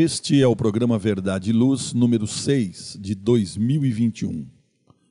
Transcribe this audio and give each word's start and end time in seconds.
Este 0.00 0.40
é 0.40 0.46
o 0.46 0.54
programa 0.54 0.96
Verdade 0.96 1.50
e 1.50 1.52
Luz, 1.52 1.92
número 1.92 2.24
6 2.24 2.98
de 3.00 3.16
2021. 3.16 4.46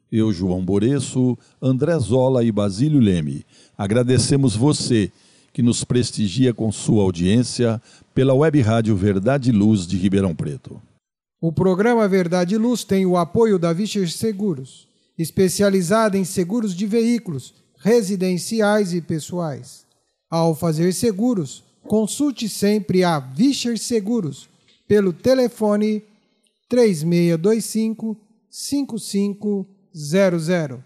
Eu, 0.09 0.31
João 0.31 0.63
Boreço, 0.63 1.37
André 1.61 1.99
Zola 1.99 2.41
e 2.41 2.53
Basílio 2.53 3.01
Leme, 3.01 3.45
agradecemos 3.77 4.55
você 4.55 5.11
que 5.51 5.61
nos 5.61 5.83
prestigia 5.83 6.53
com 6.53 6.71
sua 6.71 7.03
audiência 7.03 7.81
pela 8.15 8.33
web 8.33 8.61
rádio 8.61 8.95
Verdade 8.95 9.49
e 9.49 9.51
Luz 9.51 9.85
de 9.85 9.97
Ribeirão 9.97 10.33
Preto. 10.33 10.81
O 11.41 11.51
programa 11.51 12.07
Verdade 12.07 12.55
e 12.55 12.57
Luz 12.57 12.85
tem 12.85 13.05
o 13.05 13.17
apoio 13.17 13.59
da 13.59 13.73
Vischer 13.73 14.09
Seguros, 14.09 14.87
especializada 15.17 16.17
em 16.17 16.23
seguros 16.23 16.73
de 16.73 16.85
veículos, 16.85 17.53
residenciais 17.77 18.93
e 18.93 19.01
pessoais. 19.01 19.85
Ao 20.31 20.55
fazer 20.55 20.93
seguros, 20.93 21.61
consulte 21.83 22.47
sempre 22.47 23.03
a 23.03 23.19
Vischer 23.19 23.77
Seguros 23.77 24.47
pelo 24.87 25.11
telefone 25.11 26.03
3625 26.69 28.17
5500. 28.49 30.79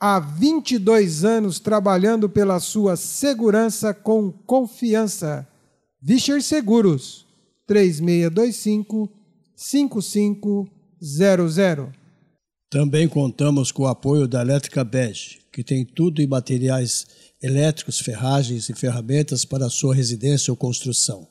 Há 0.00 0.18
22 0.18 1.24
anos 1.24 1.60
trabalhando 1.60 2.28
pela 2.28 2.58
sua 2.58 2.96
segurança 2.96 3.94
com 3.94 4.32
confiança. 4.32 5.46
Vischer 6.00 6.42
Seguros 6.42 7.24
3625 7.66 9.08
5500. 9.54 11.88
Também 12.68 13.06
contamos 13.06 13.70
com 13.70 13.84
o 13.84 13.86
apoio 13.86 14.26
da 14.26 14.40
Elétrica 14.40 14.82
Bege, 14.82 15.38
que 15.52 15.62
tem 15.62 15.84
tudo 15.84 16.20
em 16.20 16.26
materiais 16.26 17.06
elétricos, 17.40 18.00
ferragens 18.00 18.68
e 18.68 18.74
ferramentas 18.74 19.44
para 19.44 19.66
a 19.66 19.70
sua 19.70 19.94
residência 19.94 20.50
ou 20.50 20.56
construção. 20.56 21.28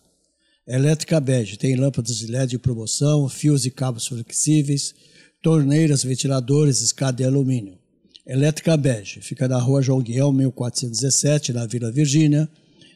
Elétrica 0.74 1.20
Bege 1.20 1.58
tem 1.58 1.76
lâmpadas 1.76 2.20
de 2.20 2.28
LED 2.28 2.52
de 2.52 2.58
promoção, 2.58 3.28
fios 3.28 3.66
e 3.66 3.72
cabos 3.72 4.08
flexíveis, 4.08 4.96
torneiras, 5.42 6.02
ventiladores, 6.02 6.80
escada 6.80 7.18
de 7.18 7.26
alumínio. 7.26 7.78
Elétrica 8.26 8.78
Bege 8.78 9.20
fica 9.20 9.50
na 9.50 9.60
rua 9.60 9.82
João 9.82 10.02
Guião, 10.02 10.32
1417, 10.32 11.52
na 11.52 11.66
Vila 11.66 11.92
Virgínia. 11.92 12.48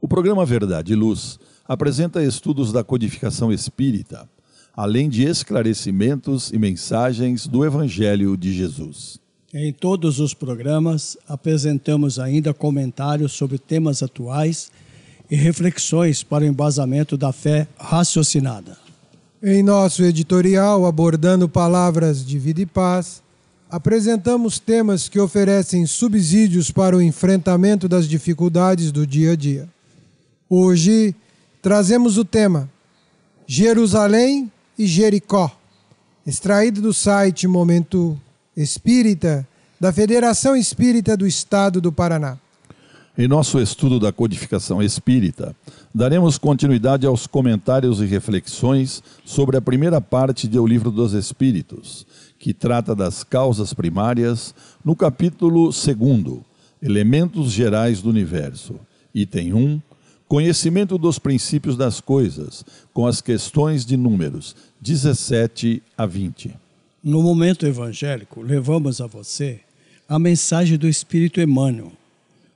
O 0.00 0.06
programa 0.06 0.46
Verdade 0.46 0.92
e 0.92 0.96
Luz 0.96 1.40
apresenta 1.66 2.22
estudos 2.22 2.72
da 2.72 2.82
codificação 2.82 3.52
espírita, 3.52 4.28
além 4.74 5.08
de 5.08 5.24
esclarecimentos 5.24 6.50
e 6.52 6.58
mensagens 6.58 7.46
do 7.46 7.64
Evangelho 7.64 8.36
de 8.36 8.52
Jesus. 8.52 9.20
Em 9.54 9.72
todos 9.72 10.18
os 10.18 10.32
programas, 10.32 11.16
apresentamos 11.28 12.18
ainda 12.18 12.54
comentários 12.54 13.32
sobre 13.32 13.58
temas 13.58 14.02
atuais 14.02 14.72
e 15.30 15.36
reflexões 15.36 16.22
para 16.22 16.44
o 16.44 16.46
embasamento 16.46 17.16
da 17.16 17.32
fé 17.32 17.68
raciocinada. 17.78 18.78
Em 19.42 19.62
nosso 19.62 20.02
editorial, 20.04 20.86
abordando 20.86 21.48
palavras 21.48 22.24
de 22.24 22.38
vida 22.38 22.62
e 22.62 22.66
paz, 22.66 23.22
apresentamos 23.68 24.58
temas 24.58 25.08
que 25.08 25.18
oferecem 25.18 25.84
subsídios 25.84 26.70
para 26.70 26.96
o 26.96 27.02
enfrentamento 27.02 27.88
das 27.88 28.08
dificuldades 28.08 28.92
do 28.92 29.06
dia 29.06 29.32
a 29.32 29.36
dia. 29.36 29.68
Hoje, 30.48 31.14
trazemos 31.62 32.18
o 32.18 32.24
tema 32.24 32.68
Jerusalém 33.46 34.50
e 34.76 34.84
Jericó, 34.84 35.56
extraído 36.26 36.82
do 36.82 36.92
site 36.92 37.46
Momento 37.46 38.20
Espírita 38.56 39.46
da 39.78 39.92
Federação 39.92 40.56
Espírita 40.56 41.16
do 41.16 41.26
Estado 41.26 41.80
do 41.80 41.92
Paraná. 41.92 42.36
Em 43.16 43.28
nosso 43.28 43.60
estudo 43.60 44.00
da 44.00 44.10
codificação 44.10 44.82
espírita, 44.82 45.54
daremos 45.94 46.38
continuidade 46.38 47.06
aos 47.06 47.26
comentários 47.26 48.00
e 48.00 48.06
reflexões 48.06 49.02
sobre 49.24 49.56
a 49.56 49.60
primeira 49.60 50.00
parte 50.00 50.48
do 50.48 50.66
Livro 50.66 50.90
dos 50.90 51.12
Espíritos, 51.12 52.06
que 52.38 52.54
trata 52.54 52.94
das 52.94 53.22
causas 53.22 53.74
primárias, 53.74 54.54
no 54.84 54.96
capítulo 54.96 55.66
2, 55.66 56.40
Elementos 56.80 57.52
Gerais 57.52 58.00
do 58.00 58.08
Universo, 58.08 58.76
item 59.14 59.52
1, 59.52 59.82
Conhecimento 60.32 60.96
dos 60.96 61.18
princípios 61.18 61.76
das 61.76 62.00
coisas, 62.00 62.64
com 62.94 63.06
as 63.06 63.20
questões 63.20 63.84
de 63.84 63.98
números 63.98 64.56
17 64.80 65.82
a 65.94 66.06
20. 66.06 66.54
No 67.04 67.22
momento 67.22 67.66
evangélico, 67.66 68.40
levamos 68.40 69.02
a 69.02 69.06
você 69.06 69.60
a 70.08 70.18
mensagem 70.18 70.78
do 70.78 70.88
Espírito 70.88 71.38
Emmanuel, 71.38 71.92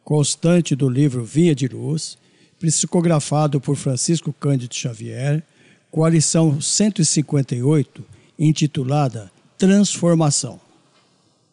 constante 0.03 0.75
do 0.75 0.89
livro 0.89 1.23
Vinha 1.23 1.55
de 1.55 1.69
Luz, 1.69 2.17
psicografado 2.59 3.61
por 3.61 3.77
Francisco 3.77 4.33
Cândido 4.33 4.75
Xavier, 4.75 5.45
com 5.91 6.03
a 6.03 6.09
lição 6.09 6.59
158, 6.59 8.03
intitulada 8.39 9.31
Transformação. 9.59 10.59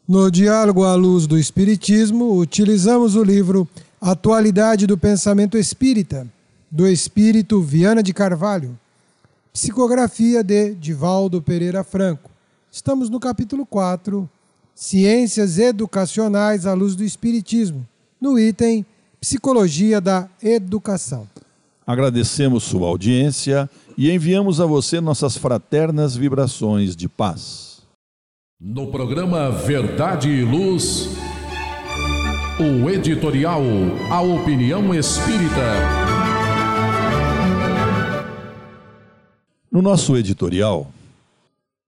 No 0.07 0.31
diálogo 0.31 0.85
à 0.85 0.95
luz 0.95 1.27
do 1.27 1.37
Espiritismo, 1.37 2.37
utilizamos 2.37 3.17
o 3.17 3.23
livro 3.25 3.67
Atualidade 4.05 4.85
do 4.85 4.97
Pensamento 4.97 5.57
Espírita, 5.57 6.27
do 6.69 6.85
Espírito 6.85 7.61
Viana 7.61 8.03
de 8.03 8.13
Carvalho, 8.13 8.77
psicografia 9.53 10.43
de 10.43 10.75
Divaldo 10.75 11.41
Pereira 11.41 11.85
Franco. 11.85 12.29
Estamos 12.69 13.09
no 13.09 13.17
capítulo 13.17 13.65
4, 13.65 14.29
Ciências 14.75 15.57
Educacionais 15.57 16.65
à 16.65 16.73
Luz 16.73 16.97
do 16.97 17.03
Espiritismo, 17.05 17.87
no 18.19 18.37
item 18.37 18.85
Psicologia 19.21 20.01
da 20.01 20.27
Educação. 20.43 21.25
Agradecemos 21.87 22.65
sua 22.65 22.89
audiência 22.89 23.69
e 23.97 24.11
enviamos 24.11 24.59
a 24.59 24.65
você 24.65 24.99
nossas 24.99 25.37
fraternas 25.37 26.13
vibrações 26.13 26.93
de 26.93 27.07
paz. 27.07 27.81
No 28.59 28.87
programa 28.87 29.49
Verdade 29.49 30.27
e 30.27 30.43
Luz, 30.43 31.07
o 32.59 32.87
editorial 32.87 33.63
A 34.11 34.21
Opinião 34.21 34.93
Espírita. 34.93 35.73
No 39.71 39.81
nosso 39.81 40.15
editorial, 40.15 40.91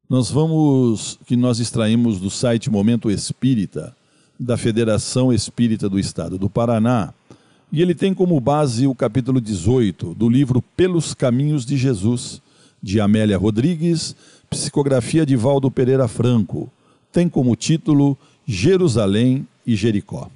nós 0.10 0.32
vamos 0.32 1.20
que 1.28 1.36
nós 1.36 1.60
extraímos 1.60 2.20
do 2.20 2.32
site 2.32 2.72
Momento 2.72 3.12
Espírita 3.12 3.96
da 4.40 4.58
Federação 4.58 5.32
Espírita 5.32 5.88
do 5.88 6.00
Estado 6.00 6.36
do 6.36 6.50
Paraná, 6.50 7.14
e 7.72 7.80
ele 7.80 7.94
tem 7.94 8.12
como 8.12 8.40
base 8.40 8.88
o 8.88 8.96
capítulo 8.96 9.40
18 9.40 10.16
do 10.16 10.28
livro 10.28 10.64
Pelos 10.76 11.14
Caminhos 11.14 11.64
de 11.64 11.78
Jesus, 11.78 12.42
de 12.82 13.00
Amélia 13.00 13.38
Rodrigues, 13.38 14.16
psicografia 14.50 15.28
de 15.28 15.36
Valdo 15.36 15.70
Pereira 15.70 16.08
Franco. 16.08 16.72
Tem 17.12 17.30
como 17.30 17.56
título 17.56 18.18
Jerusalém 18.48 19.48
e 19.66 19.76
Jericó. 19.76 20.30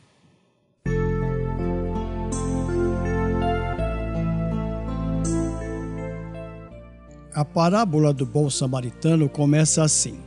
A 7.39 7.45
parábola 7.45 8.13
do 8.13 8.25
bom 8.25 8.49
samaritano 8.49 9.29
começa 9.29 9.81
assim: 9.81 10.19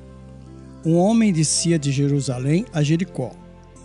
Um 0.82 0.96
homem 0.96 1.30
descia 1.30 1.78
de 1.78 1.92
Jerusalém 1.92 2.64
a 2.72 2.82
Jericó 2.82 3.32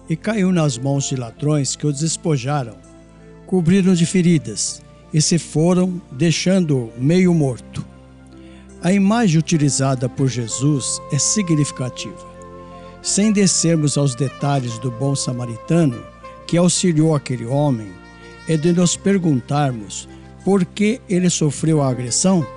e 0.10 0.16
caiu 0.16 0.50
nas 0.50 0.78
mãos 0.78 1.10
de 1.10 1.18
ladrões 1.18 1.76
que 1.76 1.86
o 1.86 1.92
despojaram, 1.92 2.78
cobriram 3.46 3.94
de 3.94 4.06
feridas 4.06 4.82
e 5.14 5.22
se 5.22 5.38
foram, 5.38 6.02
deixando-o 6.10 6.90
meio 6.98 7.34
morto. 7.34 7.86
A 8.82 8.94
imagem 8.94 9.40
utilizada 9.40 10.08
por 10.08 10.30
Jesus 10.30 11.02
é 11.12 11.20
significativa. 11.20 12.26
Sem 13.02 13.34
descermos 13.34 13.98
aos 13.98 14.16
detalhes 14.16 14.80
do 14.80 14.90
bom 14.90 15.18
samaritano 15.18 16.02
que 16.48 16.56
auxiliou 16.56 17.14
aquele 17.14 17.46
homem, 17.46 17.92
é 18.48 18.56
de 18.56 18.72
nos 18.72 18.96
perguntarmos 18.96 20.08
por 20.46 20.64
que 20.64 21.02
ele 21.10 21.30
sofreu 21.30 21.82
a 21.82 21.90
agressão 21.90 22.48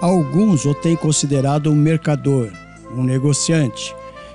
Alguns 0.00 0.64
o 0.64 0.72
têm 0.74 0.94
considerado 0.94 1.72
um 1.72 1.74
mercador, 1.74 2.52
um 2.96 3.02
negociante, 3.02 3.92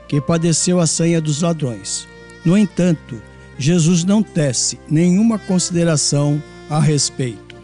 que 0.10 0.20
padeceu 0.20 0.82
a 0.82 0.86
sanha 0.86 1.22
dos 1.22 1.42
ladrões. 1.42 2.06
No 2.44 2.58
entanto, 2.58 3.22
Jesus 3.58 4.04
não 4.04 4.22
tece 4.22 4.78
nenhuma 4.90 5.40
consideração 5.40 6.44
a 6.70 6.80
respeito. 6.80 7.56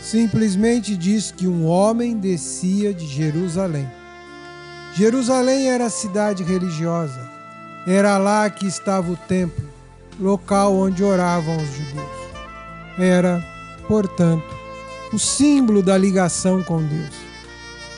Simplesmente 0.00 0.96
diz 0.96 1.32
que 1.32 1.48
um 1.48 1.66
homem 1.66 2.16
descia 2.16 2.94
de 2.94 3.06
Jerusalém. 3.06 3.90
Jerusalém 4.94 5.68
era 5.68 5.86
a 5.86 5.90
cidade 5.90 6.44
religiosa. 6.44 7.28
Era 7.88 8.18
lá 8.18 8.48
que 8.48 8.66
estava 8.66 9.10
o 9.10 9.16
templo, 9.16 9.64
local 10.20 10.76
onde 10.76 11.02
oravam 11.02 11.56
os 11.56 11.68
judeus. 11.74 12.18
Era, 12.96 13.44
portanto, 13.88 14.56
o 15.12 15.18
símbolo 15.18 15.82
da 15.82 15.98
ligação 15.98 16.62
com 16.62 16.80
Deus. 16.80 17.27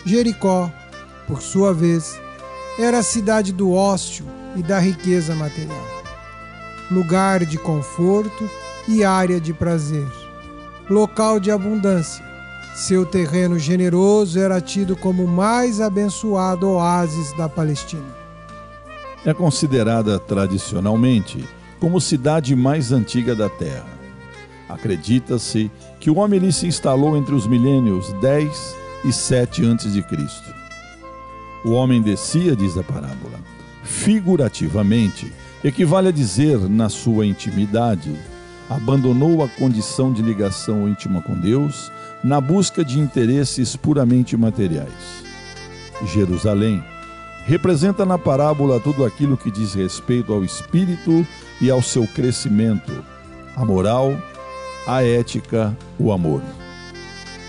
Jericó, 0.05 0.71
por 1.27 1.43
sua 1.43 1.73
vez, 1.73 2.19
era 2.79 2.99
a 2.99 3.03
cidade 3.03 3.53
do 3.53 3.73
ócio 3.73 4.25
e 4.57 4.63
da 4.63 4.79
riqueza 4.79 5.35
material, 5.35 5.87
lugar 6.91 7.45
de 7.45 7.59
conforto 7.59 8.49
e 8.89 9.05
área 9.05 9.41
de 9.41 9.53
prazer, 9.53 10.07
local 10.89 11.39
de 11.39 11.51
abundância. 11.51 12.25
Seu 12.75 13.05
terreno 13.05 13.59
generoso 13.59 14.39
era 14.39 14.61
tido 14.61 14.97
como 14.97 15.25
o 15.25 15.29
mais 15.29 15.81
abençoado 15.81 16.69
oásis 16.69 17.37
da 17.37 17.49
Palestina. 17.49 18.21
É 19.25 19.35
considerada 19.35 20.19
tradicionalmente 20.19 21.47
como 21.79 22.01
cidade 22.01 22.57
mais 22.57 22.91
antiga 22.91 23.35
da 23.35 23.49
Terra. 23.51 23.87
Acredita-se 24.69 25.71
que 25.99 26.11
o 26.11 26.17
homem 26.17 26.39
ali 26.39 26.53
se 26.53 26.67
instalou 26.67 27.17
entre 27.17 27.35
os 27.35 27.47
milênios 27.47 28.13
10 28.15 28.80
e 29.05 29.13
7 29.13 29.63
a.C. 29.67 30.05
O 31.65 31.73
homem 31.73 32.01
descia, 32.01 32.57
diz 32.57 32.77
a 32.77 32.83
parábola. 32.83 33.39
Figurativamente, 33.83 35.33
equivale 35.65 36.09
a 36.09 36.13
dizer, 36.13 36.59
na 36.69 36.89
sua 36.89 37.27
intimidade, 37.27 38.15
abandonou 38.69 39.43
a 39.43 39.49
condição 39.49 40.13
de 40.13 40.23
ligação 40.23 40.89
íntima 40.89 41.21
com 41.23 41.35
Deus 41.35 41.91
na 42.23 42.41
busca 42.41 42.85
de 42.85 42.99
interesses 42.99 43.75
puramente 43.75 44.37
materiais. 44.37 45.25
Jerusalém 46.07 46.83
representa 47.47 48.05
na 48.07 48.19
parábola 48.19 48.79
tudo 48.81 49.05
aquilo 49.05 49.37
que 49.37 49.51
diz 49.51 49.75
respeito 49.75 50.33
ao 50.33 50.45
espírito 50.45 51.27
e 51.61 51.71
ao 51.71 51.83
seu 51.83 52.07
crescimento, 52.07 53.05
a 53.57 53.65
moral, 53.65 54.17
a 54.87 55.03
ética, 55.03 55.77
o 55.99 56.13
amor. 56.13 56.43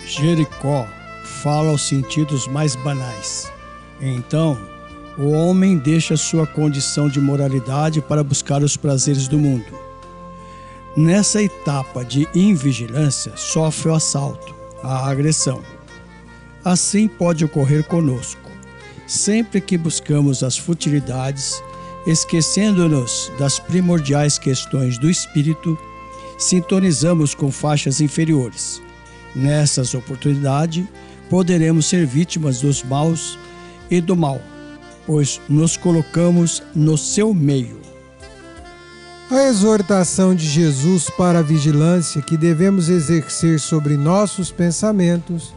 Jericó 0.06 0.88
fala 1.32 1.70
aos 1.70 1.88
sentidos 1.88 2.48
mais 2.48 2.76
banais 2.76 3.52
então, 4.02 4.58
o 5.18 5.30
homem 5.30 5.78
deixa 5.78 6.18
sua 6.18 6.48
condição 6.48 7.08
de 7.08 7.22
moralidade 7.22 8.02
para 8.02 8.24
buscar 8.24 8.64
os 8.64 8.76
prazeres 8.76 9.28
do 9.28 9.38
mundo. 9.38 9.80
Nessa 10.98 11.42
etapa 11.42 12.04
de 12.04 12.28
invigilância, 12.34 13.34
sofre 13.36 13.90
o 13.90 13.94
assalto, 13.94 14.56
a 14.84 15.08
agressão. 15.08 15.62
Assim 16.66 17.08
pode 17.08 17.46
ocorrer 17.46 17.84
conosco. 17.84 18.42
Sempre 19.06 19.62
que 19.62 19.78
buscamos 19.78 20.42
as 20.44 20.58
futilidades, 20.58 21.62
esquecendo-nos 22.08 23.32
das 23.38 23.60
primordiais 23.60 24.40
questões 24.40 24.98
do 24.98 25.10
espírito, 25.10 25.78
sintonizamos 26.38 27.36
com 27.36 27.52
faixas 27.52 28.02
inferiores. 28.02 28.82
Nessas 29.36 29.94
oportunidades, 29.94 30.86
poderemos 31.32 31.86
ser 31.86 32.06
vítimas 32.06 32.60
dos 32.60 32.84
maus 32.84 33.40
e 33.90 34.02
do 34.02 34.18
mal, 34.18 34.42
pois 35.08 35.40
nos 35.48 35.78
colocamos 35.78 36.62
no 36.76 36.98
seu 36.98 37.34
meio. 37.34 37.80
A 39.32 39.44
exortação 39.44 40.36
de 40.36 40.46
Jesus 40.46 41.10
para 41.10 41.40
a 41.40 41.42
vigilância 41.42 42.22
que 42.22 42.36
devemos 42.36 42.90
exercer 42.90 43.62
sobre 43.62 43.96
nossos 43.96 44.52
pensamentos 44.52 45.56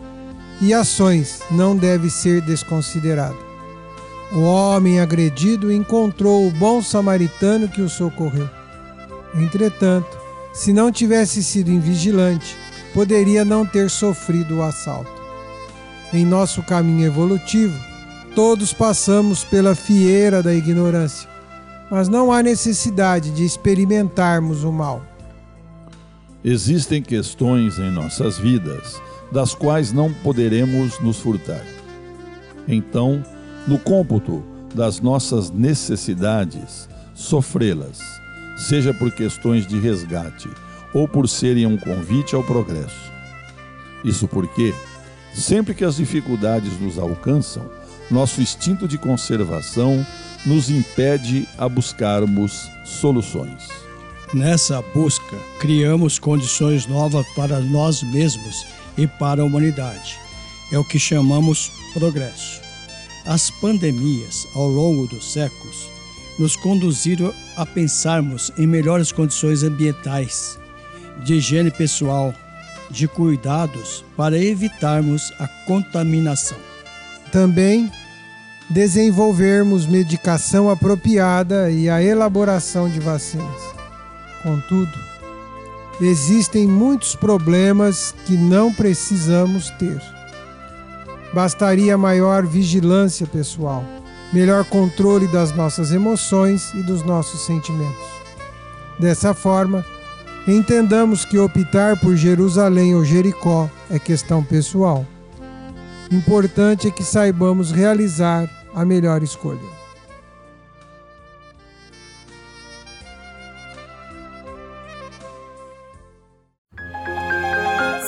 e 0.61 0.73
ações 0.73 1.41
não 1.51 1.77
deve 1.77 2.09
ser 2.09 2.41
desconsiderada. 2.41 3.35
O 4.33 4.43
homem 4.43 5.01
agredido 5.01 5.73
encontrou 5.73 6.47
o 6.47 6.53
bom 6.53 6.81
samaritano 6.81 7.69
que 7.69 7.83
o 7.83 7.89
socorreu. 7.89 8.49
Entretanto, 9.35 10.17
se 10.53 10.73
não 10.73 10.93
tivesse 10.93 11.43
sido 11.43 11.69
invigilante, 11.69 12.57
poderia 12.93 13.45
não 13.45 13.67
ter 13.67 13.91
sofrido 13.91 14.59
o 14.59 14.63
assalto. 14.63 15.14
Em 16.15 16.25
nosso 16.25 16.63
caminho 16.63 17.07
evolutivo, 17.07 17.79
Todos 18.35 18.73
passamos 18.73 19.45
pela 19.45 19.77
fieira 19.77 20.43
da 20.43 20.53
ignorância, 20.53 21.31
mas 21.89 22.09
não 22.09 22.33
há 22.33 22.43
necessidade 22.43 23.31
de 23.31 23.45
experimentarmos 23.45 24.65
o 24.65 24.73
mal. 24.73 25.05
Existem 26.43 27.01
questões 27.01 27.79
em 27.79 27.93
nossas 27.93 28.37
vidas 28.37 29.01
das 29.31 29.55
quais 29.55 29.93
não 29.93 30.13
poderemos 30.13 30.99
nos 30.99 31.21
furtar. 31.21 31.65
Então, 32.67 33.23
no 33.69 33.79
cômputo 33.79 34.43
das 34.75 35.01
nossas 35.01 35.51
necessidades, 35.51 36.89
sofrê-las, 37.15 38.01
seja 38.57 38.93
por 38.93 39.13
questões 39.13 39.65
de 39.65 39.79
resgate 39.79 40.51
ou 40.93 41.07
por 41.07 41.29
serem 41.29 41.67
um 41.67 41.77
convite 41.77 42.35
ao 42.35 42.43
progresso. 42.43 43.13
Isso 44.05 44.27
porque, 44.27 44.75
sempre 45.35 45.75
que 45.75 45.85
as 45.85 45.97
dificuldades 45.97 46.79
nos 46.81 46.99
alcançam, 46.99 47.69
nosso 48.11 48.41
instinto 48.41 48.87
de 48.87 48.99
conservação 48.99 50.07
nos 50.47 50.71
impede 50.71 51.49
a 51.57 51.69
buscarmos 51.69 52.71
soluções. 52.85 53.69
Nessa 54.33 54.83
busca, 54.95 55.37
criamos 55.61 56.19
condições 56.19 56.87
novas 56.87 57.27
para 57.35 57.61
nós 57.61 58.03
mesmos 58.03 58.67
e 58.97 59.07
para 59.07 59.43
a 59.43 59.45
humanidade. 59.45 60.19
É 60.73 60.79
o 60.79 60.85
que 60.85 60.99
chamamos 60.99 61.71
progresso. 61.93 62.61
As 63.25 63.51
pandemias, 63.51 64.47
ao 64.55 64.67
longo 64.67 65.07
dos 65.07 65.33
séculos, 65.33 65.89
nos 66.39 66.57
conduziram 66.57 67.33
a 67.57 67.65
pensarmos 67.65 68.53
em 68.59 68.67
melhores 68.67 69.13
condições 69.13 69.63
ambientais, 69.63 70.59
de 71.23 71.35
higiene 71.35 71.71
pessoal, 71.71 72.35
de 72.91 73.09
cuidados 73.09 74.05
para 74.17 74.39
evitarmos 74.39 75.33
a 75.39 75.49
contaminação. 75.67 76.59
Também 77.33 77.91
desenvolvermos 78.71 79.87
medicação 79.87 80.71
apropriada 80.71 81.71
e 81.71 81.89
a 81.89 82.03
elaboração 82.03 82.89
de 82.89 83.01
vacinas. 83.01 83.63
Contudo, 84.43 84.99
existem 86.01 86.67
muitos 86.67 87.15
problemas 87.15 88.15
que 88.27 88.37
não 88.37 88.73
precisamos 88.73 89.71
ter. 89.71 90.01
Bastaria 91.33 91.99
maior 91.99 92.47
vigilância 92.47 93.27
pessoal, 93.27 93.85
melhor 94.33 94.65
controle 94.65 95.27
das 95.29 95.55
nossas 95.55 95.93
emoções 95.93 96.73
e 96.75 96.83
dos 96.83 97.03
nossos 97.03 97.45
sentimentos. 97.45 98.15
Dessa 98.99 99.35
forma, 99.35 99.85
entendamos 100.47 101.25
que 101.25 101.39
optar 101.39 101.99
por 101.99 102.17
Jerusalém 102.17 102.95
ou 102.95 103.05
Jericó 103.05 103.69
é 103.91 103.99
questão 103.99 104.43
pessoal 104.43 105.07
Importante 106.11 106.89
é 106.89 106.91
que 106.91 107.03
saibamos 107.03 107.73
realizar 107.73 108.49
a 108.75 108.85
melhor 108.85 109.23
escolha. 109.23 109.59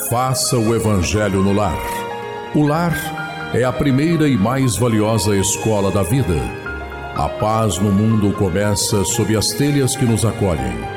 Faça 0.09 0.57
o 0.57 0.73
Evangelho 0.73 1.43
no 1.43 1.51
lar. 1.51 1.77
O 2.55 2.65
lar 2.65 2.93
é 3.53 3.63
a 3.63 3.73
primeira 3.73 4.27
e 4.27 4.37
mais 4.37 4.77
valiosa 4.77 5.35
escola 5.35 5.91
da 5.91 6.03
vida. 6.03 6.39
A 7.15 7.27
paz 7.27 7.77
no 7.77 7.91
mundo 7.91 8.31
começa 8.37 9.03
sob 9.03 9.35
as 9.35 9.49
telhas 9.49 9.97
que 9.97 10.05
nos 10.05 10.23
acolhem. 10.23 10.96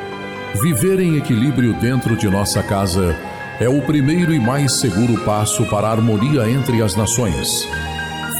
Viver 0.54 0.98
em 0.98 1.16
equilíbrio 1.16 1.72
dentro 1.74 2.16
de 2.16 2.28
nossa 2.28 2.62
casa 2.62 3.16
é 3.60 3.68
o 3.68 3.80
primeiro 3.82 4.34
e 4.34 4.40
mais 4.40 4.80
seguro 4.80 5.24
passo 5.24 5.64
para 5.66 5.86
a 5.86 5.92
harmonia 5.92 6.50
entre 6.50 6.82
as 6.82 6.96
nações. 6.96 7.68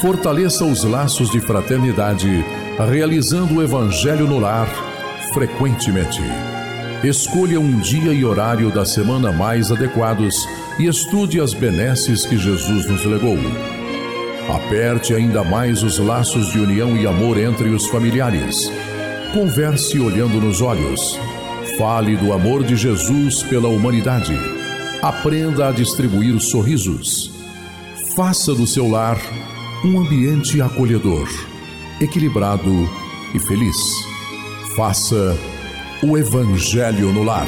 Fortaleça 0.01 0.65
os 0.65 0.83
laços 0.83 1.29
de 1.31 1.39
fraternidade, 1.39 2.43
realizando 2.89 3.55
o 3.55 3.63
Evangelho 3.63 4.27
no 4.27 4.39
lar 4.39 4.67
frequentemente. 5.33 6.21
Escolha 7.03 7.59
um 7.59 7.79
dia 7.79 8.11
e 8.11 8.25
horário 8.25 8.71
da 8.71 8.85
semana 8.85 9.31
mais 9.31 9.71
adequados 9.71 10.35
e 10.77 10.87
estude 10.87 11.39
as 11.39 11.53
benesses 11.53 12.25
que 12.25 12.37
Jesus 12.37 12.85
nos 12.87 13.05
legou. 13.05 13.37
Aperte 14.49 15.13
ainda 15.13 15.43
mais 15.43 15.81
os 15.81 15.97
laços 15.97 16.51
de 16.51 16.59
união 16.59 16.97
e 16.97 17.07
amor 17.07 17.39
entre 17.39 17.69
os 17.69 17.87
familiares. 17.87 18.69
Converse 19.33 19.97
olhando 19.99 20.41
nos 20.41 20.61
olhos. 20.61 21.17
Fale 21.77 22.15
do 22.17 22.33
amor 22.33 22.63
de 22.63 22.75
Jesus 22.75 23.43
pela 23.43 23.67
humanidade 23.67 24.35
Aprenda 25.01 25.69
a 25.69 25.71
distribuir 25.71 26.39
sorrisos. 26.39 27.31
Faça 28.15 28.53
do 28.53 28.67
seu 28.67 28.87
lar 28.87 29.19
um 29.83 29.99
ambiente 29.99 30.61
acolhedor, 30.61 31.27
equilibrado 31.99 32.87
e 33.33 33.39
feliz. 33.39 33.75
Faça 34.75 35.35
o 36.03 36.15
Evangelho 36.15 37.11
no 37.11 37.23
lar. 37.23 37.47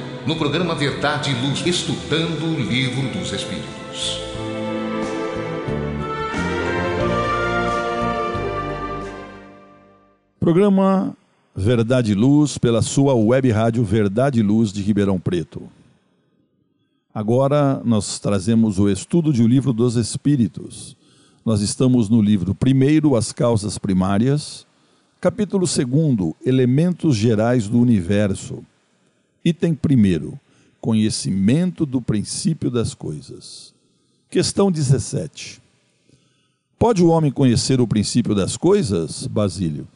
no 0.25 0.35
programa 0.35 0.75
Verdade 0.75 1.31
e 1.31 1.33
Luz, 1.33 1.65
estudando 1.65 2.45
o 2.45 2.59
Livro 2.59 3.07
dos 3.09 3.31
Espíritos. 3.33 4.21
Programa 10.39 11.15
Verdade 11.55 12.11
e 12.11 12.15
Luz 12.15 12.57
pela 12.57 12.81
sua 12.81 13.13
web 13.15 13.49
rádio 13.51 13.83
Verdade 13.83 14.39
e 14.39 14.43
Luz 14.43 14.71
de 14.71 14.81
Ribeirão 14.81 15.19
Preto. 15.19 15.63
Agora 17.13 17.81
nós 17.83 18.19
trazemos 18.19 18.79
o 18.79 18.89
estudo 18.89 19.33
de 19.33 19.41
O 19.43 19.47
Livro 19.47 19.73
dos 19.73 19.95
Espíritos. 19.95 20.95
Nós 21.43 21.61
estamos 21.61 22.09
no 22.09 22.21
livro 22.21 22.53
primeiro, 22.53 23.15
As 23.15 23.31
Causas 23.31 23.77
Primárias, 23.77 24.67
capítulo 25.19 25.65
segundo, 25.65 26.35
Elementos 26.45 27.15
Gerais 27.15 27.67
do 27.67 27.79
Universo. 27.79 28.63
Item 29.43 29.73
primeiro, 29.73 30.39
Conhecimento 30.79 31.85
do 31.85 32.01
princípio 32.01 32.71
das 32.71 32.95
coisas. 32.95 33.71
Questão 34.31 34.71
17. 34.71 35.61
Pode 36.79 37.03
o 37.03 37.09
homem 37.09 37.31
conhecer 37.31 37.79
o 37.79 37.87
princípio 37.87 38.33
das 38.33 38.57
coisas, 38.57 39.27
Basílio? 39.27 39.87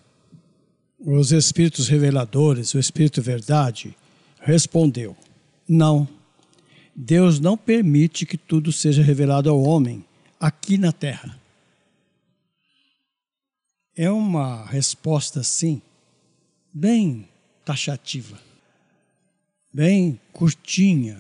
Os 0.99 1.31
espíritos 1.31 1.87
reveladores, 1.87 2.75
o 2.75 2.79
espírito 2.79 3.19
verdade, 3.19 3.97
respondeu: 4.39 5.17
Não. 5.67 6.07
Deus 6.95 7.39
não 7.39 7.57
permite 7.57 8.25
que 8.25 8.37
tudo 8.37 8.71
seja 8.71 9.01
revelado 9.01 9.49
ao 9.49 9.61
homem 9.63 10.05
aqui 10.39 10.77
na 10.77 10.91
terra. 10.91 11.39
É 13.95 14.11
uma 14.11 14.65
resposta, 14.65 15.41
sim, 15.41 15.81
bem 16.71 17.27
taxativa, 17.65 18.39
bem 19.75 20.17
curtinha, 20.31 21.17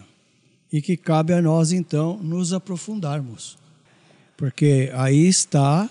e 0.71 0.81
que 0.81 0.95
cabe 0.95 1.33
a 1.33 1.41
nós 1.41 1.73
então 1.73 2.17
nos 2.23 2.53
aprofundarmos. 2.53 3.57
Porque 4.37 4.89
aí 4.95 5.27
está 5.27 5.89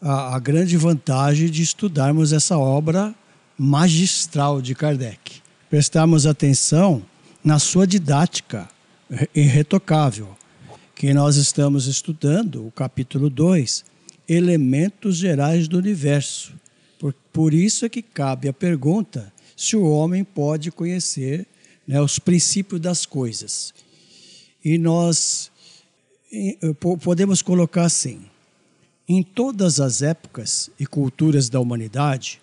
a, 0.00 0.34
a 0.34 0.38
grande 0.38 0.78
vantagem 0.78 1.50
de 1.50 1.60
estudarmos 1.60 2.32
essa 2.32 2.56
obra 2.56 3.14
magistral 3.58 4.62
de 4.62 4.74
Kardec. 4.74 5.42
Prestarmos 5.68 6.24
atenção 6.24 7.02
na 7.44 7.58
sua 7.58 7.86
didática 7.86 8.66
irretocável, 9.34 10.34
que 10.94 11.12
nós 11.12 11.36
estamos 11.36 11.86
estudando, 11.86 12.66
o 12.66 12.70
capítulo 12.70 13.28
2, 13.28 13.84
Elementos 14.26 15.18
Gerais 15.18 15.68
do 15.68 15.76
Universo. 15.76 16.54
Por, 16.98 17.14
por 17.30 17.52
isso 17.52 17.84
é 17.84 17.90
que 17.90 18.00
cabe 18.00 18.48
a 18.48 18.54
pergunta 18.54 19.30
se 19.54 19.76
o 19.76 19.84
homem 19.84 20.24
pode 20.24 20.70
conhecer 20.70 21.46
né, 21.86 22.00
os 22.00 22.18
princípios 22.18 22.80
das 22.80 23.06
coisas. 23.06 23.74
E 24.64 24.78
nós 24.78 25.50
podemos 27.00 27.42
colocar 27.42 27.84
assim: 27.84 28.22
em 29.08 29.22
todas 29.22 29.80
as 29.80 30.02
épocas 30.02 30.70
e 30.78 30.86
culturas 30.86 31.48
da 31.48 31.60
humanidade, 31.60 32.40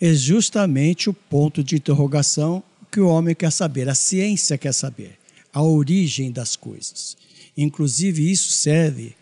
é 0.00 0.14
justamente 0.14 1.10
o 1.10 1.14
ponto 1.14 1.62
de 1.62 1.76
interrogação 1.76 2.62
que 2.90 3.00
o 3.00 3.08
homem 3.08 3.34
quer 3.34 3.52
saber, 3.52 3.88
a 3.88 3.94
ciência 3.94 4.58
quer 4.58 4.72
saber, 4.72 5.18
a 5.52 5.62
origem 5.62 6.30
das 6.30 6.56
coisas. 6.56 7.16
Inclusive, 7.56 8.30
isso 8.30 8.50
serve 8.50 9.14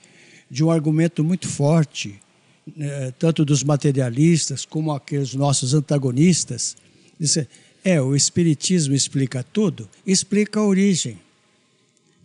de 0.51 0.65
um 0.65 0.71
argumento 0.71 1.23
muito 1.23 1.47
forte, 1.47 2.21
né, 2.77 3.13
tanto 3.19 3.45
dos 3.45 3.63
materialistas 3.63 4.65
como 4.65 4.93
aqueles 4.93 5.35
nossos 5.35 5.75
antagonistas. 5.75 6.77
Dizem, 7.19 7.47
é, 7.85 8.01
o 8.01 8.15
Espiritismo 8.15 8.95
explica 8.95 9.43
tudo, 9.43 9.89
explica 10.07 10.61
a 10.61 10.65
origem. 10.65 11.19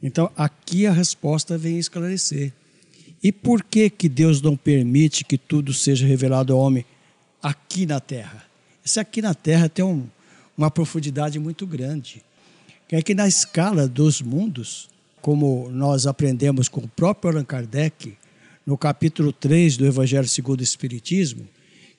Então, 0.01 0.29
aqui 0.36 0.86
a 0.86 0.91
resposta 0.91 1.57
vem 1.57 1.77
esclarecer. 1.77 2.51
E 3.24 3.31
por 3.31 3.63
que, 3.63 3.89
que 3.89 4.10
Deus 4.10 4.41
não 4.41 4.57
permite 4.57 5.24
que 5.24 5.38
tudo 5.38 5.74
seja 5.74 6.05
revelado 6.05 6.51
ao 6.51 6.60
homem 6.60 6.86
aqui 7.41 7.86
na 7.86 8.00
terra? 8.01 8.45
Isso 8.83 9.00
aqui 9.00 9.22
na 9.22 9.33
terra 9.33 9.69
tem 9.69 9.86
um, 9.86 10.05
uma 10.57 10.69
profundidade 10.69 11.39
muito 11.39 11.65
grande. 11.65 12.22
É 12.91 13.01
que 13.01 13.15
na 13.15 13.27
escala 13.27 13.88
dos 13.88 14.22
mundos, 14.22 14.88
como 15.19 15.67
nós 15.72 16.05
aprendemos 16.05 16.67
com 16.67 16.81
o 16.81 16.88
próprio 16.88 17.31
Allan 17.31 17.45
Kardec, 17.45 18.15
no 18.65 18.77
capítulo 18.77 19.33
3 19.33 19.77
do 19.77 19.86
Evangelho 19.88 20.27
segundo 20.27 20.60
o 20.60 20.63
Espiritismo, 20.63 21.48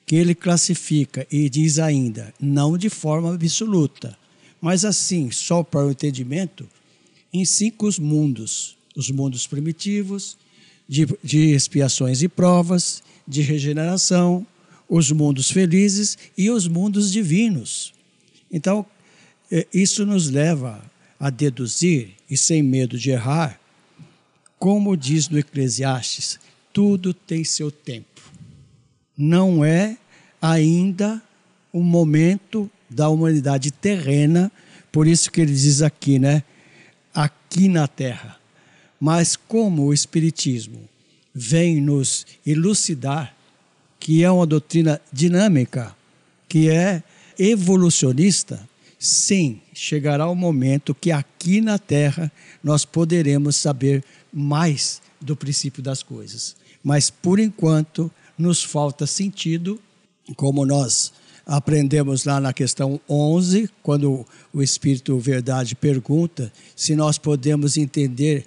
que 0.05 0.15
ele 0.15 0.35
classifica 0.35 1.25
e 1.31 1.49
diz 1.49 1.79
ainda, 1.79 2.33
não 2.39 2.77
de 2.77 2.89
forma 2.89 3.33
absoluta, 3.33 4.17
mas 4.61 4.85
assim, 4.85 5.31
só 5.31 5.63
para 5.63 5.85
o 5.85 5.91
entendimento, 5.91 6.67
em 7.33 7.43
cinco 7.43 7.89
mundos: 7.99 8.77
os 8.95 9.09
mundos 9.09 9.47
primitivos, 9.47 10.37
de, 10.87 11.07
de 11.23 11.51
expiações 11.51 12.21
e 12.21 12.27
provas, 12.27 13.01
de 13.27 13.41
regeneração, 13.41 14.45
os 14.87 15.11
mundos 15.11 15.49
felizes 15.49 16.17
e 16.37 16.49
os 16.49 16.67
mundos 16.67 17.11
divinos. 17.11 17.93
Então, 18.51 18.85
é, 19.51 19.67
isso 19.73 20.05
nos 20.05 20.29
leva 20.29 20.81
a 21.19 21.29
deduzir, 21.29 22.11
e 22.29 22.37
sem 22.37 22.61
medo 22.61 22.97
de 22.97 23.11
errar, 23.11 23.59
como 24.59 24.95
diz 24.95 25.29
no 25.29 25.37
Eclesiastes, 25.37 26.39
tudo 26.71 27.13
tem 27.13 27.43
seu 27.43 27.71
tempo. 27.71 28.14
Não 29.17 29.63
é 29.63 29.97
ainda 30.41 31.21
o 31.71 31.81
momento 31.81 32.69
da 32.89 33.09
humanidade 33.09 33.71
terrena, 33.71 34.51
por 34.91 35.07
isso 35.07 35.31
que 35.31 35.41
ele 35.41 35.53
diz 35.53 35.81
aqui, 35.81 36.19
né? 36.19 36.43
Aqui 37.13 37.67
na 37.67 37.87
terra. 37.87 38.37
Mas 38.99 39.35
como 39.35 39.85
o 39.85 39.93
Espiritismo 39.93 40.79
vem 41.33 41.81
nos 41.81 42.25
elucidar 42.45 43.35
que 44.05 44.23
é 44.23 44.29
uma 44.29 44.45
doutrina 44.45 45.01
dinâmica, 45.11 45.95
que 46.47 46.69
é 46.69 47.01
evolucionista, 47.39 48.69
sim, 48.99 49.59
chegará 49.73 50.29
o 50.29 50.35
momento 50.35 50.93
que 50.93 51.11
aqui 51.11 51.59
na 51.59 51.79
Terra 51.79 52.31
nós 52.63 52.85
poderemos 52.85 53.55
saber 53.55 54.03
mais 54.31 55.01
do 55.19 55.35
princípio 55.35 55.81
das 55.81 56.03
coisas. 56.03 56.55
Mas 56.83 57.09
por 57.09 57.39
enquanto 57.39 58.11
nos 58.37 58.63
falta 58.63 59.07
sentido, 59.07 59.79
como 60.35 60.65
nós 60.65 61.13
aprendemos 61.45 62.25
lá 62.25 62.39
na 62.39 62.51
questão 62.51 62.99
11, 63.07 63.69
quando 63.83 64.25
o 64.51 64.63
Espírito 64.63 65.17
Verdade 65.19 65.75
pergunta 65.75 66.51
se 66.75 66.95
nós 66.95 67.17
podemos 67.17 67.77
entender 67.77 68.45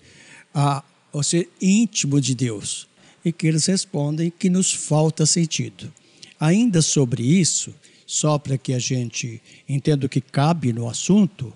a, 0.52 0.82
o 1.12 1.22
ser 1.22 1.48
íntimo 1.60 2.20
de 2.20 2.34
Deus. 2.34 2.88
E 3.24 3.32
que 3.32 3.46
eles 3.46 3.66
respondem 3.66 4.32
que 4.36 4.48
nos 4.48 4.72
falta 4.72 5.26
sentido. 5.26 5.92
Ainda 6.40 6.80
sobre 6.80 7.22
isso, 7.22 7.74
só 8.06 8.38
para 8.38 8.56
que 8.56 8.72
a 8.72 8.78
gente 8.78 9.40
entenda 9.68 10.06
o 10.06 10.08
que 10.08 10.20
cabe 10.20 10.72
no 10.72 10.88
assunto, 10.88 11.52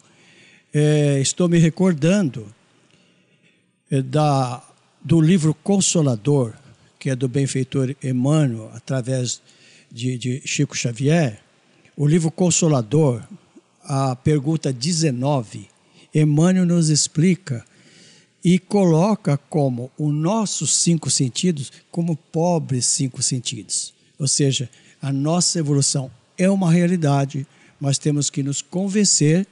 é, 0.73 1.21
estou 1.21 1.49
me 1.49 1.59
recordando 1.59 2.47
é, 3.91 4.03
da, 4.03 4.63
do 5.03 5.21
livro 5.21 5.55
Consolador, 5.55 6.55
que 7.03 7.11
é 7.11 7.17
do 7.17 7.27
benfeitor 7.27 7.97
Emmanuel, 8.01 8.71
através 8.73 9.43
de, 9.91 10.17
de 10.17 10.41
Chico 10.45 10.77
Xavier. 10.77 11.41
O 11.97 12.07
livro 12.07 12.31
Consolador, 12.31 13.21
a 13.83 14.15
pergunta 14.15 14.73
19, 14.73 15.69
Emmanuel 16.15 16.65
nos 16.65 16.91
explica 16.91 17.65
e 18.45 18.57
coloca 18.57 19.37
como 19.37 19.91
os 19.99 20.15
nossos 20.15 20.77
cinco 20.77 21.11
sentidos 21.11 21.73
como 21.91 22.15
pobres 22.15 22.87
cinco 22.87 23.21
sentidos. 23.21 23.93
Ou 24.17 24.29
seja, 24.29 24.71
a 25.01 25.13
nossa 25.13 25.59
evolução 25.59 26.09
é 26.39 26.49
uma 26.49 26.71
realidade, 26.71 27.45
mas 27.81 27.99
temos 27.99 28.31
que 28.31 28.45
nos 28.45 28.63
convencer 28.63 29.45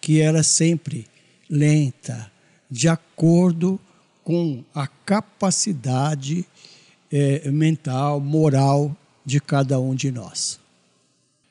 que 0.00 0.20
ela 0.20 0.40
é 0.40 0.42
sempre 0.42 1.06
lenta, 1.48 2.28
de 2.68 2.88
acordo 2.88 3.78
com 4.24 4.64
a 4.74 4.88
capacidade 4.88 6.44
é, 7.10 7.50
mental, 7.50 8.20
moral 8.20 8.96
de 9.24 9.40
cada 9.40 9.78
um 9.78 9.94
de 9.94 10.10
nós. 10.10 10.60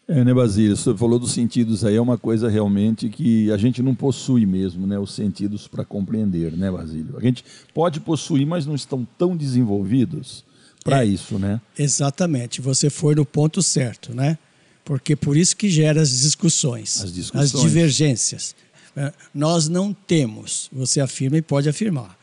É, 0.08 0.24
né, 0.24 0.34
Basílio? 0.34 0.76
Você 0.76 0.96
falou 0.96 1.20
dos 1.20 1.34
sentidos 1.34 1.86
aí, 1.86 1.96
é 1.96 2.02
uma 2.02 2.18
coisa 2.18 2.50
realmente 2.50 3.10
que 3.10 3.52
a 3.52 3.58
gente 3.58 3.84
não 3.84 3.94
possui 3.94 4.44
mesmo, 4.44 4.88
né? 4.88 4.98
Os 4.98 5.14
sentidos 5.14 5.68
para 5.68 5.86
compreender, 5.86 6.52
né, 6.58 6.72
Basílio? 6.72 7.16
A 7.16 7.22
gente 7.22 7.46
pode 7.76 8.00
possuir, 8.00 8.48
mas 8.48 8.66
não 8.66 8.74
estão 8.74 9.08
tão 9.20 9.38
desenvolvidos 9.38 10.44
para 10.84 11.04
é, 11.04 11.08
isso, 11.08 11.38
né? 11.38 11.62
Exatamente. 11.78 12.60
Você 12.60 12.90
foi 12.90 13.14
no 13.14 13.24
ponto 13.24 13.62
certo, 13.62 14.12
né? 14.12 14.40
Porque 14.84 15.16
por 15.16 15.38
isso 15.38 15.56
que 15.56 15.70
gera 15.70 16.02
as 16.02 16.10
discussões, 16.10 17.04
as, 17.04 17.14
discussões. 17.14 17.54
as 17.54 17.62
divergências. 17.62 18.56
É, 18.96 19.14
nós 19.32 19.70
não 19.70 19.94
temos, 19.94 20.68
você 20.74 21.00
afirma 21.00 21.38
e 21.38 21.42
pode 21.44 21.70
afirmar. 21.70 22.18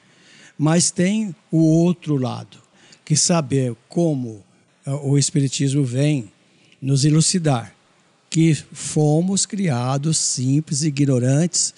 Mas 0.58 0.90
tem 0.90 1.32
o 1.52 1.58
outro 1.58 2.16
lado, 2.16 2.58
que 3.06 3.16
saber 3.16 3.74
como 3.88 4.42
é, 4.84 4.90
o 4.90 5.16
Espiritismo 5.16 5.84
vem 5.84 6.30
nos 6.82 7.04
elucidar 7.04 7.72
que 8.28 8.52
fomos 8.54 9.46
criados 9.46 10.18
simples, 10.18 10.82
ignorantes, 10.82 11.72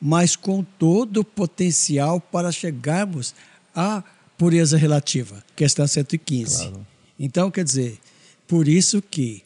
mas 0.00 0.36
com 0.36 0.62
todo 0.62 1.18
o 1.20 1.24
potencial 1.24 2.20
para 2.20 2.52
chegarmos 2.52 3.34
à 3.74 4.02
pureza 4.36 4.76
relativa, 4.76 5.42
questão 5.54 5.86
115. 5.86 6.56
Claro. 6.56 6.86
Então, 7.18 7.50
quer 7.50 7.64
dizer, 7.64 7.98
por 8.46 8.66
isso 8.66 9.00
que, 9.00 9.42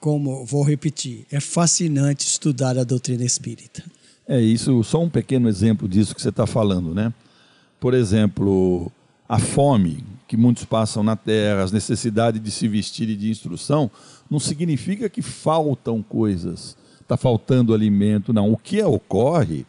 como 0.00 0.44
vou 0.44 0.64
repetir, 0.64 1.24
é 1.30 1.38
fascinante 1.40 2.26
estudar 2.26 2.76
a 2.76 2.84
doutrina 2.84 3.24
espírita. 3.24 3.84
É 4.26 4.40
isso, 4.40 4.82
só 4.82 5.02
um 5.02 5.08
pequeno 5.08 5.48
exemplo 5.48 5.88
disso 5.88 6.14
que 6.14 6.20
você 6.20 6.30
está 6.30 6.46
falando, 6.46 6.92
né? 6.92 7.14
Por 7.78 7.94
exemplo, 7.94 8.90
a 9.28 9.38
fome 9.38 10.02
que 10.26 10.36
muitos 10.36 10.64
passam 10.64 11.02
na 11.02 11.16
terra, 11.16 11.62
as 11.62 11.72
necessidades 11.72 12.42
de 12.42 12.50
se 12.50 12.66
vestir 12.66 13.08
e 13.08 13.16
de 13.16 13.30
instrução, 13.30 13.90
não 14.30 14.40
significa 14.40 15.08
que 15.08 15.22
faltam 15.22 16.02
coisas, 16.02 16.76
está 17.00 17.16
faltando 17.16 17.74
alimento, 17.74 18.32
não. 18.32 18.52
O 18.52 18.56
que 18.56 18.82
ocorre 18.82 19.66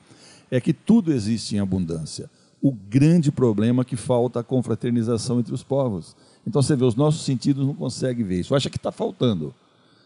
é 0.50 0.62
que 0.62 0.74
tudo 0.74 1.12
existe 1.12 1.56
em 1.56 1.60
abundância. 1.60 2.30
O 2.62 2.72
grande 2.72 3.32
problema 3.32 3.82
é 3.82 3.86
que 3.86 3.96
falta 3.96 4.40
a 4.40 4.44
confraternização 4.44 5.40
entre 5.40 5.54
os 5.54 5.64
povos. 5.64 6.16
Então 6.48 6.62
você 6.62 6.76
vê, 6.76 6.86
os 6.86 6.96
nossos 6.96 7.26
sentidos 7.26 7.66
não 7.66 7.74
conseguem 7.74 8.26
ver 8.26 8.40
isso, 8.40 8.56
acha 8.56 8.70
que 8.70 8.78
está 8.78 8.92
faltando. 8.92 9.54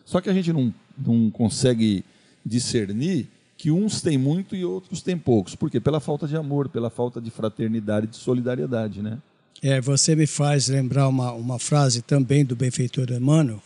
Só 0.04 0.20
que 0.20 0.30
a 0.30 0.34
gente 0.34 0.52
não, 0.52 0.74
não 0.98 1.30
consegue 1.30 2.04
discernir 2.44 3.30
que 3.56 3.70
uns 3.72 4.02
têm 4.02 4.18
muito 4.18 4.56
e 4.56 4.66
outros 4.66 5.02
têm 5.02 5.18
poucos. 5.18 5.54
Por 5.54 5.70
quê? 5.70 5.80
Pela 5.80 6.00
falta 6.00 6.28
de 6.28 6.36
amor, 6.36 6.70
pela 6.70 6.90
falta 6.90 7.22
de 7.22 7.30
fraternidade, 7.30 8.08
de 8.08 8.16
solidariedade, 8.16 9.02
né? 9.02 9.20
É, 9.62 9.82
você 9.82 10.16
me 10.16 10.26
faz 10.26 10.70
lembrar 10.70 11.08
uma, 11.08 11.34
uma 11.34 11.60
frase 11.60 12.02
também 12.02 12.46
do 12.46 12.56
benfeitor 12.56 13.12
Emmanuel, 13.12 13.62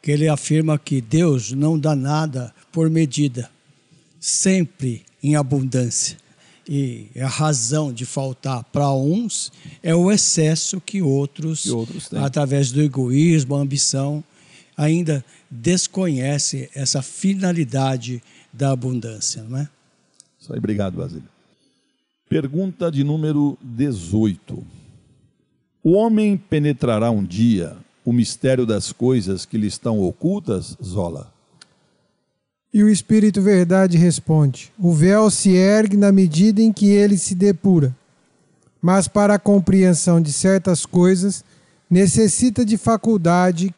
que 0.00 0.10
ele 0.10 0.28
afirma 0.28 0.78
que 0.78 1.00
Deus 1.00 1.52
não 1.52 1.78
dá 1.78 1.94
nada 1.94 2.54
por 2.72 2.88
medida, 2.88 3.50
sempre 4.18 5.02
em 5.22 5.36
abundância. 5.36 6.16
E 6.66 7.08
a 7.20 7.28
razão 7.28 7.92
de 7.92 8.06
faltar 8.06 8.64
para 8.64 8.90
uns 8.92 9.52
é 9.82 9.94
o 9.94 10.10
excesso 10.10 10.80
que 10.80 11.02
outros, 11.02 11.64
que 11.64 11.70
outros 11.70 12.12
através 12.14 12.72
do 12.72 12.80
egoísmo, 12.80 13.54
ambição, 13.54 14.24
ainda 14.76 15.22
desconhecem 15.50 16.68
essa 16.74 17.02
finalidade 17.02 18.22
da 18.52 18.70
abundância, 18.70 19.42
não 19.42 19.58
é? 19.58 19.68
Isso 20.40 20.52
aí, 20.52 20.58
obrigado, 20.58 20.96
Basílio. 20.96 21.28
Pergunta 22.28 22.90
de 22.90 23.04
número 23.04 23.58
18. 23.62 24.83
O 25.86 25.92
homem 25.92 26.38
penetrará 26.38 27.10
um 27.10 27.22
dia 27.22 27.76
o 28.06 28.10
mistério 28.10 28.64
das 28.64 28.90
coisas 28.90 29.44
que 29.44 29.58
lhe 29.58 29.66
estão 29.66 30.00
ocultas, 30.00 30.78
Zola? 30.82 31.30
E 32.72 32.82
o 32.82 32.88
Espírito 32.88 33.42
Verdade 33.42 33.98
responde: 33.98 34.72
O 34.78 34.94
véu 34.94 35.30
se 35.30 35.50
ergue 35.50 35.94
na 35.94 36.10
medida 36.10 36.62
em 36.62 36.72
que 36.72 36.86
ele 36.86 37.18
se 37.18 37.34
depura, 37.34 37.94
mas 38.80 39.06
para 39.06 39.34
a 39.34 39.38
compreensão 39.38 40.22
de 40.22 40.32
certas 40.32 40.86
coisas 40.86 41.44
necessita 41.90 42.64
de 42.64 42.78
faculdade 42.78 43.74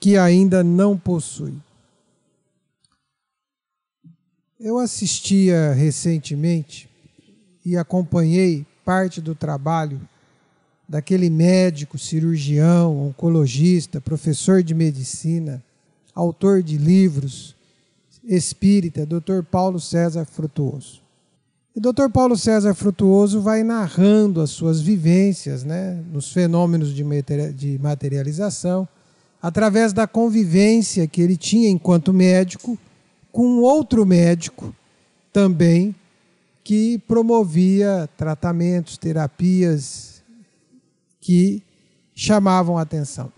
que 0.00 0.16
ainda 0.16 0.64
não 0.64 0.96
possui. 0.96 1.56
Eu 4.58 4.78
assistia 4.78 5.74
recentemente 5.74 6.88
e 7.62 7.76
acompanhei 7.76 8.64
parte 8.82 9.20
do 9.20 9.34
trabalho 9.34 10.00
daquele 10.88 11.30
médico, 11.30 11.98
cirurgião, 11.98 13.08
oncologista, 13.08 14.00
professor 14.00 14.62
de 14.62 14.74
medicina, 14.74 15.62
autor 16.14 16.62
de 16.62 16.76
livros, 16.76 17.54
espírita, 18.22 19.06
Dr. 19.06 19.42
Paulo 19.50 19.80
César 19.80 20.24
Frutuoso. 20.24 21.02
E 21.74 21.80
Dr. 21.80 22.08
Paulo 22.12 22.36
César 22.36 22.74
Frutuoso 22.74 23.40
vai 23.40 23.64
narrando 23.64 24.40
as 24.40 24.50
suas 24.50 24.80
vivências 24.80 25.64
né, 25.64 26.00
nos 26.12 26.32
fenômenos 26.32 26.94
de 26.94 27.78
materialização, 27.80 28.86
através 29.42 29.92
da 29.92 30.06
convivência 30.06 31.06
que 31.06 31.20
ele 31.20 31.36
tinha 31.36 31.68
enquanto 31.68 32.12
médico 32.12 32.78
com 33.32 33.58
outro 33.58 34.06
médico 34.06 34.74
também 35.32 35.94
que 36.62 36.98
promovia 37.00 38.08
tratamentos, 38.16 38.96
terapias 38.96 40.13
que 41.24 41.62
chamavam 42.14 42.76
a 42.76 42.82
atenção. 42.82 43.32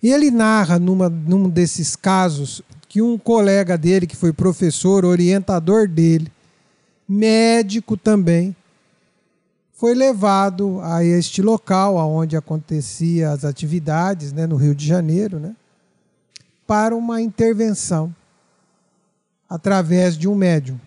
E 0.00 0.08
ele 0.08 0.30
narra 0.30 0.78
numa, 0.78 1.08
num 1.08 1.48
desses 1.48 1.96
casos 1.96 2.62
que 2.88 3.02
um 3.02 3.18
colega 3.18 3.76
dele, 3.76 4.06
que 4.06 4.16
foi 4.16 4.32
professor, 4.32 5.04
orientador 5.04 5.88
dele, 5.88 6.30
médico 7.08 7.96
também, 7.96 8.54
foi 9.74 9.94
levado 9.94 10.80
a 10.80 11.04
este 11.04 11.42
local 11.42 11.96
onde 11.96 12.36
acontecia 12.36 13.32
as 13.32 13.44
atividades, 13.44 14.32
né, 14.32 14.46
no 14.46 14.54
Rio 14.54 14.74
de 14.74 14.86
Janeiro, 14.86 15.40
né, 15.40 15.56
para 16.68 16.94
uma 16.94 17.20
intervenção 17.20 18.14
através 19.48 20.16
de 20.16 20.28
um 20.28 20.36
médium. 20.36 20.78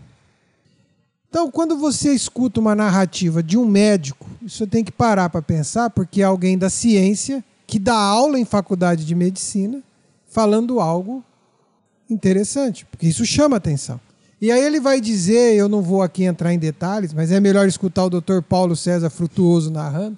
Então, 1.34 1.50
quando 1.50 1.76
você 1.76 2.13
escuta 2.13 2.60
uma 2.60 2.76
narrativa 2.76 3.41
de 3.41 3.58
um 3.58 3.65
médico, 3.65 4.30
você 4.39 4.67
tem 4.67 4.84
que 4.84 4.91
parar 4.91 5.32
para 5.32 5.41
pensar, 5.41 5.89
porque 5.89 6.22
é 6.22 6.26
alguém 6.26 6.56
da 6.60 6.69
ciência 6.69 7.43
que 7.65 7.80
dá 7.80 7.96
aula 7.96 8.38
em 8.38 8.46
faculdade 8.46 9.04
de 9.04 9.15
medicina, 9.15 9.82
falando 10.28 10.80
algo 10.80 11.24
interessante, 12.08 12.86
porque 12.86 13.08
isso 13.08 13.26
chama 13.26 13.58
atenção. 13.58 14.00
E 14.39 14.52
aí 14.52 14.63
ele 14.63 14.80
vai 14.80 15.02
dizer, 15.02 15.56
eu 15.56 15.67
não 15.67 15.82
vou 15.82 16.04
aqui 16.04 16.24
entrar 16.24 16.54
em 16.54 16.60
detalhes, 16.60 17.15
mas 17.15 17.32
é 17.32 17.39
melhor 17.39 17.67
escutar 17.67 18.06
o 18.06 18.12
Dr. 18.12 18.43
Paulo 18.48 18.76
César 18.76 19.10
Frutuoso 19.10 19.72
narrando, 19.72 20.15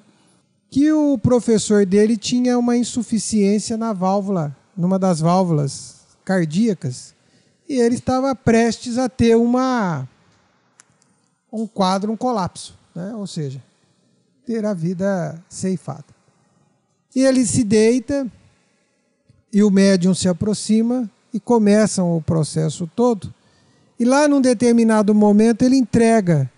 que 0.70 0.92
o 0.92 1.18
professor 1.18 1.86
dele 1.86 2.18
tinha 2.18 2.60
uma 2.60 2.76
insuficiência 2.76 3.78
na 3.78 3.94
válvula, 3.94 4.54
numa 4.76 5.00
das 5.00 5.22
válvulas 5.22 5.96
cardíacas, 6.26 7.16
e 7.70 7.80
ele 7.80 7.96
estava 7.96 8.36
prestes 8.36 8.98
a 8.98 9.08
ter 9.08 9.38
uma 9.38 10.06
um 11.62 11.68
quadro, 11.68 12.12
um 12.12 12.18
colapso, 12.18 12.78
né? 12.94 13.14
ou 13.16 13.26
seja, 13.26 13.62
ter 14.46 14.66
a 14.66 14.74
vida 14.74 15.42
ceifada. 15.50 16.06
E 17.16 17.22
ele 17.22 17.46
se 17.46 17.64
deita 17.64 18.28
e 19.52 19.64
o 19.64 19.72
médium 19.72 20.14
se 20.14 20.28
aproxima 20.28 21.10
e 21.34 21.40
começam 21.40 22.16
o 22.16 22.22
processo 22.22 22.90
todo. 22.94 23.34
E 23.98 24.04
lá 24.04 24.28
num 24.28 24.42
determinado 24.42 25.16
momento 25.16 25.64
ele 25.64 25.78
entrega, 25.78 26.52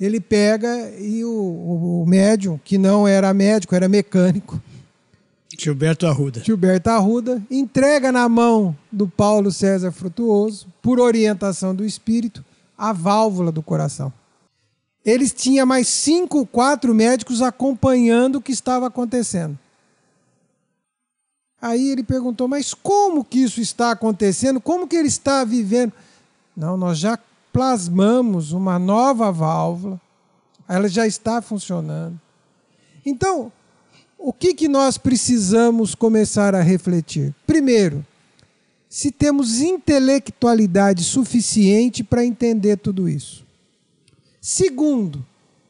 ele 0.00 0.20
pega 0.20 0.90
e 0.98 1.24
o, 1.24 2.02
o 2.02 2.04
médium, 2.06 2.58
que 2.64 2.76
não 2.76 3.06
era 3.06 3.32
médico, 3.32 3.74
era 3.74 3.88
mecânico, 3.88 4.60
Gilberto 5.58 6.06
Arruda. 6.06 6.40
Gilberto 6.44 6.88
Arruda 6.88 7.42
entrega 7.50 8.12
na 8.12 8.28
mão 8.28 8.76
do 8.92 9.08
Paulo 9.08 9.50
César 9.50 9.90
Frutuoso, 9.90 10.68
por 10.80 11.00
orientação 11.00 11.74
do 11.74 11.84
espírito, 11.84 12.44
a 12.78 12.92
válvula 12.92 13.52
do 13.52 13.62
coração. 13.62 14.12
Eles 15.04 15.32
tinham 15.32 15.66
mais 15.66 15.88
cinco, 15.88 16.46
quatro 16.46 16.94
médicos 16.94 17.42
acompanhando 17.42 18.36
o 18.36 18.42
que 18.42 18.52
estava 18.52 18.86
acontecendo. 18.86 19.58
Aí 21.60 21.90
ele 21.90 22.04
perguntou: 22.04 22.46
Mas 22.46 22.72
como 22.72 23.24
que 23.24 23.40
isso 23.40 23.60
está 23.60 23.90
acontecendo? 23.90 24.60
Como 24.60 24.86
que 24.86 24.96
ele 24.96 25.08
está 25.08 25.44
vivendo? 25.44 25.92
Não, 26.56 26.76
nós 26.76 26.98
já 26.98 27.18
plasmamos 27.52 28.52
uma 28.52 28.78
nova 28.78 29.32
válvula 29.32 30.00
ela 30.68 30.88
já 30.88 31.06
está 31.06 31.40
funcionando. 31.40 32.20
Então, 33.04 33.50
o 34.18 34.32
que, 34.32 34.52
que 34.52 34.68
nós 34.68 34.98
precisamos 34.98 35.94
começar 35.94 36.54
a 36.54 36.60
refletir? 36.60 37.34
Primeiro, 37.46 38.04
se 38.88 39.10
temos 39.10 39.60
intelectualidade 39.60 41.04
suficiente 41.04 42.02
para 42.02 42.24
entender 42.24 42.78
tudo 42.78 43.08
isso. 43.08 43.44
Segundo, 44.40 45.24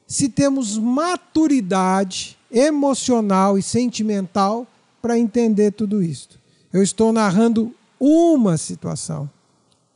se 0.06 0.28
temos 0.28 0.78
maturidade 0.78 2.38
emocional 2.50 3.58
e 3.58 3.62
sentimental 3.62 4.66
para 5.02 5.18
entender 5.18 5.72
tudo 5.72 6.02
isso. 6.02 6.38
Eu 6.72 6.82
estou 6.82 7.12
narrando 7.12 7.74
uma 7.98 8.56
situação, 8.56 9.28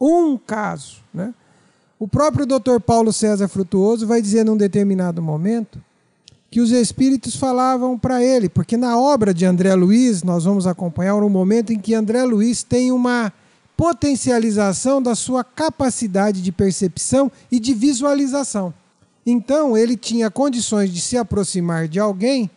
um 0.01 0.37
caso. 0.37 0.97
Né? 1.15 1.33
O 1.99 2.09
próprio 2.09 2.45
Dr. 2.45 2.81
Paulo 2.85 3.13
César 3.13 3.47
Frutuoso 3.47 4.07
vai 4.07 4.21
dizer 4.21 4.45
num 4.45 4.57
determinado 4.57 5.23
momento 5.23 5.83
que 6.53 6.61
os 6.61 6.71
espíritos 6.71 7.35
falavam 7.35 7.99
para 7.99 8.23
ele, 8.23 8.47
porque 8.47 8.77
na 8.77 8.99
obra 8.99 9.33
de 9.33 9.47
André 9.47 9.75
Luiz, 9.75 10.23
nós 10.23 10.45
vamos 10.45 10.67
acompanhar 10.67 11.17
um 11.17 11.31
momento 11.31 11.73
em 11.73 11.79
que 11.79 11.95
André 11.95 12.23
Luiz 12.25 12.63
tem 12.63 12.93
uma 12.93 13.33
potencialização 13.75 15.01
da 15.01 15.15
sua 15.15 15.43
capacidade 15.43 16.43
de 16.43 16.53
percepção 16.53 17.33
e 17.51 17.59
de 17.59 17.73
visualização. 17.73 18.75
Então, 19.25 19.75
ele 19.79 19.97
tinha 19.97 20.31
condições 20.31 20.93
de 20.93 21.01
se 21.01 21.17
aproximar 21.17 21.89
de 21.89 21.99
alguém 21.99 22.51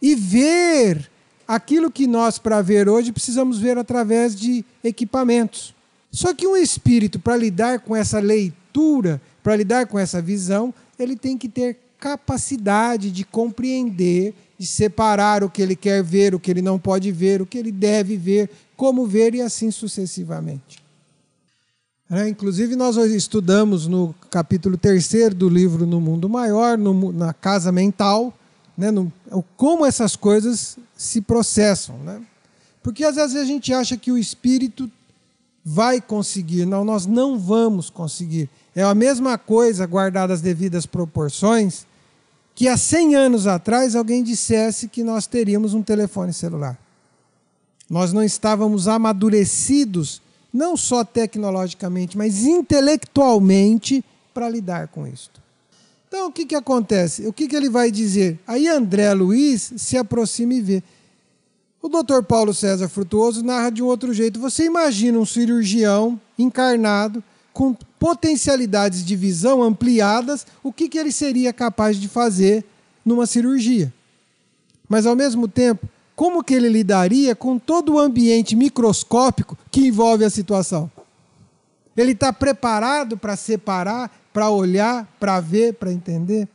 e 0.00 0.14
ver 0.14 1.10
aquilo 1.46 1.90
que 1.90 2.06
nós, 2.06 2.38
para 2.38 2.62
ver 2.62 2.88
hoje, 2.88 3.10
precisamos 3.10 3.58
ver 3.58 3.76
através 3.76 4.36
de 4.36 4.64
equipamentos. 4.84 5.74
Só 6.12 6.32
que 6.32 6.46
um 6.46 6.56
espírito, 6.56 7.18
para 7.18 7.36
lidar 7.36 7.80
com 7.80 7.96
essa 7.96 8.20
leitura, 8.20 9.20
para 9.42 9.56
lidar 9.56 9.88
com 9.88 9.98
essa 9.98 10.22
visão, 10.22 10.72
ele 10.96 11.16
tem 11.16 11.36
que 11.36 11.48
ter 11.48 11.81
capacidade 12.02 13.12
de 13.12 13.22
compreender, 13.22 14.34
de 14.58 14.66
separar 14.66 15.44
o 15.44 15.48
que 15.48 15.62
ele 15.62 15.76
quer 15.76 16.02
ver, 16.02 16.34
o 16.34 16.40
que 16.40 16.50
ele 16.50 16.60
não 16.60 16.76
pode 16.76 17.12
ver, 17.12 17.40
o 17.40 17.46
que 17.46 17.56
ele 17.56 17.70
deve 17.70 18.16
ver, 18.16 18.50
como 18.76 19.06
ver 19.06 19.36
e 19.36 19.40
assim 19.40 19.70
sucessivamente. 19.70 20.82
É, 22.10 22.28
inclusive, 22.28 22.74
nós 22.74 22.96
estudamos 22.96 23.86
no 23.86 24.12
capítulo 24.28 24.76
3 24.76 25.32
do 25.32 25.48
livro 25.48 25.86
No 25.86 26.00
Mundo 26.00 26.28
Maior, 26.28 26.76
no, 26.76 27.12
na 27.12 27.32
Casa 27.32 27.70
Mental, 27.70 28.34
né, 28.76 28.90
no, 28.90 29.12
como 29.56 29.86
essas 29.86 30.16
coisas 30.16 30.76
se 30.96 31.20
processam. 31.20 31.96
Né? 31.98 32.20
Porque 32.82 33.04
às 33.04 33.14
vezes 33.14 33.36
a 33.36 33.44
gente 33.44 33.72
acha 33.72 33.96
que 33.96 34.10
o 34.10 34.18
espírito 34.18 34.90
vai 35.64 36.00
conseguir. 36.00 36.66
Não, 36.66 36.84
nós 36.84 37.06
não 37.06 37.38
vamos 37.38 37.88
conseguir. 37.88 38.50
É 38.74 38.82
a 38.82 38.94
mesma 38.94 39.38
coisa, 39.38 39.86
guardadas 39.86 40.38
as 40.38 40.40
devidas 40.40 40.84
proporções, 40.84 41.86
que 42.54 42.68
há 42.68 42.76
100 42.76 43.14
anos 43.14 43.46
atrás 43.46 43.96
alguém 43.96 44.22
dissesse 44.22 44.88
que 44.88 45.02
nós 45.02 45.26
teríamos 45.26 45.74
um 45.74 45.82
telefone 45.82 46.32
celular. 46.32 46.78
Nós 47.88 48.12
não 48.12 48.22
estávamos 48.22 48.88
amadurecidos, 48.88 50.22
não 50.52 50.76
só 50.76 51.04
tecnologicamente, 51.04 52.16
mas 52.16 52.44
intelectualmente, 52.44 54.04
para 54.32 54.48
lidar 54.48 54.88
com 54.88 55.06
isso. 55.06 55.30
Então, 56.08 56.28
o 56.28 56.32
que, 56.32 56.44
que 56.44 56.54
acontece? 56.54 57.26
O 57.26 57.32
que, 57.32 57.48
que 57.48 57.56
ele 57.56 57.70
vai 57.70 57.90
dizer? 57.90 58.38
Aí 58.46 58.68
André 58.68 59.12
Luiz 59.14 59.72
se 59.76 59.96
aproxima 59.96 60.54
e 60.54 60.60
vê. 60.60 60.82
O 61.80 61.88
doutor 61.88 62.22
Paulo 62.22 62.54
César 62.54 62.88
Frutuoso 62.88 63.42
narra 63.42 63.70
de 63.70 63.82
um 63.82 63.86
outro 63.86 64.12
jeito. 64.12 64.38
Você 64.38 64.64
imagina 64.64 65.18
um 65.18 65.26
cirurgião 65.26 66.20
encarnado 66.38 67.24
com 67.52 67.74
potencialidades 67.98 69.04
de 69.04 69.14
visão 69.14 69.62
ampliadas, 69.62 70.46
o 70.62 70.72
que, 70.72 70.88
que 70.88 70.98
ele 70.98 71.12
seria 71.12 71.52
capaz 71.52 71.96
de 71.96 72.08
fazer 72.08 72.64
numa 73.04 73.26
cirurgia. 73.26 73.92
Mas, 74.88 75.06
ao 75.06 75.14
mesmo 75.14 75.46
tempo, 75.46 75.88
como 76.14 76.42
que 76.42 76.54
ele 76.54 76.68
lidaria 76.68 77.34
com 77.34 77.58
todo 77.58 77.94
o 77.94 77.98
ambiente 77.98 78.54
microscópico 78.54 79.56
que 79.70 79.86
envolve 79.86 80.24
a 80.24 80.30
situação? 80.30 80.90
Ele 81.96 82.12
está 82.12 82.32
preparado 82.32 83.16
para 83.16 83.36
separar, 83.36 84.10
para 84.32 84.50
olhar, 84.50 85.06
para 85.20 85.40
ver, 85.40 85.74
para 85.74 85.92
entender? 85.92 86.48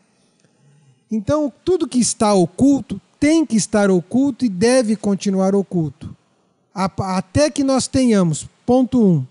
Então, 1.11 1.51
tudo 1.63 1.87
que 1.87 1.99
está 1.99 2.33
oculto 2.33 2.99
tem 3.19 3.45
que 3.45 3.55
estar 3.55 3.89
oculto 3.89 4.45
e 4.45 4.49
deve 4.49 4.95
continuar 4.95 5.55
oculto. 5.55 6.15
Até 6.73 7.49
que 7.49 7.63
nós 7.63 7.87
tenhamos, 7.87 8.47
ponto 8.65 9.01
1, 9.01 9.09
um, 9.09 9.25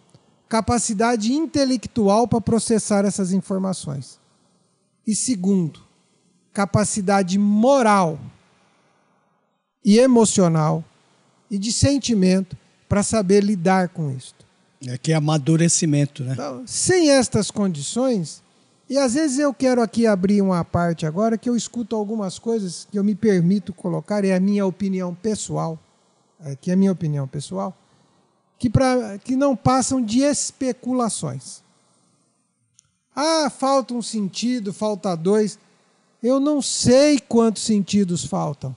capacidade 0.49 1.33
intelectual 1.33 2.29
para 2.29 2.41
processar 2.41 3.05
essas 3.05 3.33
informações. 3.33 4.19
E 5.07 5.15
segundo, 5.15 5.81
capacidade 6.53 7.39
moral 7.39 8.19
e 9.85 9.99
emocional 9.99 10.85
e 11.51 11.59
de 11.59 11.73
sentimento 11.73 12.57
para 12.89 13.03
saber 13.03 13.43
lidar 13.43 13.89
com 13.89 14.11
isso. 14.11 14.35
É 14.87 14.99
que 14.99 15.13
é 15.13 15.15
amadurecimento, 15.15 16.23
né? 16.23 16.33
Então, 16.33 16.63
sem 16.67 17.11
estas 17.11 17.51
condições, 17.51 18.43
e 18.89 18.99
às 18.99 19.15
vezes 19.15 19.39
eu 19.39 19.53
quero 19.53 19.83
aqui 19.83 20.07
abrir 20.07 20.43
uma 20.43 20.65
parte 20.65 21.07
agora 21.07 21.39
que 21.39 21.49
eu 21.49 21.57
escuto 21.57 21.97
algumas 21.97 22.39
coisas 22.39 22.87
que 22.91 22.99
eu 22.99 23.03
me 23.03 23.15
permito 23.15 23.73
colocar, 23.73 24.25
é 24.25 24.35
a 24.35 24.41
minha 24.41 24.67
opinião 24.67 25.15
pessoal, 25.15 25.79
é, 26.41 26.55
que 26.55 26.71
é 26.71 26.75
a 26.75 26.77
minha 26.77 26.93
opinião 26.93 27.27
pessoal, 27.27 27.77
que, 28.59 28.71
pra, 28.71 29.19
que 29.19 29.37
não 29.37 29.55
passam 29.55 30.03
de 30.03 30.21
especulações. 30.21 31.61
Ah, 33.15 33.51
falta 33.51 33.95
um 33.95 34.03
sentido, 34.03 34.73
falta 34.73 35.17
dois. 35.17 35.59
Eu 36.23 36.41
não 36.41 36.61
sei 36.61 37.19
quantos 37.19 37.63
sentidos 37.63 38.25
faltam. 38.25 38.75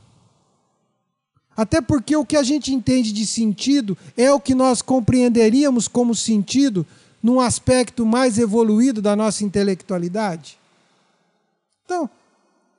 Até 1.55 1.81
porque 1.81 2.15
o 2.15 2.25
que 2.25 2.37
a 2.37 2.43
gente 2.43 2.73
entende 2.73 3.11
de 3.11 3.25
sentido 3.25 3.97
é 4.15 4.31
o 4.31 4.39
que 4.39 4.55
nós 4.55 4.81
compreenderíamos 4.81 5.89
como 5.89 6.15
sentido 6.15 6.85
num 7.21 7.39
aspecto 7.39 8.05
mais 8.05 8.37
evoluído 8.37 9.01
da 9.01 9.13
nossa 9.13 9.43
intelectualidade. 9.43 10.57
Então, 11.83 12.09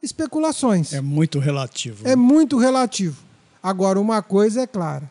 especulações. 0.02 0.94
É 0.94 1.00
muito 1.02 1.38
relativo. 1.38 2.08
É 2.08 2.16
muito 2.16 2.56
relativo. 2.56 3.22
Agora, 3.62 4.00
uma 4.00 4.22
coisa 4.22 4.62
é 4.62 4.66
clara: 4.66 5.10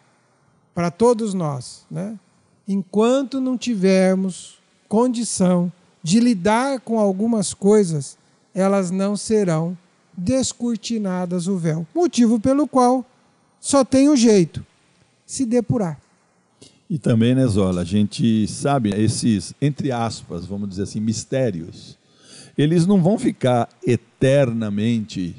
para 0.80 0.90
todos 0.90 1.34
nós, 1.34 1.86
né? 1.92 2.18
enquanto 2.66 3.42
não 3.42 3.58
tivermos 3.58 4.60
condição 4.88 5.70
de 6.02 6.22
lidar 6.22 6.80
com 6.80 6.98
algumas 6.98 7.54
coisas, 7.54 8.18
elas 8.56 8.90
não 8.90 9.18
serão 9.18 9.78
descortinadas 10.18 11.48
o 11.48 11.58
véu. 11.58 11.86
Motivo 11.94 12.40
pelo 12.40 12.66
qual 12.66 13.06
só 13.60 13.84
tem 13.84 14.10
um 14.10 14.16
jeito: 14.16 14.66
se 15.26 15.46
depurar. 15.46 16.00
E 16.90 16.98
também, 16.98 17.36
né, 17.36 17.46
Zola, 17.46 17.82
a 17.82 17.86
gente 17.86 18.48
sabe 18.48 18.92
esses, 18.92 19.54
entre 19.62 19.92
aspas, 19.92 20.46
vamos 20.46 20.70
dizer 20.70 20.84
assim, 20.84 21.02
mistérios, 21.02 21.98
eles 22.58 22.88
não 22.88 23.04
vão 23.04 23.20
ficar 23.20 23.68
eternamente 23.86 25.36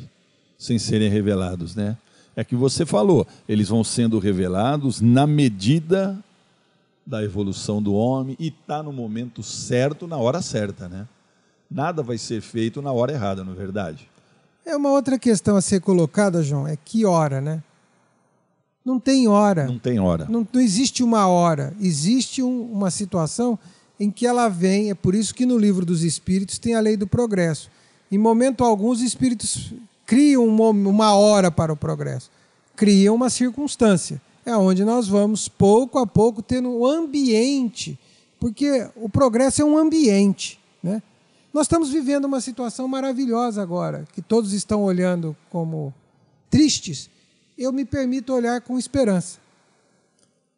sem 0.58 0.78
serem 0.78 1.08
revelados, 1.08 1.74
né? 1.74 1.96
É 2.40 2.44
que 2.44 2.56
você 2.56 2.86
falou, 2.86 3.26
eles 3.46 3.68
vão 3.68 3.84
sendo 3.84 4.18
revelados 4.18 5.02
na 5.02 5.26
medida 5.26 6.18
da 7.04 7.22
evolução 7.22 7.82
do 7.82 7.92
homem 7.92 8.34
e 8.40 8.48
está 8.48 8.82
no 8.82 8.92
momento 8.94 9.42
certo, 9.42 10.06
na 10.06 10.16
hora 10.16 10.40
certa, 10.40 10.88
né? 10.88 11.06
Nada 11.70 12.02
vai 12.02 12.16
ser 12.16 12.40
feito 12.40 12.80
na 12.80 12.92
hora 12.92 13.12
errada, 13.12 13.44
não 13.44 13.52
é 13.52 13.56
verdade? 13.56 14.08
É 14.64 14.74
uma 14.74 14.90
outra 14.90 15.18
questão 15.18 15.54
a 15.54 15.60
ser 15.60 15.82
colocada, 15.82 16.42
João, 16.42 16.66
é 16.66 16.78
que 16.82 17.04
hora, 17.04 17.42
né? 17.42 17.62
Não 18.82 18.98
tem 18.98 19.28
hora. 19.28 19.66
Não 19.66 19.78
tem 19.78 20.00
hora. 20.00 20.26
Não, 20.26 20.46
não 20.50 20.60
existe 20.62 21.02
uma 21.02 21.26
hora. 21.26 21.74
Existe 21.78 22.42
um, 22.42 22.62
uma 22.72 22.90
situação 22.90 23.58
em 23.98 24.10
que 24.10 24.26
ela 24.26 24.48
vem. 24.48 24.88
É 24.88 24.94
por 24.94 25.14
isso 25.14 25.34
que 25.34 25.44
no 25.44 25.58
livro 25.58 25.84
dos 25.84 26.02
Espíritos 26.02 26.58
tem 26.58 26.74
a 26.74 26.80
lei 26.80 26.96
do 26.96 27.06
progresso. 27.06 27.70
Em 28.10 28.16
momento 28.16 28.64
algum, 28.64 28.88
os 28.88 29.02
espíritos 29.02 29.74
criam 30.10 30.44
uma 30.44 31.14
hora 31.14 31.52
para 31.52 31.72
o 31.72 31.76
progresso, 31.76 32.32
criam 32.74 33.14
uma 33.14 33.30
circunstância. 33.30 34.20
É 34.44 34.56
onde 34.56 34.84
nós 34.84 35.06
vamos, 35.06 35.46
pouco 35.46 36.00
a 36.00 36.06
pouco, 36.06 36.42
tendo 36.42 36.68
um 36.68 36.84
ambiente, 36.84 37.96
porque 38.40 38.88
o 38.96 39.08
progresso 39.08 39.62
é 39.62 39.64
um 39.64 39.78
ambiente. 39.78 40.58
Né? 40.82 41.00
Nós 41.54 41.66
estamos 41.66 41.90
vivendo 41.90 42.24
uma 42.24 42.40
situação 42.40 42.88
maravilhosa 42.88 43.62
agora, 43.62 44.04
que 44.12 44.20
todos 44.20 44.52
estão 44.52 44.82
olhando 44.82 45.36
como 45.48 45.94
tristes. 46.50 47.08
Eu 47.56 47.72
me 47.72 47.84
permito 47.84 48.32
olhar 48.32 48.62
com 48.62 48.76
esperança. 48.76 49.38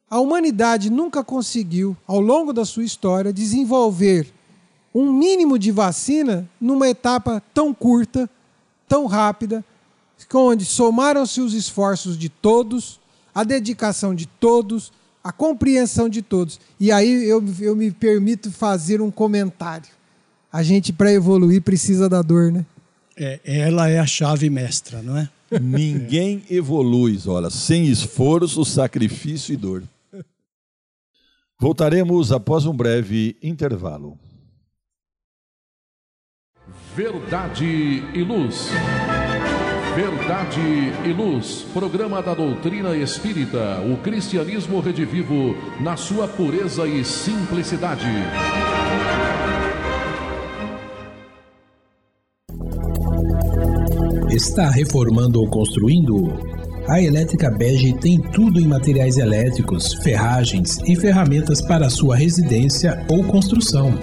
A 0.09 0.19
humanidade 0.19 0.89
nunca 0.89 1.23
conseguiu, 1.23 1.95
ao 2.07 2.23
longo 2.23 2.55
da 2.55 2.65
sua 2.65 2.85
história, 2.85 3.31
desenvolver 3.31 4.33
um 4.95 5.13
mínimo 5.13 5.59
de 5.59 5.71
vacina 5.71 6.49
numa 6.59 6.89
etapa 6.89 7.43
tão 7.53 7.75
curta 7.75 8.31
tão 8.93 9.07
rápida, 9.07 9.65
onde 10.35 10.67
somaram-se 10.67 11.41
os 11.41 11.55
esforços 11.55 12.19
de 12.19 12.29
todos, 12.29 13.01
a 13.35 13.43
dedicação 13.43 14.15
de 14.15 14.27
todos, 14.27 14.93
a 15.25 15.33
compreensão 15.33 16.11
de 16.11 16.21
todos. 16.21 16.61
E 16.79 16.93
aí 16.93 17.25
eu, 17.25 17.43
eu 17.59 17.75
me 17.75 17.91
permito 17.91 18.53
fazer 18.53 19.01
um 19.01 19.11
comentário. 19.11 19.89
A 20.53 20.63
gente, 20.63 20.93
para 20.93 21.11
evoluir, 21.11 21.63
precisa 21.63 22.07
da 22.07 22.21
dor, 22.21 22.53
né? 22.53 22.67
É, 23.17 23.41
ela 23.45 23.89
é 23.89 23.99
a 23.99 24.05
chave 24.05 24.51
mestra, 24.51 25.01
não 25.01 25.17
é? 25.17 25.27
Ninguém 25.59 26.43
evolui, 26.51 27.19
olha, 27.27 27.49
sem 27.49 27.87
esforço, 27.87 28.63
sacrifício 28.63 29.55
e 29.55 29.57
dor. 29.57 29.83
Voltaremos 31.59 32.31
após 32.31 32.67
um 32.67 32.77
breve 32.77 33.37
intervalo. 33.43 34.19
Verdade 36.95 37.65
e 38.13 38.23
Luz. 38.23 38.69
Verdade 39.97 40.61
e 41.07 41.13
Luz, 41.13 41.65
programa 41.73 42.23
da 42.23 42.35
doutrina 42.35 42.95
espírita, 42.95 43.81
o 43.81 43.97
cristianismo 43.97 44.79
redivivo 44.79 45.57
na 45.81 45.97
sua 45.97 46.29
pureza 46.29 46.87
e 46.87 47.03
simplicidade. 47.03 48.07
Está 54.31 54.69
reformando 54.69 55.41
ou 55.41 55.49
construindo? 55.49 56.31
A 56.89 57.01
Elétrica 57.01 57.51
Bege 57.51 57.95
tem 58.01 58.21
tudo 58.33 58.61
em 58.61 58.67
materiais 58.67 59.17
elétricos, 59.17 59.95
ferragens 60.03 60.77
e 60.87 60.95
ferramentas 60.95 61.63
para 61.63 61.89
sua 61.89 62.17
residência 62.17 63.07
ou 63.09 63.25
construção. 63.25 63.95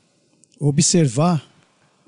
observar 0.58 1.46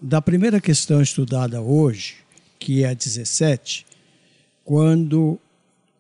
da 0.02 0.20
primeira 0.20 0.60
questão 0.60 1.00
estudada 1.00 1.60
hoje, 1.60 2.16
que 2.58 2.82
é 2.82 2.88
a 2.88 2.94
17, 2.94 3.86
quando 4.64 5.38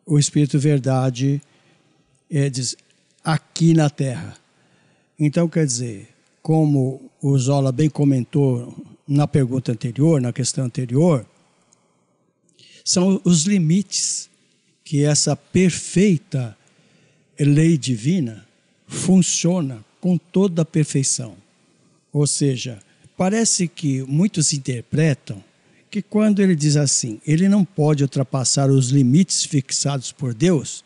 o 0.04 0.18
Espírito 0.18 0.58
Verdade 0.58 1.40
é, 2.30 2.50
diz 2.50 2.76
aqui 3.22 3.72
na 3.72 3.88
Terra. 3.88 4.36
Então, 5.18 5.48
quer 5.48 5.64
dizer, 5.64 6.08
como 6.42 7.10
o 7.22 7.38
Zola 7.38 7.72
bem 7.72 7.88
comentou 7.88 8.74
na 9.06 9.26
pergunta 9.26 9.72
anterior, 9.72 10.20
na 10.20 10.32
questão 10.32 10.64
anterior, 10.64 11.24
são 12.84 13.20
os 13.24 13.44
limites 13.44 14.28
que 14.84 15.02
essa 15.02 15.34
perfeita 15.34 16.56
lei 17.40 17.78
divina 17.78 18.46
funciona 18.86 19.82
com 20.00 20.18
toda 20.18 20.62
a 20.62 20.66
perfeição. 20.66 21.34
Ou 22.12 22.26
seja, 22.26 22.78
parece 23.16 23.66
que 23.66 24.02
muitos 24.02 24.52
interpretam 24.52 25.42
que 25.90 26.02
quando 26.02 26.40
ele 26.40 26.54
diz 26.54 26.76
assim, 26.76 27.20
ele 27.26 27.48
não 27.48 27.64
pode 27.64 28.02
ultrapassar 28.02 28.70
os 28.70 28.90
limites 28.90 29.44
fixados 29.44 30.12
por 30.12 30.34
Deus, 30.34 30.84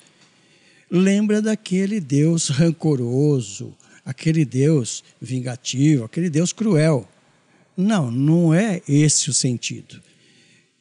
lembra 0.91 1.43
daquele 1.43 2.01
Deus 2.01 2.49
rancoroso, 2.49 3.75
aquele 4.05 4.45
Deus 4.45 5.03
vingativo, 5.21 6.05
aquele 6.05 6.31
Deus 6.31 6.53
cruel. 6.53 7.09
Não, 7.77 8.11
não 8.11 8.55
é 8.55 8.81
esse 8.89 9.31
o 9.31 9.35
sentido. 9.35 10.01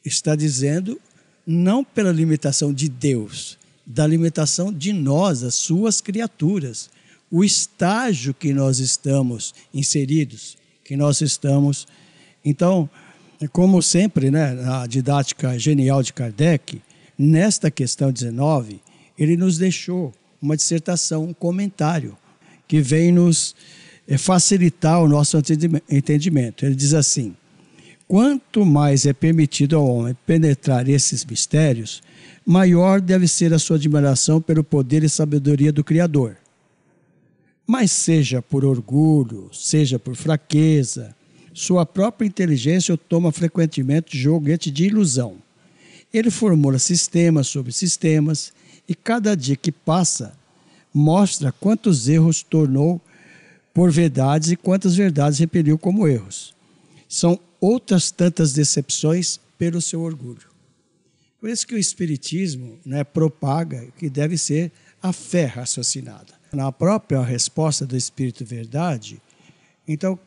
Está 0.04 0.36
dizendo 0.36 1.00
não 1.48 1.82
pela 1.82 2.12
limitação 2.12 2.74
de 2.74 2.90
Deus, 2.90 3.58
da 3.86 4.06
limitação 4.06 4.74
de 4.74 4.92
nós, 4.92 5.44
as 5.44 5.56
suas 5.56 6.02
criaturas, 6.02 6.90
o 7.32 7.42
estágio 7.42 8.34
que 8.34 8.54
nós 8.54 8.80
estamos 8.80 9.56
inseridos, 9.74 10.58
que 10.84 10.98
nós 10.98 11.22
estamos. 11.22 11.88
Então, 12.44 12.90
como 13.54 13.82
sempre, 13.82 14.30
né, 14.30 14.52
na 14.54 14.86
didática 14.88 15.58
genial 15.58 16.04
de 16.04 16.12
Kardec, 16.12 16.82
nesta 17.18 17.72
questão 17.72 18.12
19, 18.12 18.82
ele 19.18 19.38
nos 19.38 19.58
deixou 19.58 20.14
uma 20.42 20.58
dissertação, 20.58 21.24
um 21.24 21.34
comentário, 21.34 22.18
que 22.68 22.82
vem 22.82 23.12
nos 23.12 23.56
eh, 24.06 24.18
facilitar 24.18 25.02
o 25.02 25.08
nosso 25.08 25.38
entendimento. 25.90 26.66
Ele 26.66 26.76
diz 26.76 26.94
assim: 26.94 27.36
Quanto 28.08 28.66
mais 28.66 29.06
é 29.06 29.12
permitido 29.12 29.76
ao 29.76 29.86
homem 29.86 30.16
penetrar 30.26 30.88
esses 30.88 31.26
mistérios, 31.26 32.02
maior 32.46 33.02
deve 33.02 33.28
ser 33.28 33.54
a 33.54 33.60
sua 33.60 33.76
admiração 33.76 34.42
pelo 34.42 34.64
poder 34.64 35.04
e 35.04 35.10
sabedoria 35.10 35.74
do 35.74 35.84
Criador. 35.84 36.38
Mas 37.66 37.92
seja 37.92 38.42
por 38.42 38.64
orgulho, 38.64 39.50
seja 39.52 40.00
por 40.00 40.16
fraqueza, 40.16 41.14
sua 41.54 41.86
própria 41.86 42.26
inteligência 42.26 42.94
o 42.94 42.98
toma 42.98 43.30
frequentemente 43.30 44.18
joguete 44.18 44.72
de 44.72 44.86
ilusão. 44.86 45.36
Ele 46.14 46.32
formula 46.32 46.80
sistemas 46.80 47.48
sobre 47.48 47.74
sistemas 47.74 48.54
e 48.88 48.96
cada 48.96 49.36
dia 49.36 49.58
que 49.58 49.72
passa 49.72 50.32
mostra 50.94 51.52
quantos 51.52 52.08
erros 52.08 52.42
tornou 52.42 53.02
por 53.74 53.92
verdades 53.92 54.50
e 54.50 54.56
quantas 54.56 54.96
verdades 54.96 55.40
repeliu 55.40 55.78
como 55.78 56.08
erros. 56.08 56.56
São 57.08 57.40
outras 57.60 58.12
tantas 58.12 58.54
decepções 58.54 59.40
pelo 59.58 59.82
seu 59.82 60.02
orgulho. 60.02 60.48
Por 61.40 61.50
isso 61.50 61.68
que 61.68 61.76
o 61.76 61.80
Espiritismo 61.80 62.80
né, 62.86 63.04
propaga 63.04 63.88
que 63.98 64.10
deve 64.10 64.38
ser 64.38 64.72
a 65.02 65.14
fé 65.14 65.46
raciocinada. 65.46 66.34
Na 66.52 66.72
própria 66.72 67.22
resposta 67.22 67.86
do 67.86 67.96
Espírito 67.96 68.44
Verdade, 68.44 69.22
então, 69.88 70.20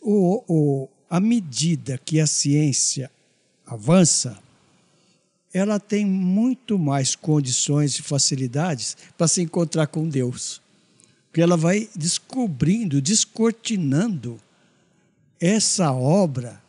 o, 0.00 0.44
o, 0.46 0.88
à 1.08 1.20
medida 1.20 1.98
que 1.98 2.20
a 2.20 2.26
ciência 2.26 3.10
avança, 3.66 4.38
ela 5.54 5.78
tem 5.78 6.04
muito 6.04 6.78
mais 6.78 7.14
condições 7.14 7.98
e 7.98 8.02
facilidades 8.02 8.96
para 9.16 9.28
se 9.28 9.40
encontrar 9.40 9.86
com 9.86 10.08
Deus. 10.08 10.60
Porque 11.28 11.40
ela 11.40 11.56
vai 11.56 11.88
descobrindo, 11.94 13.00
descortinando 13.00 14.38
essa 15.42 15.90
obra, 15.92 16.62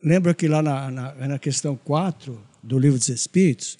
lembra 0.00 0.32
que 0.32 0.46
lá 0.46 0.62
na, 0.62 0.90
na, 0.92 1.14
na 1.14 1.38
questão 1.40 1.76
4 1.84 2.40
do 2.62 2.78
Livro 2.78 2.96
dos 2.96 3.08
Espíritos, 3.08 3.76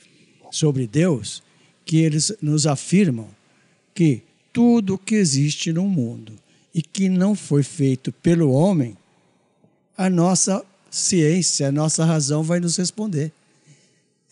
sobre 0.50 0.84
Deus, 0.84 1.44
que 1.84 1.98
eles 1.98 2.34
nos 2.42 2.66
afirmam 2.66 3.28
que 3.94 4.22
tudo 4.52 4.98
que 4.98 5.14
existe 5.14 5.72
no 5.72 5.84
mundo 5.84 6.32
e 6.74 6.82
que 6.82 7.08
não 7.08 7.36
foi 7.36 7.62
feito 7.62 8.10
pelo 8.10 8.50
homem, 8.50 8.96
a 9.96 10.10
nossa 10.10 10.64
ciência, 10.90 11.68
a 11.68 11.72
nossa 11.72 12.04
razão 12.04 12.42
vai 12.42 12.58
nos 12.58 12.76
responder. 12.76 13.30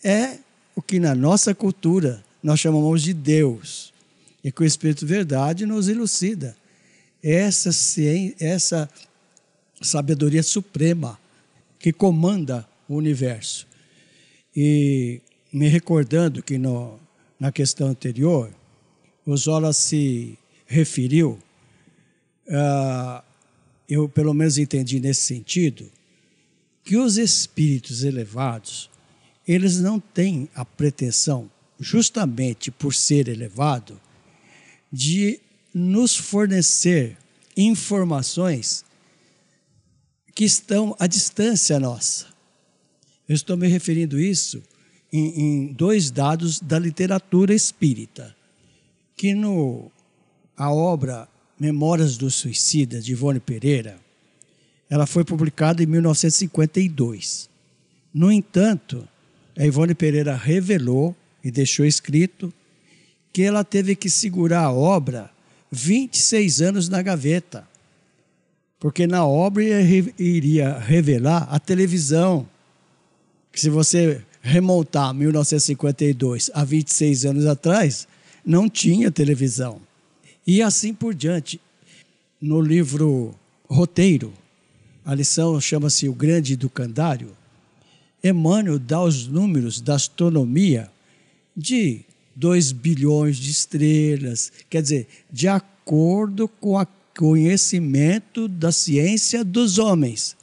É 0.03 0.39
o 0.75 0.81
que 0.81 0.99
na 0.99 1.15
nossa 1.15 1.55
cultura 1.55 2.21
nós 2.43 2.59
chamamos 2.59 3.01
de 3.01 3.13
Deus. 3.13 3.93
E 4.43 4.51
que 4.51 4.61
o 4.61 4.65
Espírito 4.65 5.05
Verdade 5.05 5.65
nos 5.65 5.87
elucida. 5.87 6.55
Essa, 7.23 7.71
ciência, 7.71 8.35
essa 8.39 8.89
sabedoria 9.81 10.43
suprema 10.43 11.19
que 11.79 11.93
comanda 11.93 12.67
o 12.87 12.95
universo. 12.95 13.67
E 14.55 15.21
me 15.51 15.67
recordando 15.67 16.41
que 16.41 16.57
no, 16.57 16.99
na 17.39 17.51
questão 17.51 17.89
anterior, 17.89 18.51
o 19.25 19.35
Zola 19.37 19.73
se 19.73 20.37
referiu, 20.65 21.39
uh, 22.47 23.23
eu 23.87 24.09
pelo 24.09 24.33
menos 24.33 24.57
entendi 24.57 24.99
nesse 24.99 25.21
sentido, 25.21 25.89
que 26.83 26.97
os 26.97 27.17
espíritos 27.17 28.03
elevados, 28.03 28.89
eles 29.47 29.79
não 29.79 29.99
têm 29.99 30.49
a 30.55 30.63
pretensão, 30.63 31.49
justamente 31.79 32.71
por 32.71 32.93
ser 32.93 33.27
elevado, 33.27 33.99
de 34.91 35.39
nos 35.73 36.15
fornecer 36.15 37.17
informações 37.55 38.85
que 40.37 40.45
estão 40.45 40.95
à 40.99 41.07
distância 41.07 41.79
nossa. 41.79 42.27
Eu 43.27 43.33
estou 43.33 43.57
me 43.57 43.67
referindo 43.67 44.19
isso 44.19 44.61
em, 45.11 45.41
em 45.41 45.73
dois 45.73 46.11
dados 46.11 46.59
da 46.59 46.77
literatura 46.77 47.55
espírita, 47.55 48.35
que 49.15 49.33
no 49.33 49.91
a 50.55 50.71
obra 50.71 51.27
Memórias 51.59 52.17
do 52.17 52.29
Suicida 52.29 53.01
de 53.01 53.13
Ivone 53.13 53.39
Pereira, 53.39 53.97
ela 54.87 55.07
foi 55.07 55.23
publicada 55.23 55.81
em 55.81 55.87
1952. 55.87 57.49
No 58.13 58.31
entanto, 58.31 59.07
a 59.57 59.65
Ivone 59.65 59.95
Pereira 59.95 60.35
revelou 60.35 61.15
e 61.43 61.49
deixou 61.49 61.83
escrito 61.83 62.53
que 63.33 63.41
ela 63.41 63.63
teve 63.63 63.95
que 63.95 64.07
segurar 64.07 64.65
a 64.65 64.71
obra 64.71 65.31
26 65.71 66.61
anos 66.61 66.89
na 66.89 67.01
gaveta, 67.01 67.67
porque 68.79 69.07
na 69.07 69.25
obra 69.25 69.63
iria 70.19 70.77
revelar 70.77 71.47
a 71.49 71.59
televisão, 71.59 72.47
que 73.51 73.59
se 73.59 73.69
você 73.69 74.21
remontar 74.41 75.13
1952 75.13 76.51
a 76.53 76.63
26 76.63 77.25
anos 77.25 77.45
atrás, 77.45 78.07
não 78.45 78.69
tinha 78.69 79.11
televisão. 79.11 79.81
E 80.45 80.61
assim 80.61 80.93
por 80.93 81.13
diante. 81.13 81.59
No 82.39 82.61
livro 82.61 83.33
Roteiro, 83.67 84.31
a 85.03 85.15
lição 85.15 85.59
chama-se 85.59 86.07
O 86.07 86.13
Grande 86.13 86.53
Educandário, 86.53 87.35
Emmanuel 88.23 88.79
dá 88.79 89.01
os 89.01 89.27
números 89.27 89.81
da 89.81 89.95
astronomia 89.95 90.89
de 91.55 92.01
2 92.35 92.71
bilhões 92.71 93.37
de 93.37 93.51
estrelas, 93.51 94.51
quer 94.69 94.81
dizer, 94.81 95.07
de 95.31 95.47
acordo 95.47 96.47
com 96.47 96.71
o 96.71 96.77
conhecimento 97.17 98.47
da 98.47 98.71
ciência 98.71 99.43
dos 99.43 99.79
homens. 99.79 100.37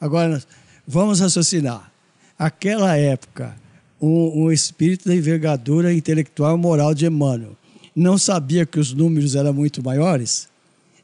Agora, 0.00 0.42
vamos 0.88 1.20
raciocinar. 1.20 1.92
Aquela 2.38 2.96
época, 2.96 3.54
um, 4.00 4.44
um 4.44 4.50
espírito 4.50 5.06
da 5.06 5.14
envergadura 5.14 5.92
intelectual 5.92 6.56
moral 6.56 6.94
de 6.94 7.04
Emmanuel 7.04 7.54
não 7.94 8.16
sabia 8.16 8.64
que 8.64 8.80
os 8.80 8.92
números 8.92 9.36
eram 9.36 9.52
muito 9.52 9.84
maiores? 9.84 10.48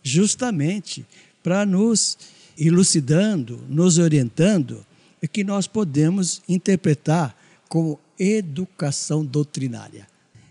Justamente 0.03 1.05
para 1.43 1.67
nos 1.67 2.17
elucidando, 2.59 3.61
nos 3.69 3.99
orientando, 3.99 4.85
é 5.23 5.27
que 5.27 5.45
nós 5.45 5.67
podemos 5.67 6.43
interpretar 6.49 7.37
como 7.69 8.01
educação 8.19 9.25
doutrinária. 9.25 10.09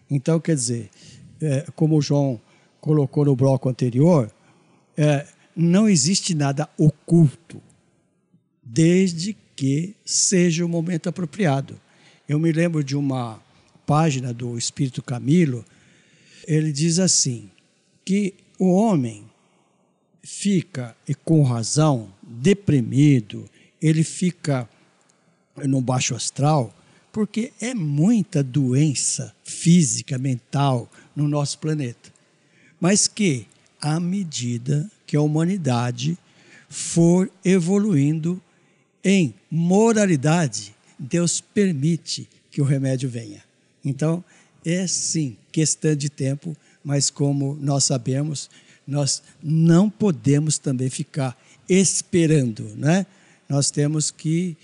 Então, 0.10 0.39
quer 0.39 0.55
dizer, 0.55 0.89
é, 1.41 1.65
como 1.75 1.97
o 1.97 2.01
João 2.01 2.39
colocou 2.79 3.25
no 3.25 3.36
bloco 3.36 3.67
anterior, 3.67 4.32
é, 5.02 5.26
não 5.56 5.88
existe 5.88 6.36
nada 6.36 6.70
oculto, 6.78 7.62
desde 8.62 9.34
que 9.56 9.96
seja 10.04 10.66
o 10.66 10.70
momento 10.70 11.08
apropriado. 11.08 11.80
Eu 12.28 12.38
me 12.38 12.52
lembro 12.52 12.84
de 12.84 12.98
uma 12.98 13.42
página 13.86 14.34
do 14.34 14.58
Espírito 14.58 15.02
Camilo, 15.02 15.64
ele 16.46 16.74
diz 16.74 17.00
assim: 17.00 17.50
que 18.04 18.34
o 18.60 18.74
homem 18.74 19.24
fica, 20.22 20.94
e 21.08 21.16
com 21.16 21.44
razão, 21.44 22.14
deprimido, 22.22 23.50
ele 23.82 24.04
fica 24.04 24.68
no 25.56 25.80
baixo 25.80 26.14
astral, 26.14 26.76
porque 27.10 27.54
é 27.62 27.74
muita 27.74 28.44
doença 28.44 29.34
física, 29.46 30.18
mental 30.18 30.92
no 31.16 31.26
nosso 31.26 31.58
planeta. 31.60 32.12
Mas 32.82 33.08
que, 33.08 33.48
à 33.82 34.00
medida 34.00 34.89
que 35.06 35.15
a 35.15 35.22
humanidade 35.22 36.18
for 36.70 37.32
evoluindo 37.44 38.42
em 39.04 39.34
moralidade, 39.50 40.76
Deus 40.98 41.42
permite 41.42 42.28
que 42.52 42.62
o 42.62 42.65
remédio 42.65 43.10
venha. 43.10 43.44
Então, 43.84 44.24
é 44.65 44.86
sim 44.86 45.38
questão 45.52 45.96
de 45.96 46.10
tempo, 46.10 46.56
mas 46.84 47.10
como 47.10 47.58
nós 47.62 47.86
sabemos, 47.86 48.50
nós 48.86 49.24
não 49.42 49.89
podemos 49.89 50.58
também 50.58 50.89
ficar 50.89 51.38
esperando, 51.68 52.63
né? 52.76 53.06
Nós 53.48 53.72
temos 53.72 54.12
que 54.12 54.58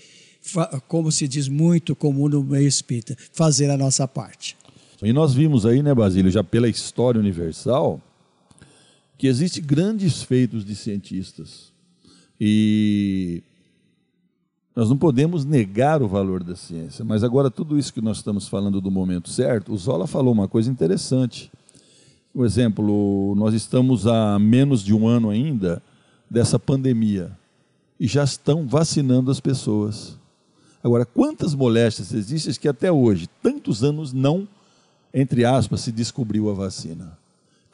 como 0.86 1.10
se 1.10 1.26
diz 1.26 1.48
muito 1.48 1.96
comum 1.96 2.28
no 2.28 2.42
meio 2.42 2.68
espírita, 2.68 3.16
fazer 3.32 3.70
a 3.70 3.76
nossa 3.76 4.06
parte. 4.06 4.56
E 5.02 5.12
nós 5.12 5.34
vimos 5.34 5.66
aí, 5.66 5.82
né, 5.82 5.94
Basílio, 5.94 6.30
já 6.30 6.42
pela 6.42 6.68
história 6.68 7.20
universal, 7.20 8.00
que 9.18 9.26
existem 9.26 9.62
grandes 9.62 10.22
feitos 10.22 10.64
de 10.64 10.74
cientistas. 10.74 11.72
E 12.40 13.42
nós 14.74 14.90
não 14.90 14.98
podemos 14.98 15.44
negar 15.44 16.02
o 16.02 16.08
valor 16.08 16.44
da 16.44 16.54
ciência. 16.54 17.04
Mas 17.04 17.24
agora, 17.24 17.50
tudo 17.50 17.78
isso 17.78 17.92
que 17.92 18.02
nós 18.02 18.18
estamos 18.18 18.46
falando 18.46 18.80
do 18.80 18.90
momento 18.90 19.30
certo, 19.30 19.72
o 19.72 19.78
Zola 19.78 20.06
falou 20.06 20.34
uma 20.34 20.46
coisa 20.46 20.70
interessante. 20.70 21.50
Por 22.32 22.44
exemplo, 22.44 23.34
nós 23.36 23.54
estamos 23.54 24.06
há 24.06 24.38
menos 24.38 24.84
de 24.84 24.92
um 24.92 25.08
ano 25.08 25.30
ainda 25.30 25.82
dessa 26.30 26.58
pandemia 26.58 27.32
e 27.98 28.06
já 28.06 28.22
estão 28.22 28.66
vacinando 28.66 29.30
as 29.30 29.40
pessoas. 29.40 30.18
Agora, 30.84 31.06
quantas 31.06 31.54
moléstias 31.54 32.12
existem 32.12 32.52
que 32.54 32.68
até 32.68 32.92
hoje, 32.92 33.28
tantos 33.42 33.82
anos, 33.82 34.12
não, 34.12 34.46
entre 35.14 35.46
aspas, 35.46 35.80
se 35.80 35.90
descobriu 35.90 36.50
a 36.50 36.52
vacina? 36.52 37.16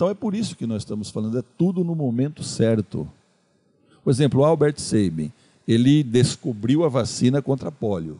Então 0.03 0.11
é 0.11 0.15
por 0.15 0.35
isso 0.35 0.57
que 0.57 0.67
nós 0.67 0.83
estamos 0.83 1.11
falando, 1.11 1.39
é 1.39 1.45
tudo 1.57 1.85
no 1.85 1.95
momento 1.95 2.43
certo. 2.43 3.09
Por 4.03 4.11
exemplo, 4.11 4.45
Albert 4.45 4.81
Sabin, 4.81 5.31
ele 5.67 6.03
descobriu 6.03 6.85
a 6.85 6.89
vacina 6.89 7.41
contra 7.41 7.71
pólio. 7.71 8.19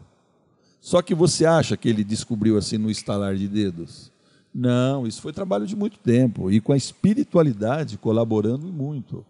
Só 0.81 1.03
que 1.03 1.13
você 1.13 1.45
acha 1.45 1.77
que 1.77 1.89
ele 1.89 2.05
descobriu 2.05 2.57
assim 2.57 2.79
no 2.79 2.89
estalar 2.89 3.35
de 3.35 3.49
dedos? 3.49 4.13
Não, 4.55 5.09
isso 5.09 5.21
foi 5.21 5.33
trabalho 5.33 5.67
de 5.67 5.75
muito 5.75 5.99
tempo 5.99 6.53
e 6.53 6.61
com 6.61 6.73
a 6.73 6.77
espiritualidade 6.77 7.99
colaborando 7.99 8.69
muito. 8.69 9.27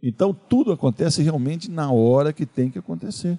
Então 0.00 0.32
tudo 0.48 0.70
acontece 0.70 1.20
realmente 1.20 1.68
na 1.68 1.90
hora 1.90 2.32
que 2.32 2.46
tem 2.46 2.70
que 2.70 2.78
acontecer. 2.78 3.36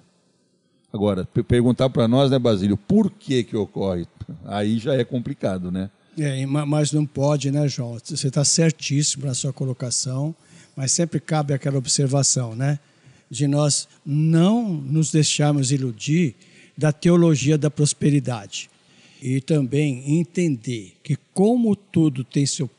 Agora, 0.92 1.26
perguntar 1.48 1.88
para 1.88 2.06
nós, 2.06 2.30
né, 2.30 2.38
Basílio, 2.38 2.76
por 2.76 3.10
que 3.10 3.42
que 3.42 3.56
ocorre? 3.56 4.06
Aí 4.44 4.76
já 4.76 4.92
é 4.92 5.02
complicado, 5.02 5.70
né? 5.72 5.90
É, 6.18 6.44
mas 6.46 6.92
não 6.92 7.06
pode, 7.06 7.50
né, 7.50 7.68
João? 7.68 7.98
Você 8.02 8.28
está 8.28 8.44
certíssimo 8.44 9.26
na 9.26 9.34
sua 9.34 9.52
colocação, 9.52 10.34
mas 10.74 10.92
sempre 10.92 11.20
cabe 11.20 11.54
aquela 11.54 11.78
observação, 11.78 12.54
né? 12.54 12.78
De 13.30 13.46
nós 13.46 13.88
não 14.04 14.72
nos 14.72 15.12
deixarmos 15.12 15.70
iludir 15.70 16.34
da 16.76 16.92
teologia 16.92 17.58
da 17.58 17.70
prosperidade. 17.70 18.70
E 19.20 19.40
também 19.40 20.18
entender 20.18 20.94
que, 21.02 21.16
como 21.34 21.74
tudo 21.74 22.22
tem 22.22 22.46
seu 22.46 22.70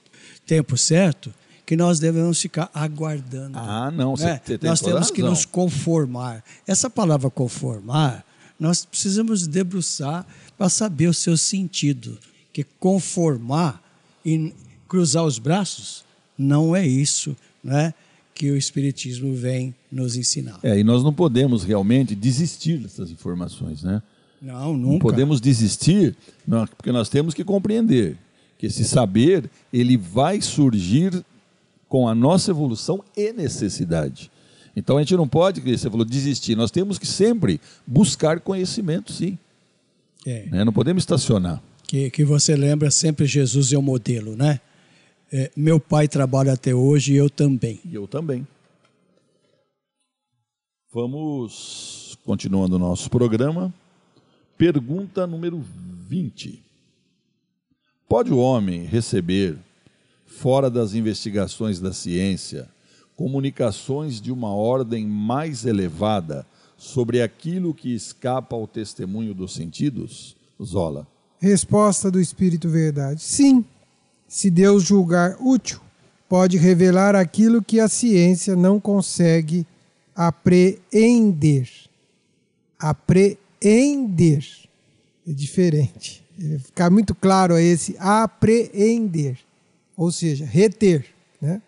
tempo 0.45 0.77
certo, 0.77 1.33
que 1.65 1.75
nós 1.75 1.99
devemos 1.99 2.41
ficar 2.41 2.71
aguardando. 2.73 3.59
Ah, 3.59 3.91
não, 3.91 4.15
você 4.15 4.25
né? 4.25 4.39
tem 4.39 4.57
Nós 4.63 4.81
temos 4.81 5.11
que 5.11 5.21
nos 5.21 5.45
conformar. 5.45 6.43
Essa 6.65 6.89
palavra 6.89 7.29
conformar, 7.29 8.25
nós 8.59 8.83
precisamos 8.85 9.45
debruçar 9.45 10.25
para 10.57 10.67
saber 10.67 11.07
o 11.07 11.13
seu 11.13 11.37
sentido. 11.37 12.17
Que 12.59 12.65
conformar 12.77 13.81
e 14.25 14.53
cruzar 14.85 15.23
os 15.23 15.39
braços 15.39 16.03
não 16.37 16.75
é 16.75 16.85
isso, 16.85 17.33
né? 17.63 17.93
Que 18.35 18.51
o 18.51 18.57
Espiritismo 18.57 19.33
vem 19.33 19.73
nos 19.89 20.17
ensinar. 20.17 20.59
É, 20.61 20.77
e 20.77 20.83
nós 20.83 21.01
não 21.01 21.13
podemos 21.13 21.63
realmente 21.63 22.13
desistir 22.13 22.77
dessas 22.79 23.11
informações, 23.11 23.81
né? 23.81 24.03
Não, 24.41 24.73
nunca. 24.75 24.91
Não 24.91 24.99
podemos 24.99 25.39
desistir, 25.39 26.17
porque 26.75 26.91
nós 26.91 27.07
temos 27.07 27.33
que 27.33 27.45
compreender 27.45 28.17
que 28.57 28.65
esse 28.65 28.83
saber 28.83 29.49
ele 29.71 29.95
vai 29.95 30.41
surgir 30.41 31.23
com 31.87 32.09
a 32.09 32.13
nossa 32.13 32.51
evolução 32.51 33.01
e 33.15 33.31
necessidade. 33.31 34.29
Então 34.75 34.97
a 34.97 34.99
gente 34.99 35.15
não 35.15 35.29
pode, 35.29 35.61
você 35.61 35.89
falou, 35.89 36.05
desistir. 36.05 36.57
Nós 36.57 36.71
temos 36.71 36.99
que 36.99 37.07
sempre 37.07 37.61
buscar 37.87 38.41
conhecimento, 38.41 39.13
sim. 39.13 39.37
É. 40.25 40.45
Né? 40.47 40.65
Não 40.65 40.73
podemos 40.73 41.03
estacionar. 41.03 41.63
Que, 41.89 42.11
que 42.11 42.23
você 42.23 42.55
lembra 42.55 42.91
sempre 42.91 43.25
Jesus 43.25 43.73
é 43.73 43.77
o 43.79 43.81
modelo, 43.81 44.35
né? 44.35 44.61
É, 45.33 45.51
meu 45.55 45.79
pai 45.79 46.07
trabalha 46.07 46.53
até 46.53 46.71
hoje 46.71 47.13
e 47.13 47.15
eu 47.15 47.31
também. 47.31 47.79
Eu 47.91 48.07
também. 48.07 48.47
Vamos 50.93 52.15
continuando 52.23 52.75
o 52.75 52.79
nosso 52.79 53.09
programa. 53.09 53.73
Pergunta 54.55 55.25
número 55.25 55.65
20. 56.07 56.61
Pode 58.07 58.31
o 58.31 58.37
homem 58.37 58.85
receber 58.85 59.57
fora 60.27 60.69
das 60.69 60.93
investigações 60.93 61.79
da 61.79 61.91
ciência, 61.91 62.69
comunicações 63.15 64.21
de 64.21 64.31
uma 64.31 64.53
ordem 64.53 65.07
mais 65.07 65.65
elevada 65.65 66.45
sobre 66.77 67.19
aquilo 67.23 67.73
que 67.73 67.91
escapa 67.95 68.55
ao 68.55 68.67
testemunho 68.67 69.33
dos 69.33 69.55
sentidos? 69.55 70.37
Zola. 70.63 71.07
Resposta 71.39 72.11
do 72.11 72.19
Espírito 72.19 72.69
Verdade: 72.69 73.21
Sim. 73.21 73.63
Se 74.27 74.51
Deus 74.51 74.83
julgar 74.83 75.37
útil, 75.39 75.79
pode 76.27 76.55
revelar 76.55 77.15
aquilo 77.15 77.63
que 77.63 77.79
a 77.79 77.87
ciência 77.87 78.55
não 78.55 78.79
consegue 78.79 79.65
apreender. 80.15 81.67
Apreender. 82.77 84.45
É 85.27 85.33
diferente. 85.33 86.23
Ficar 86.63 86.89
muito 86.89 87.15
claro 87.15 87.55
a 87.55 87.61
esse 87.61 87.95
apreender, 87.99 89.39
ou 89.97 90.11
seja, 90.11 90.45
reter. 90.45 91.07
Né? 91.41 91.61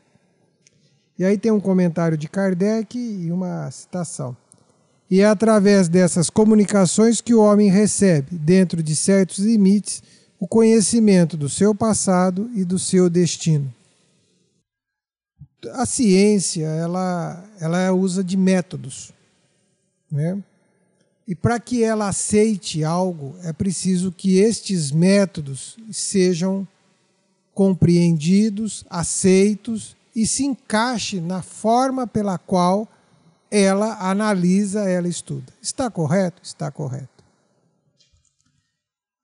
E 1.18 1.26
aí 1.26 1.38
tem 1.38 1.52
um 1.52 1.60
comentário 1.60 2.18
de 2.18 2.30
Kardec 2.30 2.98
e 2.98 3.32
uma 3.32 3.70
citação. 3.72 4.38
E 5.12 5.20
é 5.20 5.26
através 5.26 5.90
dessas 5.90 6.30
comunicações 6.30 7.20
que 7.20 7.34
o 7.34 7.42
homem 7.42 7.70
recebe, 7.70 8.38
dentro 8.38 8.82
de 8.82 8.96
certos 8.96 9.40
limites, 9.40 10.02
o 10.40 10.48
conhecimento 10.48 11.36
do 11.36 11.50
seu 11.50 11.76
passado 11.76 12.50
e 12.56 12.64
do 12.64 12.80
seu 12.80 13.10
destino. 13.10 13.72
A 15.74 15.86
ciência, 15.86 16.66
ela, 16.66 17.44
ela 17.60 17.92
usa 17.92 18.24
de 18.24 18.38
métodos. 18.38 19.12
Né? 20.10 20.42
E 21.28 21.36
para 21.36 21.60
que 21.60 21.84
ela 21.84 22.08
aceite 22.08 22.82
algo, 22.82 23.36
é 23.44 23.52
preciso 23.52 24.14
que 24.14 24.38
estes 24.38 24.94
métodos 24.94 25.76
sejam 25.92 26.66
compreendidos, 27.54 28.86
aceitos 28.90 29.98
e 30.16 30.26
se 30.26 30.46
encaixe 30.46 31.20
na 31.20 31.42
forma 31.42 32.08
pela 32.08 32.38
qual 32.38 32.88
ela 33.52 33.98
analisa, 34.10 34.90
ela 34.90 35.10
estuda. 35.10 35.52
Está 35.62 35.92
correto? 35.92 36.42
Está 36.42 36.72
correto. 36.72 37.10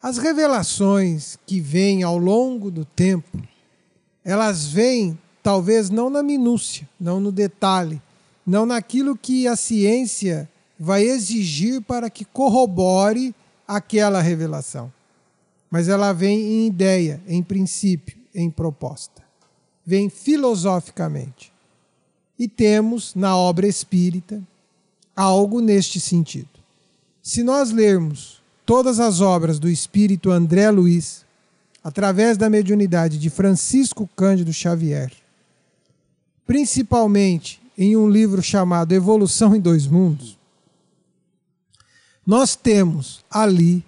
As 0.01 0.17
revelações 0.17 1.39
que 1.47 1.61
vêm 1.61 2.03
ao 2.03 2.17
longo 2.17 2.69
do 2.69 2.83
tempo, 2.83 3.41
elas 4.23 4.67
vêm 4.67 5.17
talvez 5.41 5.89
não 5.89 6.09
na 6.09 6.21
minúcia, 6.21 6.87
não 6.99 7.21
no 7.21 7.31
detalhe, 7.31 8.01
não 8.45 8.65
naquilo 8.65 9.17
que 9.17 9.47
a 9.47 9.55
ciência 9.55 10.49
vai 10.77 11.03
exigir 11.03 11.81
para 11.81 12.09
que 12.09 12.25
corrobore 12.25 13.33
aquela 13.67 14.21
revelação. 14.21 14.91
Mas 15.71 15.89
ela 15.89 16.13
vem 16.13 16.39
em 16.39 16.67
ideia, 16.67 17.21
em 17.27 17.41
princípio, 17.41 18.17
em 18.35 18.49
proposta. 18.49 19.23
Vem 19.85 20.09
filosoficamente. 20.09 21.51
E 22.37 22.47
temos 22.47 23.15
na 23.15 23.35
obra 23.35 23.67
espírita 23.67 24.41
algo 25.15 25.59
neste 25.59 25.99
sentido. 25.99 26.49
Se 27.23 27.43
nós 27.43 27.71
lermos 27.71 28.41
todas 28.65 28.99
as 28.99 29.21
obras 29.21 29.59
do 29.59 29.67
espírito 29.67 30.29
André 30.29 30.69
Luiz, 30.69 31.25
através 31.83 32.37
da 32.37 32.49
mediunidade 32.49 33.17
de 33.17 33.29
Francisco 33.29 34.09
Cândido 34.15 34.53
Xavier, 34.53 35.11
principalmente 36.45 37.61
em 37.77 37.97
um 37.97 38.09
livro 38.09 38.41
chamado 38.41 38.93
Evolução 38.93 39.55
em 39.55 39.59
Dois 39.59 39.87
Mundos, 39.87 40.37
nós 42.25 42.55
temos 42.55 43.23
ali 43.31 43.85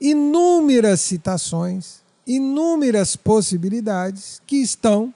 inúmeras 0.00 1.00
citações, 1.00 2.00
inúmeras 2.26 3.16
possibilidades 3.16 4.40
que 4.46 4.56
estão 4.56 5.14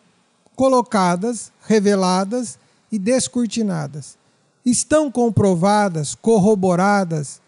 colocadas, 0.55 1.51
reveladas 1.62 2.59
e 2.91 2.99
descortinadas. 2.99 4.16
Estão 4.64 5.11
comprovadas, 5.11 6.14
corroboradas 6.14 7.41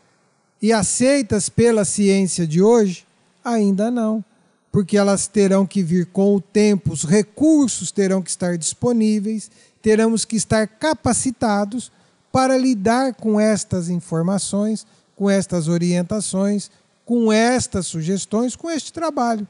e 0.60 0.72
aceitas 0.72 1.48
pela 1.48 1.84
ciência 1.84 2.46
de 2.46 2.62
hoje? 2.62 3.06
Ainda 3.44 3.90
não, 3.90 4.24
porque 4.70 4.96
elas 4.96 5.26
terão 5.26 5.66
que 5.66 5.82
vir 5.82 6.06
com 6.06 6.34
o 6.34 6.40
tempo, 6.40 6.92
os 6.92 7.04
recursos 7.04 7.90
terão 7.90 8.22
que 8.22 8.30
estar 8.30 8.56
disponíveis, 8.56 9.50
teremos 9.82 10.24
que 10.24 10.36
estar 10.36 10.66
capacitados 10.66 11.90
para 12.30 12.56
lidar 12.56 13.14
com 13.14 13.40
estas 13.40 13.88
informações, 13.88 14.86
com 15.16 15.28
estas 15.28 15.66
orientações, 15.66 16.70
com 17.04 17.32
estas 17.32 17.86
sugestões, 17.86 18.54
com 18.54 18.70
este 18.70 18.92
trabalho. 18.92 19.48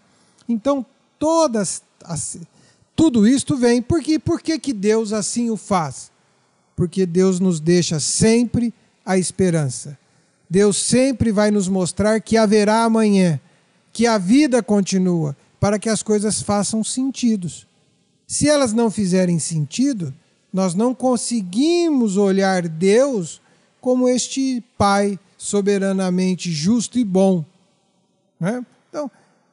Então, 0.49 0.86
todas 1.18 1.82
as, 2.05 2.39
tudo 2.99 3.28
isto 3.28 3.57
vem 3.57 3.80
porque 3.80 4.18
por 4.18 4.42
que 4.42 4.72
Deus 4.72 5.12
assim 5.12 5.51
o 5.51 5.57
faz? 5.57 6.11
Porque 6.74 7.07
Deus 7.07 7.38
nos 7.38 7.61
deixa 7.61 8.01
sempre 8.01 8.74
a 9.07 9.16
esperança. 9.16 9.96
Deus 10.51 10.76
sempre 10.78 11.30
vai 11.30 11.53
nos 11.53 11.68
mostrar 11.68 12.20
que 12.20 12.36
haverá 12.36 12.82
amanhã, 12.82 13.38
que 13.92 14.05
a 14.05 14.18
vida 14.18 14.64
continua, 14.64 15.36
para 15.61 15.78
que 15.78 15.88
as 15.88 16.03
coisas 16.03 16.42
façam 16.42 16.82
sentido. 16.82 17.49
Se 18.26 18.49
elas 18.49 18.72
não 18.72 18.90
fizerem 18.90 19.38
sentido, 19.38 20.12
nós 20.53 20.74
não 20.74 20.92
conseguimos 20.92 22.16
olhar 22.16 22.66
Deus 22.66 23.40
como 23.80 24.09
este 24.09 24.61
Pai 24.76 25.20
soberanamente 25.36 26.51
justo 26.51 26.99
e 26.99 27.05
bom. 27.05 27.44
Né? 28.40 28.66
Então, 28.88 29.09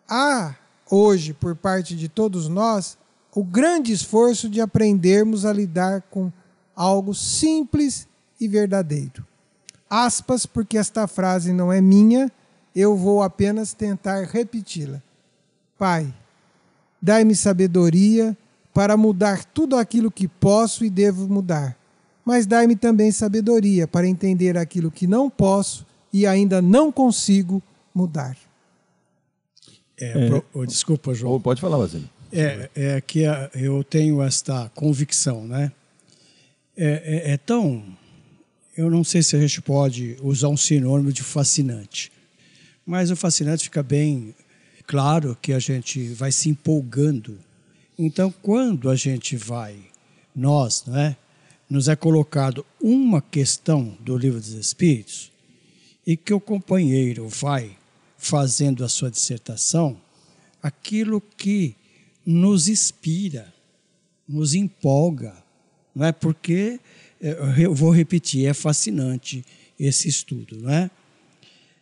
há 0.10 0.56
hoje, 0.90 1.32
por 1.32 1.56
parte 1.56 1.96
de 1.96 2.10
todos 2.10 2.48
nós, 2.48 2.98
o 3.36 3.44
grande 3.44 3.92
esforço 3.92 4.50
de 4.50 4.62
aprendermos 4.62 5.46
a 5.46 5.52
lidar 5.52 6.02
com 6.10 6.32
algo 6.74 7.14
simples 7.14 8.08
e 8.40 8.48
verdadeiro. 8.48 9.28
Aspas, 9.90 10.46
porque 10.46 10.78
esta 10.78 11.06
frase 11.06 11.52
não 11.52 11.72
é 11.72 11.82
minha, 11.82 12.32
eu 12.74 12.96
vou 12.96 13.22
apenas 13.22 13.74
tentar 13.74 14.24
repeti-la. 14.24 15.02
Pai, 15.78 16.12
dai-me 17.02 17.36
sabedoria 17.36 18.36
para 18.74 18.96
mudar 18.96 19.44
tudo 19.44 19.76
aquilo 19.76 20.10
que 20.10 20.28
posso 20.28 20.86
e 20.86 20.90
devo 20.90 21.28
mudar, 21.28 21.78
mas 22.24 22.46
dai-me 22.46 22.76
também 22.76 23.12
sabedoria 23.12 23.86
para 23.86 24.08
entender 24.08 24.58
aquilo 24.58 24.90
que 24.90 25.06
não 25.06 25.30
posso 25.30 25.86
e 26.12 26.26
ainda 26.26 26.62
não 26.62 26.90
consigo 26.90 27.62
mudar. 27.94 28.38
É, 29.98 30.26
é. 30.26 30.30
Pro, 30.30 30.66
desculpa, 30.66 31.14
João. 31.14 31.40
Pode 31.40 31.62
falar, 31.62 31.78
Basílio. 31.78 32.10
É, 32.38 32.70
é 32.76 33.02
que 33.02 33.24
eu 33.54 33.84
tenho 33.84 34.22
esta 34.22 34.70
convicção, 34.76 35.48
né? 35.48 35.72
É, 36.76 37.30
é, 37.30 37.32
é, 37.32 37.38
tão. 37.38 37.98
Eu 38.76 38.90
não 38.90 39.04
sei 39.04 39.24
se 39.24 39.36
a 39.36 39.40
gente 39.40 39.62
pode 39.62 40.18
usar 40.22 40.50
um 40.50 40.58
sinônimo 40.58 41.14
de 41.14 41.24
fascinante, 41.24 42.12
mas 42.86 43.10
o 43.10 43.16
fascinante 43.16 43.64
fica 43.64 43.82
bem 43.82 44.36
claro 44.86 45.38
que 45.42 45.54
a 45.54 45.60
gente 45.60 46.10
vai 46.10 46.32
se 46.32 46.50
empolgando. 46.50 47.40
Então, 47.98 48.34
quando 48.42 48.90
a 48.90 48.96
gente 48.96 49.38
vai, 49.38 49.78
nós, 50.36 50.84
né, 50.86 51.16
nos 51.70 51.88
é 51.88 51.96
colocado 51.96 52.66
uma 52.82 53.22
questão 53.22 53.98
do 54.02 54.18
livro 54.18 54.40
dos 54.40 54.54
Espíritos 54.54 55.32
e 56.06 56.18
que 56.18 56.34
o 56.34 56.40
companheiro 56.42 57.30
vai 57.30 57.78
fazendo 58.18 58.84
a 58.84 58.90
sua 58.90 59.10
dissertação, 59.10 59.98
aquilo 60.62 61.22
que 61.22 61.76
nos 62.26 62.68
inspira, 62.68 63.54
nos 64.28 64.54
empolga, 64.54 65.36
não 65.94 66.06
é? 66.06 66.12
Porque 66.12 66.80
é, 67.22 67.38
eu 67.58 67.74
vou 67.74 67.92
repetir, 67.92 68.48
é 68.48 68.54
fascinante 68.54 69.46
esse 69.80 70.08
estudo, 70.08 70.58
não 70.58 70.72
é? 70.72 70.90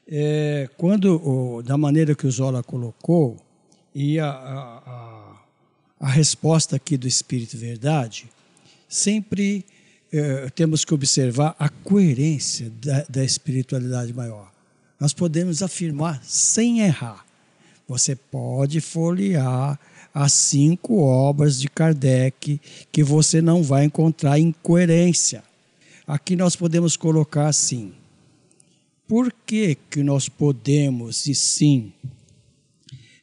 é 0.07 0.69
quando 0.77 1.61
da 1.63 1.77
maneira 1.77 2.13
que 2.13 2.27
o 2.27 2.31
Zola 2.31 2.61
colocou 2.61 3.37
e 3.95 4.19
a, 4.19 4.29
a, 4.29 5.41
a 5.99 6.09
resposta 6.09 6.75
aqui 6.75 6.97
do 6.97 7.07
Espírito 7.07 7.57
Verdade, 7.57 8.29
sempre 8.89 9.65
é, 10.11 10.49
temos 10.49 10.83
que 10.83 10.93
observar 10.93 11.55
a 11.57 11.69
coerência 11.69 12.71
da, 12.81 13.05
da 13.09 13.23
espiritualidade 13.23 14.13
maior. 14.13 14.51
Nós 14.99 15.13
podemos 15.13 15.63
afirmar 15.63 16.23
sem 16.23 16.81
errar. 16.81 17.25
Você 17.87 18.15
pode 18.15 18.79
folhear 18.79 19.79
as 20.13 20.33
cinco 20.33 20.99
obras 20.99 21.59
de 21.59 21.67
Kardec 21.67 22.61
que 22.91 23.03
você 23.03 23.41
não 23.41 23.63
vai 23.63 23.85
encontrar 23.85 24.39
incoerência. 24.39 25.43
Aqui 26.05 26.35
nós 26.35 26.55
podemos 26.55 26.95
colocar 26.95 27.47
assim: 27.47 27.93
por 29.07 29.33
que, 29.45 29.75
que 29.89 30.03
nós 30.03 30.29
podemos, 30.29 31.25
e 31.25 31.33
sim, 31.33 31.91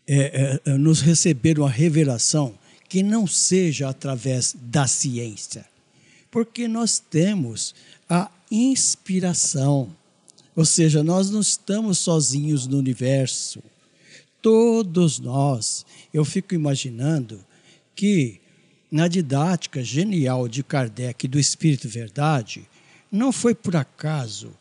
é, 0.07 0.61
é, 0.65 0.79
nos 0.79 1.01
receber 1.01 1.59
uma 1.59 1.71
revelação 1.71 2.55
que 2.89 3.03
não 3.03 3.27
seja 3.27 3.89
através 3.89 4.57
da 4.61 4.87
ciência? 4.87 5.65
Porque 6.31 6.67
nós 6.67 6.99
temos 6.99 7.75
a 8.09 8.31
inspiração, 8.51 9.95
ou 10.57 10.65
seja, 10.65 11.05
nós 11.05 11.31
não 11.31 11.41
estamos 11.41 11.99
sozinhos 11.99 12.67
no 12.67 12.79
universo. 12.79 13.63
Todos 14.43 15.19
nós 15.19 15.85
eu 16.13 16.25
fico 16.25 16.55
imaginando 16.55 17.41
que 17.95 18.41
na 18.91 19.07
didática 19.07 19.83
genial 19.83 20.49
de 20.49 20.65
Kardec 20.65 21.29
do 21.29 21.39
Espírito 21.39 21.89
Verdade, 21.89 22.69
não 23.11 23.31
foi 23.31 23.55
por 23.55 23.77
acaso 23.77 24.53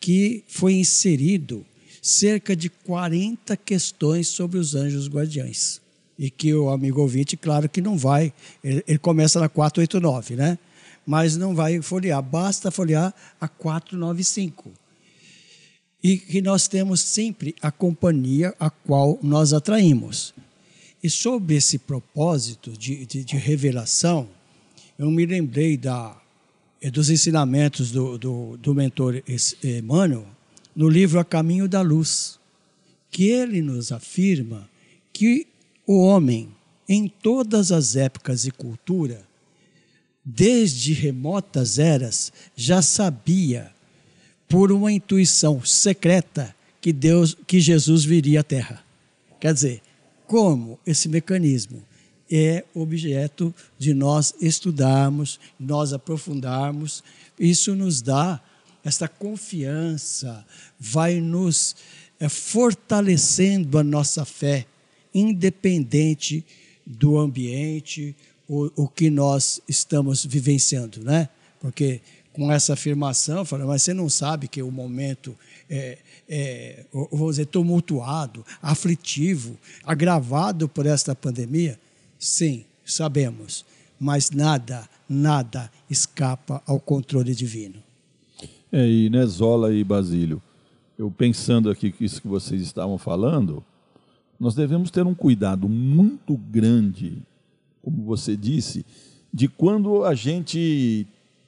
que 0.00 0.42
foi 0.48 0.74
inserido 0.74 1.64
cerca 2.02 2.54
de 2.56 2.68
40 2.68 3.56
questões 3.56 4.28
sobre 4.28 4.58
os 4.58 4.74
anjos 4.74 5.08
guardiães. 5.08 5.80
E 6.18 6.30
que 6.30 6.54
o 6.54 6.70
amigo 6.70 7.00
ouvinte, 7.00 7.36
claro 7.36 7.68
que 7.68 7.80
não 7.80 7.96
vai, 7.96 8.32
ele, 8.62 8.82
ele 8.86 8.98
começa 8.98 9.38
na 9.38 9.48
489, 9.48 10.34
né? 10.34 10.58
Mas 11.04 11.36
não 11.36 11.54
vai 11.54 11.80
folhear, 11.82 12.22
basta 12.22 12.70
folhear 12.70 13.14
a 13.40 13.46
495. 13.46 14.72
E 16.02 16.18
que 16.18 16.40
nós 16.42 16.68
temos 16.68 17.00
sempre 17.00 17.54
a 17.60 17.70
companhia 17.70 18.54
a 18.60 18.70
qual 18.70 19.18
nós 19.22 19.52
atraímos. 19.52 20.34
E 21.02 21.10
sobre 21.10 21.56
esse 21.56 21.78
propósito 21.78 22.72
de, 22.72 23.06
de, 23.06 23.24
de 23.24 23.36
revelação, 23.36 24.28
eu 24.98 25.10
me 25.10 25.26
lembrei 25.26 25.76
da, 25.76 26.16
dos 26.92 27.10
ensinamentos 27.10 27.90
do, 27.90 28.18
do, 28.18 28.56
do 28.56 28.74
mentor 28.74 29.22
Emmanuel 29.62 30.26
no 30.74 30.88
livro 30.88 31.18
A 31.18 31.24
Caminho 31.24 31.68
da 31.68 31.80
Luz, 31.80 32.38
que 33.10 33.24
ele 33.24 33.62
nos 33.62 33.92
afirma 33.92 34.68
que 35.12 35.46
o 35.86 36.00
homem, 36.00 36.48
em 36.88 37.08
todas 37.08 37.72
as 37.72 37.96
épocas 37.96 38.44
e 38.44 38.50
cultura, 38.50 39.26
desde 40.22 40.92
remotas 40.92 41.78
eras, 41.78 42.32
já 42.54 42.82
sabia, 42.82 43.72
por 44.48 44.70
uma 44.70 44.92
intuição 44.92 45.64
secreta, 45.64 46.54
que 46.80 46.92
Deus, 46.92 47.36
que 47.46 47.60
Jesus 47.60 48.04
viria 48.04 48.40
à 48.40 48.44
Terra. 48.44 48.84
Quer 49.40 49.52
dizer, 49.52 49.82
como 50.26 50.78
esse 50.86 51.08
mecanismo 51.08 51.82
é 52.30 52.64
objeto 52.74 53.54
de 53.78 53.94
nós 53.94 54.34
estudarmos, 54.40 55.38
nós 55.58 55.92
aprofundarmos. 55.92 57.02
Isso 57.38 57.74
nos 57.74 58.02
dá 58.02 58.40
essa 58.84 59.08
confiança, 59.08 60.44
vai 60.78 61.20
nos 61.20 61.74
é, 62.20 62.28
fortalecendo 62.28 63.78
a 63.78 63.84
nossa 63.84 64.24
fé, 64.24 64.66
independente 65.12 66.44
do 66.84 67.18
ambiente, 67.18 68.14
o, 68.48 68.70
o 68.76 68.88
que 68.88 69.10
nós 69.10 69.60
estamos 69.68 70.24
vivenciando, 70.24 71.02
né? 71.02 71.28
Porque 71.60 72.00
com 72.36 72.52
essa 72.52 72.74
afirmação, 72.74 73.46
fala, 73.46 73.64
mas 73.64 73.82
você 73.82 73.94
não 73.94 74.10
sabe 74.10 74.46
que 74.46 74.62
o 74.62 74.70
momento 74.70 75.34
é, 75.70 75.96
é, 76.28 76.84
vamos 77.10 77.36
dizer, 77.36 77.46
tumultuado, 77.46 78.44
aflitivo, 78.60 79.56
agravado 79.82 80.68
por 80.68 80.84
esta 80.84 81.14
pandemia? 81.14 81.80
Sim, 82.18 82.66
sabemos, 82.84 83.64
mas 83.98 84.30
nada, 84.30 84.86
nada 85.08 85.72
escapa 85.88 86.62
ao 86.66 86.78
controle 86.78 87.34
divino. 87.34 87.82
É, 88.70 88.86
e 88.86 89.08
né, 89.08 89.24
Zola 89.24 89.72
e 89.72 89.82
Basílio, 89.82 90.42
eu 90.98 91.10
pensando 91.10 91.70
aqui 91.70 91.94
isso 91.98 92.20
que 92.20 92.28
vocês 92.28 92.60
estavam 92.60 92.98
falando, 92.98 93.64
nós 94.38 94.54
devemos 94.54 94.90
ter 94.90 95.06
um 95.06 95.14
cuidado 95.14 95.70
muito 95.70 96.36
grande, 96.36 97.16
como 97.82 98.04
você 98.04 98.36
disse, 98.36 98.84
de 99.32 99.48
quando 99.48 100.04
a 100.04 100.14
gente 100.14 101.06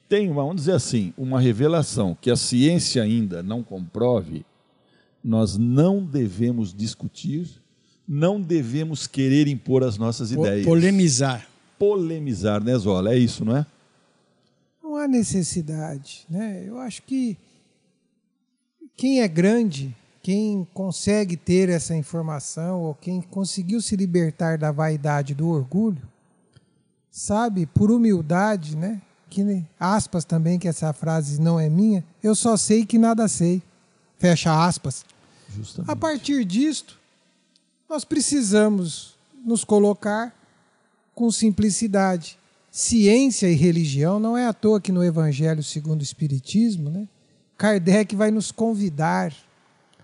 tem, 0.09 0.33
vamos 0.33 0.55
dizer 0.55 0.71
assim, 0.71 1.13
uma 1.15 1.39
revelação 1.39 2.17
que 2.19 2.31
a 2.31 2.35
ciência 2.35 3.03
ainda 3.03 3.43
não 3.43 3.61
comprove, 3.61 4.43
nós 5.23 5.55
não 5.55 6.03
devemos 6.03 6.73
discutir, 6.73 7.47
não 8.07 8.41
devemos 8.41 9.05
querer 9.05 9.47
impor 9.47 9.83
as 9.83 9.99
nossas 9.99 10.33
po 10.33 10.41
ideias. 10.41 10.65
Polemizar. 10.65 11.47
Polemizar, 11.77 12.63
né, 12.63 12.75
Zola? 12.75 13.13
É 13.13 13.17
isso, 13.19 13.45
não 13.45 13.55
é? 13.55 13.65
Não 14.81 14.95
há 14.95 15.07
necessidade. 15.07 16.25
Né? 16.27 16.63
Eu 16.65 16.79
acho 16.79 17.03
que 17.03 17.37
quem 18.97 19.21
é 19.21 19.27
grande, 19.27 19.95
quem 20.23 20.67
consegue 20.73 21.37
ter 21.37 21.69
essa 21.69 21.95
informação, 21.95 22.81
ou 22.81 22.95
quem 22.95 23.21
conseguiu 23.21 23.79
se 23.79 23.95
libertar 23.95 24.57
da 24.57 24.71
vaidade, 24.71 25.35
do 25.35 25.47
orgulho, 25.47 26.01
sabe, 27.11 27.67
por 27.67 27.91
humildade, 27.91 28.75
né? 28.75 28.99
Que 29.29 29.63
aspas 29.79 30.25
também, 30.25 30.57
que 30.57 30.67
essa 30.67 30.91
frase 30.91 31.39
não 31.39 31.59
é 31.59 31.69
minha, 31.69 32.03
eu 32.23 32.33
só 32.33 32.57
sei 32.57 32.85
que 32.85 32.97
nada 32.97 33.27
sei. 33.27 33.61
Fecha 34.17 34.65
aspas. 34.65 35.05
Justamente. 35.55 35.91
A 35.91 35.95
partir 35.95 36.43
disto, 36.43 36.99
nós 37.89 38.03
precisamos 38.03 39.15
nos 39.45 39.63
colocar 39.63 40.33
com 41.15 41.31
simplicidade. 41.31 42.37
Ciência 42.71 43.47
e 43.47 43.55
religião 43.55 44.19
não 44.19 44.37
é 44.37 44.45
à 44.45 44.53
toa 44.53 44.79
que 44.79 44.91
no 44.91 45.03
Evangelho 45.03 45.63
segundo 45.63 46.01
o 46.01 46.03
Espiritismo, 46.03 46.89
né, 46.89 47.07
Kardec 47.57 48.15
vai 48.15 48.29
nos 48.31 48.51
convidar 48.51 49.33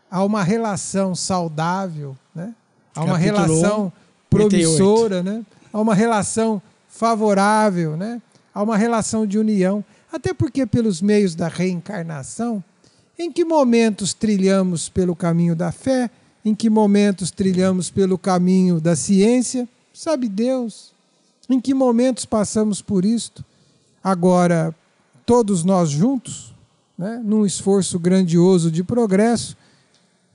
a 0.10 0.24
uma 0.24 0.44
relação 0.44 1.14
saudável, 1.14 2.18
né, 2.34 2.54
a 2.96 3.04
uma 3.04 3.20
Capítulo 3.20 3.44
relação 3.44 3.94
promissora, 4.30 5.22
né, 5.22 5.46
a 5.72 5.80
uma 5.80 5.94
relação 5.94 6.62
favorável, 6.90 7.96
né, 7.96 8.22
a 8.56 8.64
uma 8.64 8.78
relação 8.78 9.28
de 9.28 9.38
união. 9.38 9.84
Até 10.12 10.34
porque, 10.34 10.66
pelos 10.66 11.02
meios 11.02 11.36
da 11.36 11.50
reencarnação, 11.50 12.64
em 13.20 13.30
que 13.30 13.44
momentos 13.44 14.14
trilhamos 14.14 14.88
pelo 14.88 15.14
caminho 15.14 15.56
da 15.56 15.74
fé? 15.74 16.10
Em 16.44 16.56
que 16.56 16.70
momentos 16.70 17.32
trilhamos 17.32 17.90
pelo 17.90 18.18
caminho 18.18 18.80
da 18.80 18.96
ciência? 18.96 19.68
Sabe 19.94 20.30
Deus. 20.30 20.94
Em 21.50 21.60
que 21.60 21.74
momentos 21.74 22.26
passamos 22.26 22.82
por 22.82 23.04
isto? 23.04 23.44
Agora, 24.02 24.74
todos 25.26 25.64
nós 25.64 25.90
juntos, 25.90 26.54
né, 26.98 27.22
num 27.24 27.46
esforço 27.46 28.00
grandioso 28.00 28.72
de 28.72 28.84
progresso, 28.84 29.58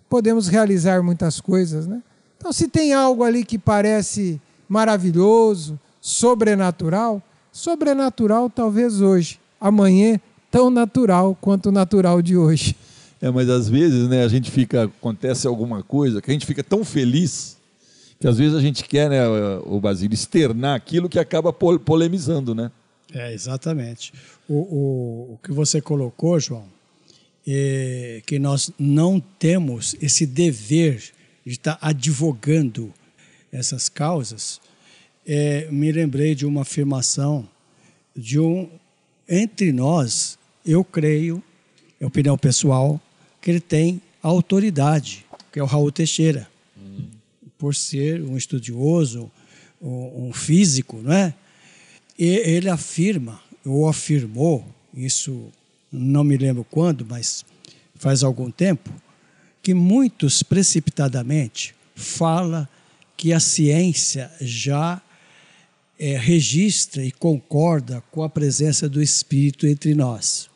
podemos 0.09 0.49
realizar 0.49 1.03
muitas 1.03 1.41
coisas. 1.41 1.87
Né? 1.87 2.03
Então, 2.37 2.53
se 2.53 2.69
tem 2.69 2.93
algo 2.93 3.23
ali 3.23 3.45
que 3.45 3.59
parece 3.59 4.41
maravilhoso, 4.69 5.79
sobrenatural, 6.01 7.23
sobrenatural 7.53 8.49
talvez 8.49 9.01
hoje, 9.01 9.39
amanhã 9.61 10.19
tão 10.51 10.71
natural 10.71 11.37
quanto 11.41 11.69
o 11.69 11.73
natural 11.73 12.21
de 12.21 12.37
hoje. 12.37 12.77
É, 13.21 13.31
mas 13.31 13.49
às 13.49 13.69
vezes, 13.69 14.09
né, 14.09 14.25
a 14.25 14.29
gente 14.29 14.51
fica, 14.51 14.85
acontece 14.85 15.47
alguma 15.47 15.83
coisa 15.83 16.23
que 16.23 16.31
a 16.31 16.33
gente 16.33 16.47
fica 16.47 16.65
tão 16.65 16.85
feliz 16.85 17.59
que 18.21 18.29
às 18.29 18.37
vezes 18.37 18.55
a 18.55 18.61
gente 18.61 18.85
quer, 18.85 19.09
né, 19.09 19.27
o 19.65 19.81
Basílio, 19.81 20.13
externar 20.13 20.77
aquilo 20.77 21.09
que 21.09 21.19
acaba 21.19 21.55
polemizando, 21.55 22.55
né? 22.55 22.71
É, 23.15 23.33
exatamente. 23.33 24.13
O, 24.47 24.55
o, 24.55 25.35
o 25.35 25.39
que 25.43 25.51
você 25.51 25.81
colocou, 25.81 26.39
João, 26.39 26.67
é 27.49 28.23
que 28.27 28.39
nós 28.39 28.71
não 28.79 29.19
temos 29.19 29.97
esse 30.03 30.27
dever 30.27 31.03
de 31.47 31.53
estar 31.53 31.79
advogando 31.81 32.93
essas 33.51 33.89
causas. 33.89 34.61
É, 35.27 35.69
me 35.71 35.93
lembrei 35.93 36.35
de 36.35 36.47
uma 36.47 36.63
afirmação 36.63 37.49
de 38.17 38.39
um 38.41 38.69
entre 39.29 39.73
nós 39.73 40.39
eu 40.67 40.85
creio, 40.85 41.43
é 42.01 42.07
opinião 42.07 42.37
pessoal, 42.37 43.01
que 43.41 43.51
ele 43.51 43.61
tem 43.61 44.03
autoridade, 44.23 45.25
que 45.53 45.59
é 45.59 45.63
o 45.63 45.67
Raul 45.67 45.91
Teixeira. 45.91 46.49
Hum. 46.77 47.07
Por 47.57 47.75
ser 47.75 48.23
um 48.23 48.37
estudioso, 48.37 49.31
um 49.81 50.33
físico, 50.33 51.01
não 51.03 51.13
é? 51.13 51.35
E 52.19 52.27
ele 52.27 52.69
afirma, 52.69 53.41
ou 53.65 53.89
afirmou, 53.89 54.67
isso 54.95 55.51
não 55.91 56.23
me 56.23 56.37
lembro 56.37 56.67
quando, 56.71 57.07
mas 57.09 57.45
faz 57.95 58.23
algum 58.23 58.51
tempo, 58.51 58.91
que 59.63 59.73
muitos 59.73 60.43
precipitadamente 60.43 61.75
fala 61.95 62.69
que 63.17 63.33
a 63.33 63.41
ciência 63.41 64.31
já 64.41 65.01
é, 66.01 66.17
registra 66.17 67.05
e 67.05 67.13
concorda 67.13 68.03
com 68.11 68.23
a 68.23 68.29
presença 68.29 68.89
do 68.89 69.03
Espírito 69.03 69.67
entre 69.67 69.95
nós. 69.95 70.49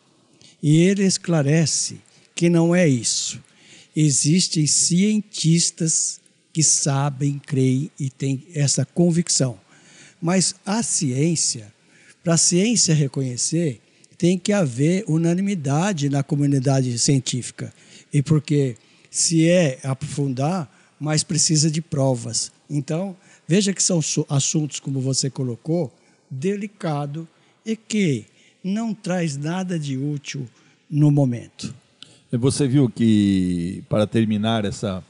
E 0.63 0.79
ele 0.79 1.05
esclarece 1.05 1.99
que 2.35 2.49
não 2.49 2.75
é 2.75 2.89
isso. 2.89 3.39
Existem 3.95 4.67
cientistas 4.67 6.19
que 6.51 6.63
sabem, 6.63 7.39
creem 7.39 7.91
e 8.01 8.09
têm 8.09 8.43
essa 8.55 8.87
convicção. 8.87 9.61
Mas 10.21 10.55
a 10.65 10.83
ciência, 10.83 11.71
para 12.23 12.35
a 12.35 12.39
ciência 12.39 12.95
reconhecer, 12.95 13.83
tem 14.17 14.39
que 14.39 14.53
haver 14.53 15.05
unanimidade 15.07 16.09
na 16.09 16.23
comunidade 16.23 16.99
científica. 16.99 17.71
E 18.11 18.23
porque 18.23 18.77
se 19.11 19.47
é 19.47 19.79
aprofundar, 19.83 20.73
mais 20.99 21.23
precisa 21.23 21.71
de 21.71 21.83
provas. 21.83 22.51
Então, 22.71 23.15
Veja 23.47 23.73
que 23.73 23.83
são 23.83 24.01
assuntos, 24.29 24.81
como 24.81 25.01
você 25.01 25.29
colocou, 25.29 25.93
delicado 26.31 27.29
e 27.65 27.77
que 27.77 28.25
não 28.63 28.95
traz 28.95 29.37
nada 29.37 29.79
de 29.79 29.99
útil 29.99 30.49
no 30.91 31.11
momento. 31.11 31.75
Você 32.33 32.67
viu 32.67 32.89
que, 32.89 33.85
para 33.89 34.07
terminar 34.07 34.65
essa, 34.65 35.05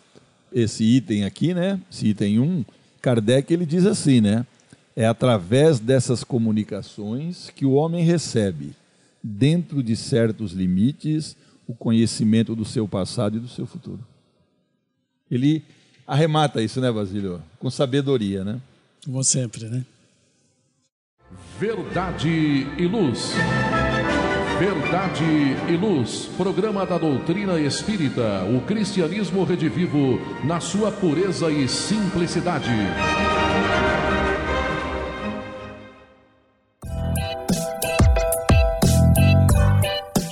esse 0.52 0.84
item 0.84 1.24
aqui, 1.24 1.54
né? 1.54 1.80
Esse 1.90 2.08
item 2.08 2.40
1, 2.40 2.64
Kardec 3.00 3.52
ele 3.52 3.64
diz 3.64 3.86
assim, 3.86 4.20
né? 4.20 4.46
É 4.96 5.06
através 5.06 5.80
dessas 5.80 6.22
comunicações 6.22 7.50
que 7.50 7.64
o 7.64 7.72
homem 7.72 8.04
recebe, 8.04 8.72
dentro 9.22 9.82
de 9.82 9.96
certos 9.96 10.52
limites, 10.52 11.36
o 11.66 11.74
conhecimento 11.74 12.54
do 12.54 12.64
seu 12.64 12.86
passado 12.86 13.36
e 13.36 13.40
do 13.40 13.48
seu 13.48 13.66
futuro. 13.66 14.04
Ele 15.30 15.64
arremata 16.06 16.62
isso, 16.62 16.80
né, 16.80 16.90
Basílio? 16.90 17.42
Com 17.58 17.70
sabedoria, 17.70 18.44
né? 18.44 18.60
Como 19.04 19.22
sempre, 19.22 19.64
né? 19.66 19.84
Verdade 21.58 22.28
e 22.78 22.86
Luz. 22.86 23.32
Verdade 24.58 25.24
e 25.68 25.76
Luz, 25.76 26.28
programa 26.36 26.86
da 26.86 26.96
doutrina 26.96 27.58
espírita, 27.60 28.44
o 28.44 28.60
cristianismo 28.60 29.42
redivivo 29.42 30.20
na 30.44 30.60
sua 30.60 30.92
pureza 30.92 31.50
e 31.50 31.68
simplicidade. 31.68 32.70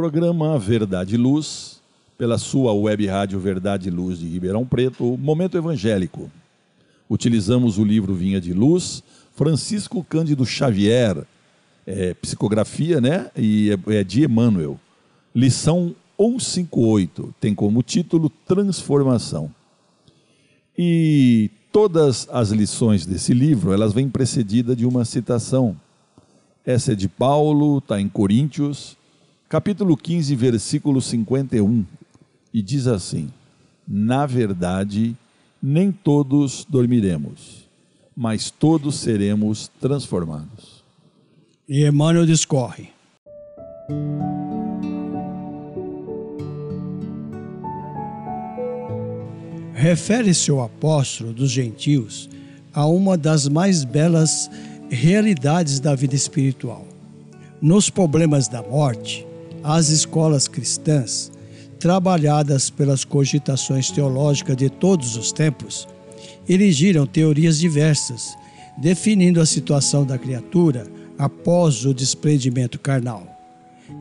Programa 0.00 0.58
Verdade 0.58 1.14
e 1.14 1.18
Luz, 1.18 1.78
pela 2.16 2.38
sua 2.38 2.72
web 2.72 3.06
rádio 3.06 3.38
Verdade 3.38 3.88
e 3.88 3.90
Luz 3.90 4.18
de 4.18 4.26
Ribeirão 4.26 4.64
Preto, 4.64 5.18
Momento 5.18 5.58
Evangélico. 5.58 6.30
Utilizamos 7.10 7.76
o 7.76 7.84
livro 7.84 8.14
Vinha 8.14 8.40
de 8.40 8.54
Luz, 8.54 9.02
Francisco 9.34 10.02
Cândido 10.02 10.46
Xavier, 10.46 11.22
é, 11.86 12.14
psicografia, 12.14 12.98
né? 12.98 13.30
E 13.36 13.72
é, 13.72 13.96
é 13.96 14.02
de 14.02 14.24
Emmanuel. 14.24 14.80
Lição 15.34 15.94
158, 16.18 17.34
tem 17.38 17.54
como 17.54 17.82
título 17.82 18.30
Transformação. 18.48 19.54
E 20.78 21.50
todas 21.70 22.26
as 22.32 22.48
lições 22.48 23.04
desse 23.04 23.34
livro, 23.34 23.70
elas 23.70 23.92
vêm 23.92 24.08
precedidas 24.08 24.78
de 24.78 24.86
uma 24.86 25.04
citação. 25.04 25.76
Essa 26.64 26.92
é 26.92 26.94
de 26.94 27.06
Paulo, 27.06 27.76
está 27.76 28.00
em 28.00 28.08
Coríntios, 28.08 28.98
capítulo 29.50 29.96
15, 29.96 30.36
versículo 30.36 31.02
51, 31.02 31.84
e 32.54 32.62
diz 32.62 32.86
assim: 32.86 33.28
Na 33.86 34.24
verdade, 34.24 35.16
nem 35.60 35.90
todos 35.90 36.64
dormiremos, 36.68 37.68
mas 38.16 38.48
todos 38.48 39.00
seremos 39.00 39.68
transformados. 39.80 40.84
E 41.68 41.84
Emmanuel 41.84 42.26
discorre. 42.26 42.90
Refere-se 49.74 50.52
o 50.52 50.60
apóstolo 50.60 51.32
dos 51.32 51.50
gentios 51.50 52.30
a 52.72 52.86
uma 52.86 53.16
das 53.16 53.48
mais 53.48 53.82
belas 53.82 54.48
realidades 54.88 55.80
da 55.80 55.96
vida 55.96 56.14
espiritual. 56.14 56.86
Nos 57.60 57.90
problemas 57.90 58.46
da 58.46 58.62
morte, 58.62 59.26
as 59.62 59.88
escolas 59.88 60.48
cristãs, 60.48 61.30
trabalhadas 61.78 62.70
pelas 62.70 63.04
cogitações 63.04 63.90
teológicas 63.90 64.56
de 64.56 64.68
todos 64.68 65.16
os 65.16 65.32
tempos, 65.32 65.88
erigiram 66.48 67.06
teorias 67.06 67.58
diversas, 67.58 68.36
definindo 68.78 69.40
a 69.40 69.46
situação 69.46 70.04
da 70.04 70.18
criatura 70.18 70.86
após 71.18 71.84
o 71.84 71.94
desprendimento 71.94 72.78
carnal. 72.78 73.26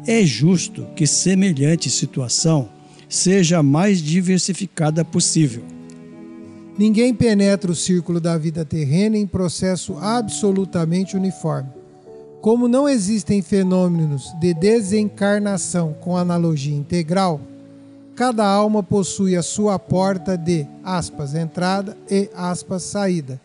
É 0.06 0.26
justo 0.26 0.86
que 0.96 1.06
semelhante 1.06 1.90
situação 1.90 2.70
seja 3.08 3.60
a 3.60 3.64
mais 3.64 4.02
diversificada 4.02 5.04
possível. 5.04 5.64
Ninguém 6.78 7.14
penetra 7.14 7.72
o 7.72 7.76
círculo 7.76 8.22
da 8.22 8.38
vida 8.38 8.64
terrena 8.64 9.18
em 9.18 9.28
processo 9.28 9.98
absolutamente 9.98 11.18
uniforme. 11.18 11.79
Como 12.42 12.70
não 12.70 12.88
existem 12.88 13.42
fenômenos 13.42 14.34
de 14.40 14.54
desencarnação 14.54 15.94
com 16.00 16.16
analogia 16.16 16.76
integral, 16.76 17.42
cada 18.16 18.48
alma 18.48 18.82
possui 18.82 19.36
a 19.36 19.44
sua 19.44 19.78
porta 19.78 20.38
de 20.38 20.66
aspas 20.82 21.36
entrada 21.36 21.98
e 22.10 22.30
aspas 22.34 22.84
saída, 22.84 23.42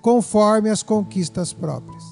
conforme 0.00 0.70
as 0.70 0.80
conquistas 0.80 1.52
próprias. 1.52 2.04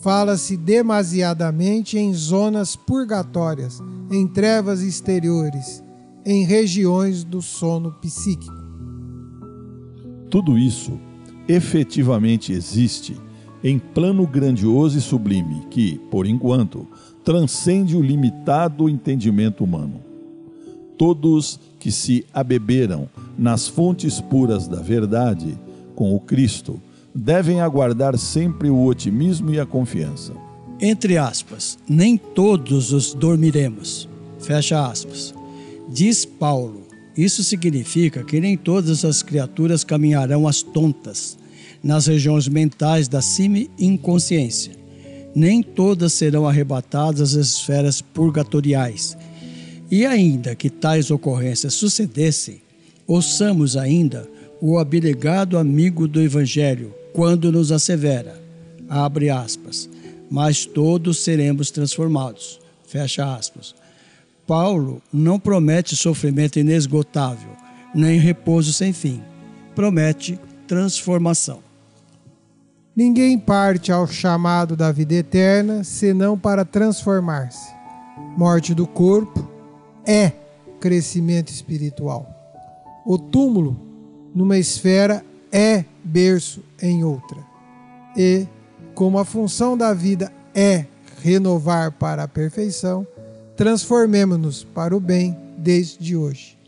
Fala-se 0.00 0.56
demasiadamente 0.56 1.98
em 1.98 2.14
zonas 2.14 2.74
purgatórias, 2.74 3.82
em 4.10 4.26
trevas 4.26 4.80
exteriores, 4.80 5.82
em 6.24 6.44
regiões 6.44 7.24
do 7.24 7.42
sono 7.42 7.92
psíquico. 7.92 8.56
Tudo 10.30 10.56
isso 10.56 10.98
efetivamente 11.46 12.52
existe 12.52 13.27
em 13.62 13.78
plano 13.78 14.26
grandioso 14.26 14.98
e 14.98 15.00
sublime 15.00 15.62
que, 15.70 15.98
por 16.10 16.26
enquanto, 16.26 16.86
transcende 17.24 17.96
o 17.96 18.02
limitado 18.02 18.88
entendimento 18.88 19.64
humano. 19.64 20.00
Todos 20.96 21.60
que 21.78 21.90
se 21.90 22.24
abeberam 22.32 23.08
nas 23.36 23.68
fontes 23.68 24.20
puras 24.20 24.66
da 24.66 24.80
verdade 24.80 25.56
com 25.94 26.14
o 26.14 26.20
Cristo 26.20 26.80
devem 27.14 27.60
aguardar 27.60 28.16
sempre 28.18 28.68
o 28.68 28.84
otimismo 28.84 29.50
e 29.50 29.60
a 29.60 29.66
confiança. 29.66 30.32
Entre 30.80 31.16
aspas, 31.16 31.78
nem 31.88 32.16
todos 32.16 32.92
os 32.92 33.14
dormiremos. 33.14 34.08
Fecha 34.38 34.88
aspas. 34.88 35.34
Diz 35.88 36.24
Paulo 36.24 36.88
isso 37.18 37.42
significa 37.42 38.22
que 38.22 38.38
nem 38.38 38.56
todas 38.56 39.04
as 39.04 39.24
criaturas 39.24 39.82
caminharão 39.82 40.46
às 40.46 40.62
tontas, 40.62 41.36
nas 41.82 42.06
regiões 42.06 42.48
mentais 42.48 43.08
da 43.08 43.20
semi-inconsciência. 43.20 44.72
Nem 45.34 45.62
todas 45.62 46.12
serão 46.12 46.46
arrebatadas 46.46 47.36
às 47.36 47.48
esferas 47.48 48.00
purgatoriais. 48.00 49.16
E 49.90 50.04
ainda 50.04 50.54
que 50.54 50.68
tais 50.68 51.10
ocorrências 51.10 51.74
sucedessem, 51.74 52.60
ouçamos 53.06 53.76
ainda 53.76 54.28
o 54.60 54.78
abnegado 54.78 55.56
amigo 55.56 56.08
do 56.08 56.20
Evangelho, 56.20 56.94
quando 57.12 57.52
nos 57.52 57.72
assevera, 57.72 58.40
abre 58.88 59.30
aspas, 59.30 59.88
mas 60.30 60.66
todos 60.66 61.18
seremos 61.18 61.70
transformados, 61.70 62.60
fecha 62.86 63.34
aspas 63.34 63.74
Paulo 64.48 65.02
não 65.12 65.38
promete 65.38 65.94
sofrimento 65.94 66.58
inesgotável, 66.58 67.50
nem 67.94 68.18
repouso 68.18 68.72
sem 68.72 68.94
fim. 68.94 69.20
Promete 69.74 70.40
transformação. 70.66 71.62
Ninguém 72.98 73.38
parte 73.38 73.92
ao 73.92 74.08
chamado 74.08 74.74
da 74.74 74.90
vida 74.90 75.14
eterna 75.14 75.84
senão 75.84 76.36
para 76.36 76.64
transformar-se. 76.64 77.72
Morte 78.36 78.74
do 78.74 78.88
corpo 78.88 79.48
é 80.04 80.32
crescimento 80.80 81.48
espiritual. 81.48 82.28
O 83.06 83.16
túmulo, 83.16 83.78
numa 84.34 84.58
esfera, 84.58 85.24
é 85.52 85.84
berço 86.02 86.60
em 86.82 87.04
outra. 87.04 87.38
E, 88.16 88.48
como 88.96 89.16
a 89.20 89.24
função 89.24 89.78
da 89.78 89.94
vida 89.94 90.32
é 90.52 90.84
renovar 91.22 91.92
para 91.92 92.24
a 92.24 92.28
perfeição, 92.28 93.06
transformemo-nos 93.56 94.64
para 94.64 94.96
o 94.96 94.98
bem 94.98 95.38
desde 95.56 96.16
hoje. 96.16 96.58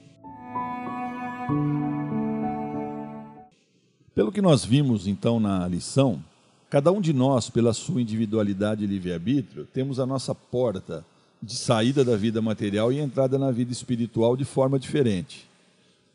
Pelo 4.14 4.32
que 4.32 4.42
nós 4.42 4.64
vimos 4.64 5.06
então 5.06 5.38
na 5.38 5.66
lição, 5.68 6.22
cada 6.68 6.90
um 6.90 7.00
de 7.00 7.12
nós, 7.12 7.48
pela 7.48 7.72
sua 7.72 8.02
individualidade 8.02 8.84
e 8.84 8.86
livre-arbítrio, 8.86 9.66
temos 9.72 10.00
a 10.00 10.06
nossa 10.06 10.34
porta 10.34 11.04
de 11.42 11.56
saída 11.56 12.04
da 12.04 12.16
vida 12.16 12.42
material 12.42 12.92
e 12.92 12.98
entrada 12.98 13.38
na 13.38 13.50
vida 13.50 13.72
espiritual 13.72 14.36
de 14.36 14.44
forma 14.44 14.78
diferente. 14.78 15.48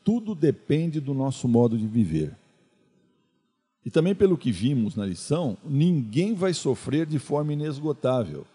Tudo 0.03 0.35
depende 0.35 0.99
do 0.99 1.13
nosso 1.13 1.47
modo 1.47 1.77
de 1.77 1.87
viver. 1.87 2.33
E 3.83 3.89
também 3.89 4.13
pelo 4.13 4.37
que 4.37 4.51
vimos 4.51 4.95
na 4.95 5.05
lição, 5.05 5.57
ninguém 5.63 6.33
vai 6.33 6.53
sofrer 6.53 7.05
de 7.05 7.19
forma 7.19 7.53
inesgotável, 7.53 8.45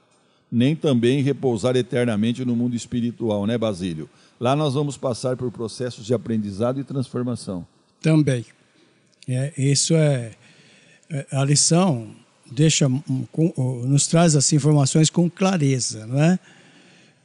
nem 0.51 0.77
também 0.77 1.23
repousar 1.23 1.77
eternamente 1.77 2.45
no 2.45 2.55
mundo 2.55 2.75
espiritual, 2.75 3.47
né, 3.47 3.57
Basílio? 3.57 4.09
Lá 4.39 4.55
nós 4.57 4.75
vamos 4.75 4.97
passar 4.97 5.37
por 5.37 5.51
processos 5.51 6.05
de 6.05 6.15
aprendizado 6.15 6.81
e 6.81 6.85
transformação. 6.85 7.67
Também. 8.01 8.45
É, 9.37 9.53
isso 9.57 9.95
é, 9.95 10.33
é 11.09 11.27
a 11.33 11.45
lição 11.45 12.15
deixa 12.51 12.89
nos 12.89 14.07
traz 14.07 14.35
as 14.35 14.53
informações 14.53 15.09
com 15.09 15.31
clareza, 15.31 16.07
não 16.07 16.21
é? 16.21 16.39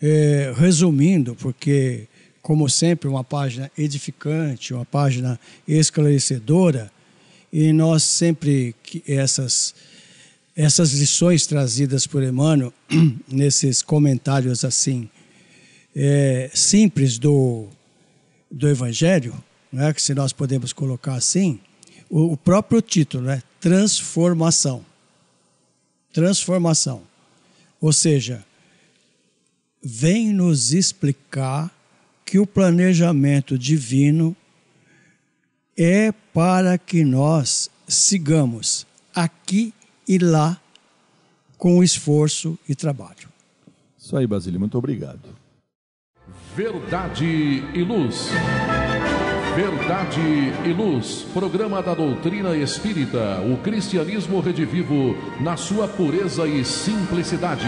é? 0.01 0.53
Resumindo, 0.55 1.35
porque 1.35 2.07
como 2.41 2.69
sempre 2.69 3.09
uma 3.09 3.23
página 3.23 3.71
edificante, 3.75 4.73
uma 4.73 4.85
página 4.85 5.39
esclarecedora, 5.67 6.91
e 7.51 7.73
nós 7.73 8.03
sempre 8.03 8.75
que 8.83 9.03
essas 9.07 9.73
essas 10.57 10.93
lições 10.93 11.45
trazidas 11.45 12.07
por 12.07 12.23
Emmanuel 12.23 12.71
nesses 13.27 13.81
comentários 13.81 14.63
assim 14.63 15.09
é, 15.95 16.49
simples 16.53 17.17
do 17.17 17.67
do 18.51 18.69
Evangelho, 18.69 19.33
né, 19.71 19.91
que 19.91 20.01
se 20.01 20.13
nós 20.13 20.31
podemos 20.31 20.71
colocar 20.71 21.15
assim, 21.15 21.59
o, 22.09 22.33
o 22.33 22.37
próprio 22.37 22.81
título, 22.81 23.25
né? 23.25 23.41
Transformação. 23.59 24.85
Transformação. 26.13 27.01
Ou 27.81 27.91
seja, 27.91 28.43
vem 29.83 30.33
nos 30.33 30.73
explicar 30.73 31.71
que 32.25 32.39
o 32.39 32.47
planejamento 32.47 33.57
divino 33.57 34.35
é 35.77 36.11
para 36.33 36.77
que 36.77 37.03
nós 37.03 37.69
sigamos 37.87 38.87
aqui 39.13 39.73
e 40.07 40.17
lá 40.17 40.59
com 41.57 41.83
esforço 41.83 42.57
e 42.67 42.75
trabalho. 42.75 43.29
Isso 43.97 44.15
aí, 44.15 44.25
Basílio, 44.25 44.59
muito 44.59 44.77
obrigado. 44.77 45.35
Verdade 46.55 47.25
e 47.25 47.83
luz. 47.83 48.29
Verdade 49.55 50.19
e 50.65 50.73
Luz, 50.73 51.25
programa 51.33 51.81
da 51.81 51.93
doutrina 51.93 52.57
espírita, 52.57 53.39
o 53.39 53.55
cristianismo 53.55 54.41
redivivo 54.41 55.15
na 55.39 55.55
sua 55.55 55.87
pureza 55.87 56.45
e 56.45 56.65
simplicidade. 56.65 57.65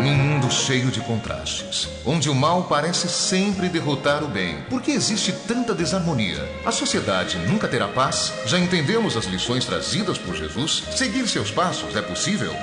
Num 0.00 0.14
mundo 0.14 0.48
cheio 0.52 0.92
de 0.92 1.00
contrastes, 1.00 1.88
onde 2.06 2.30
o 2.30 2.34
mal 2.34 2.68
parece 2.68 3.08
sempre 3.08 3.68
derrotar 3.68 4.22
o 4.22 4.28
bem, 4.28 4.58
por 4.70 4.80
que 4.80 4.92
existe 4.92 5.32
tanta 5.48 5.74
desarmonia? 5.74 6.48
A 6.64 6.70
sociedade 6.70 7.38
nunca 7.38 7.66
terá 7.66 7.88
paz? 7.88 8.32
Já 8.46 8.56
entendemos 8.56 9.16
as 9.16 9.24
lições 9.24 9.64
trazidas 9.64 10.16
por 10.16 10.36
Jesus? 10.36 10.84
Seguir 10.92 11.26
seus 11.26 11.50
passos 11.50 11.96
é 11.96 12.02
possível? 12.02 12.54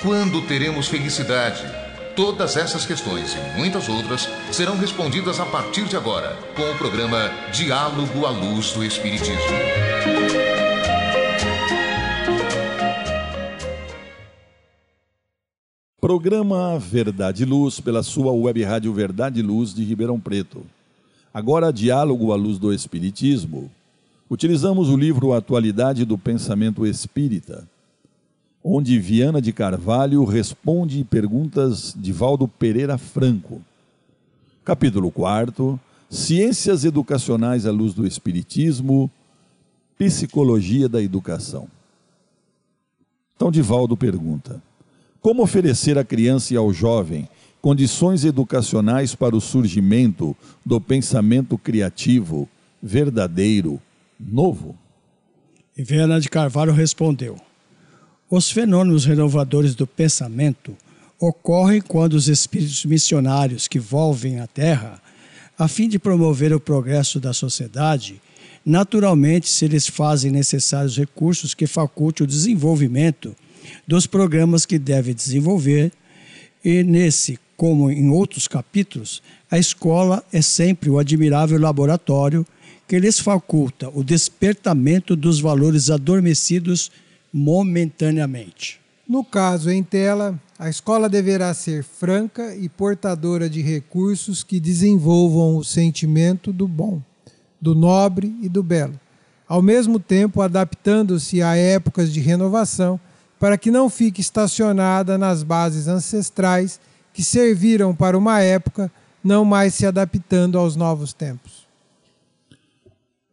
Quando 0.00 0.40
teremos 0.42 0.86
felicidade? 0.86 1.89
Todas 2.20 2.54
essas 2.54 2.84
questões 2.84 3.34
e 3.34 3.56
muitas 3.58 3.88
outras 3.88 4.28
serão 4.52 4.76
respondidas 4.76 5.40
a 5.40 5.46
partir 5.46 5.86
de 5.86 5.96
agora 5.96 6.36
com 6.54 6.70
o 6.70 6.76
programa 6.76 7.30
Diálogo 7.50 8.26
à 8.26 8.30
Luz 8.30 8.72
do 8.72 8.84
Espiritismo. 8.84 9.40
Programa 15.98 16.78
Verdade 16.78 17.44
e 17.44 17.46
Luz 17.46 17.80
pela 17.80 18.02
sua 18.02 18.32
web 18.32 18.62
rádio 18.64 18.92
Verdade 18.92 19.40
e 19.40 19.42
Luz 19.42 19.72
de 19.72 19.82
Ribeirão 19.82 20.20
Preto. 20.20 20.62
Agora, 21.32 21.72
Diálogo 21.72 22.34
à 22.34 22.36
Luz 22.36 22.58
do 22.58 22.70
Espiritismo. 22.70 23.70
Utilizamos 24.28 24.90
o 24.90 24.96
livro 24.96 25.32
Atualidade 25.32 26.04
do 26.04 26.18
Pensamento 26.18 26.86
Espírita 26.86 27.66
onde 28.62 28.98
Viana 28.98 29.40
de 29.40 29.52
Carvalho 29.52 30.24
responde 30.24 31.02
perguntas 31.04 31.94
de 31.96 32.12
Valdo 32.12 32.46
Pereira 32.46 32.98
Franco. 32.98 33.62
Capítulo 34.64 35.10
4 35.10 35.80
Ciências 36.10 36.84
Educacionais 36.84 37.66
à 37.66 37.70
Luz 37.70 37.94
do 37.94 38.04
Espiritismo, 38.04 39.08
Psicologia 39.96 40.88
da 40.88 41.00
Educação. 41.00 41.68
Então, 43.36 43.50
Divaldo 43.50 43.96
pergunta: 43.96 44.60
Como 45.20 45.42
oferecer 45.42 45.96
à 45.96 46.04
criança 46.04 46.52
e 46.52 46.56
ao 46.56 46.72
jovem 46.72 47.28
condições 47.62 48.24
educacionais 48.24 49.14
para 49.14 49.36
o 49.36 49.40
surgimento 49.40 50.36
do 50.66 50.80
pensamento 50.80 51.56
criativo, 51.56 52.48
verdadeiro, 52.82 53.80
novo? 54.18 54.76
E 55.76 55.82
Viana 55.84 56.20
de 56.20 56.28
Carvalho 56.28 56.72
respondeu: 56.72 57.36
os 58.30 58.48
fenômenos 58.48 59.04
renovadores 59.04 59.74
do 59.74 59.86
pensamento 59.86 60.76
ocorrem 61.18 61.80
quando 61.80 62.14
os 62.14 62.28
espíritos 62.28 62.84
missionários 62.84 63.66
que 63.66 63.80
volvem 63.80 64.38
à 64.38 64.46
Terra, 64.46 65.02
a 65.58 65.66
fim 65.66 65.88
de 65.88 65.98
promover 65.98 66.52
o 66.52 66.60
progresso 66.60 67.18
da 67.18 67.32
sociedade, 67.32 68.20
naturalmente 68.64 69.50
se 69.50 69.66
lhes 69.66 69.88
fazem 69.88 70.30
necessários 70.30 70.96
recursos 70.96 71.54
que 71.54 71.66
facultem 71.66 72.24
o 72.24 72.28
desenvolvimento 72.28 73.34
dos 73.86 74.06
programas 74.06 74.64
que 74.64 74.78
deve 74.78 75.12
desenvolver, 75.12 75.92
e 76.64 76.84
nesse, 76.84 77.38
como 77.56 77.90
em 77.90 78.10
outros 78.10 78.46
capítulos, 78.46 79.22
a 79.50 79.58
escola 79.58 80.24
é 80.32 80.40
sempre 80.40 80.88
o 80.88 80.98
admirável 80.98 81.58
laboratório 81.58 82.46
que 82.86 82.98
lhes 82.98 83.18
faculta 83.18 83.90
o 83.92 84.04
despertamento 84.04 85.16
dos 85.16 85.40
valores 85.40 85.90
adormecidos 85.90 86.90
momentaneamente. 87.32 88.80
No 89.08 89.24
caso 89.24 89.70
em 89.70 89.82
tela, 89.82 90.38
a 90.58 90.68
escola 90.68 91.08
deverá 91.08 91.52
ser 91.52 91.82
franca 91.82 92.54
e 92.54 92.68
portadora 92.68 93.50
de 93.50 93.60
recursos 93.60 94.44
que 94.44 94.60
desenvolvam 94.60 95.56
o 95.56 95.64
sentimento 95.64 96.52
do 96.52 96.68
bom, 96.68 97.02
do 97.60 97.74
nobre 97.74 98.34
e 98.40 98.48
do 98.48 98.62
belo, 98.62 98.98
ao 99.48 99.60
mesmo 99.60 99.98
tempo 99.98 100.40
adaptando-se 100.40 101.42
a 101.42 101.56
épocas 101.56 102.12
de 102.12 102.20
renovação 102.20 103.00
para 103.38 103.58
que 103.58 103.70
não 103.70 103.88
fique 103.88 104.20
estacionada 104.20 105.16
nas 105.16 105.42
bases 105.42 105.88
ancestrais 105.88 106.78
que 107.12 107.24
serviram 107.24 107.94
para 107.94 108.16
uma 108.16 108.40
época, 108.40 108.92
não 109.24 109.44
mais 109.44 109.74
se 109.74 109.86
adaptando 109.86 110.58
aos 110.58 110.76
novos 110.76 111.12
tempos. 111.12 111.66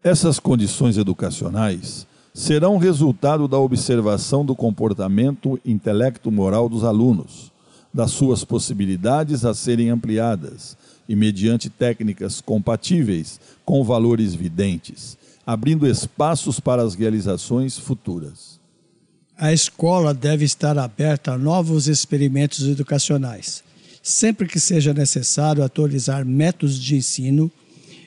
Essas 0.03 0.39
condições 0.39 0.97
educacionais 0.97 2.07
serão 2.37 2.77
resultado 2.77 3.47
da 3.47 3.57
observação 3.57 4.45
do 4.45 4.55
comportamento 4.55 5.59
intelecto-moral 5.65 6.69
dos 6.69 6.83
alunos, 6.83 7.51
das 7.91 8.11
suas 8.11 8.43
possibilidades 8.43 9.43
a 9.43 9.55
serem 9.55 9.89
ampliadas 9.89 10.77
e 11.09 11.15
mediante 11.15 11.67
técnicas 11.67 12.39
compatíveis 12.39 13.39
com 13.65 13.83
valores 13.83 14.35
videntes, 14.35 15.17
abrindo 15.47 15.87
espaços 15.87 16.59
para 16.59 16.83
as 16.83 16.93
realizações 16.93 17.75
futuras. 17.75 18.59
A 19.35 19.51
escola 19.51 20.13
deve 20.13 20.45
estar 20.45 20.77
aberta 20.77 21.31
a 21.31 21.37
novos 21.39 21.87
experimentos 21.87 22.67
educacionais, 22.67 23.63
sempre 24.03 24.47
que 24.47 24.59
seja 24.59 24.93
necessário 24.93 25.63
atualizar 25.63 26.23
métodos 26.23 26.79
de 26.79 26.97
ensino, 26.97 27.51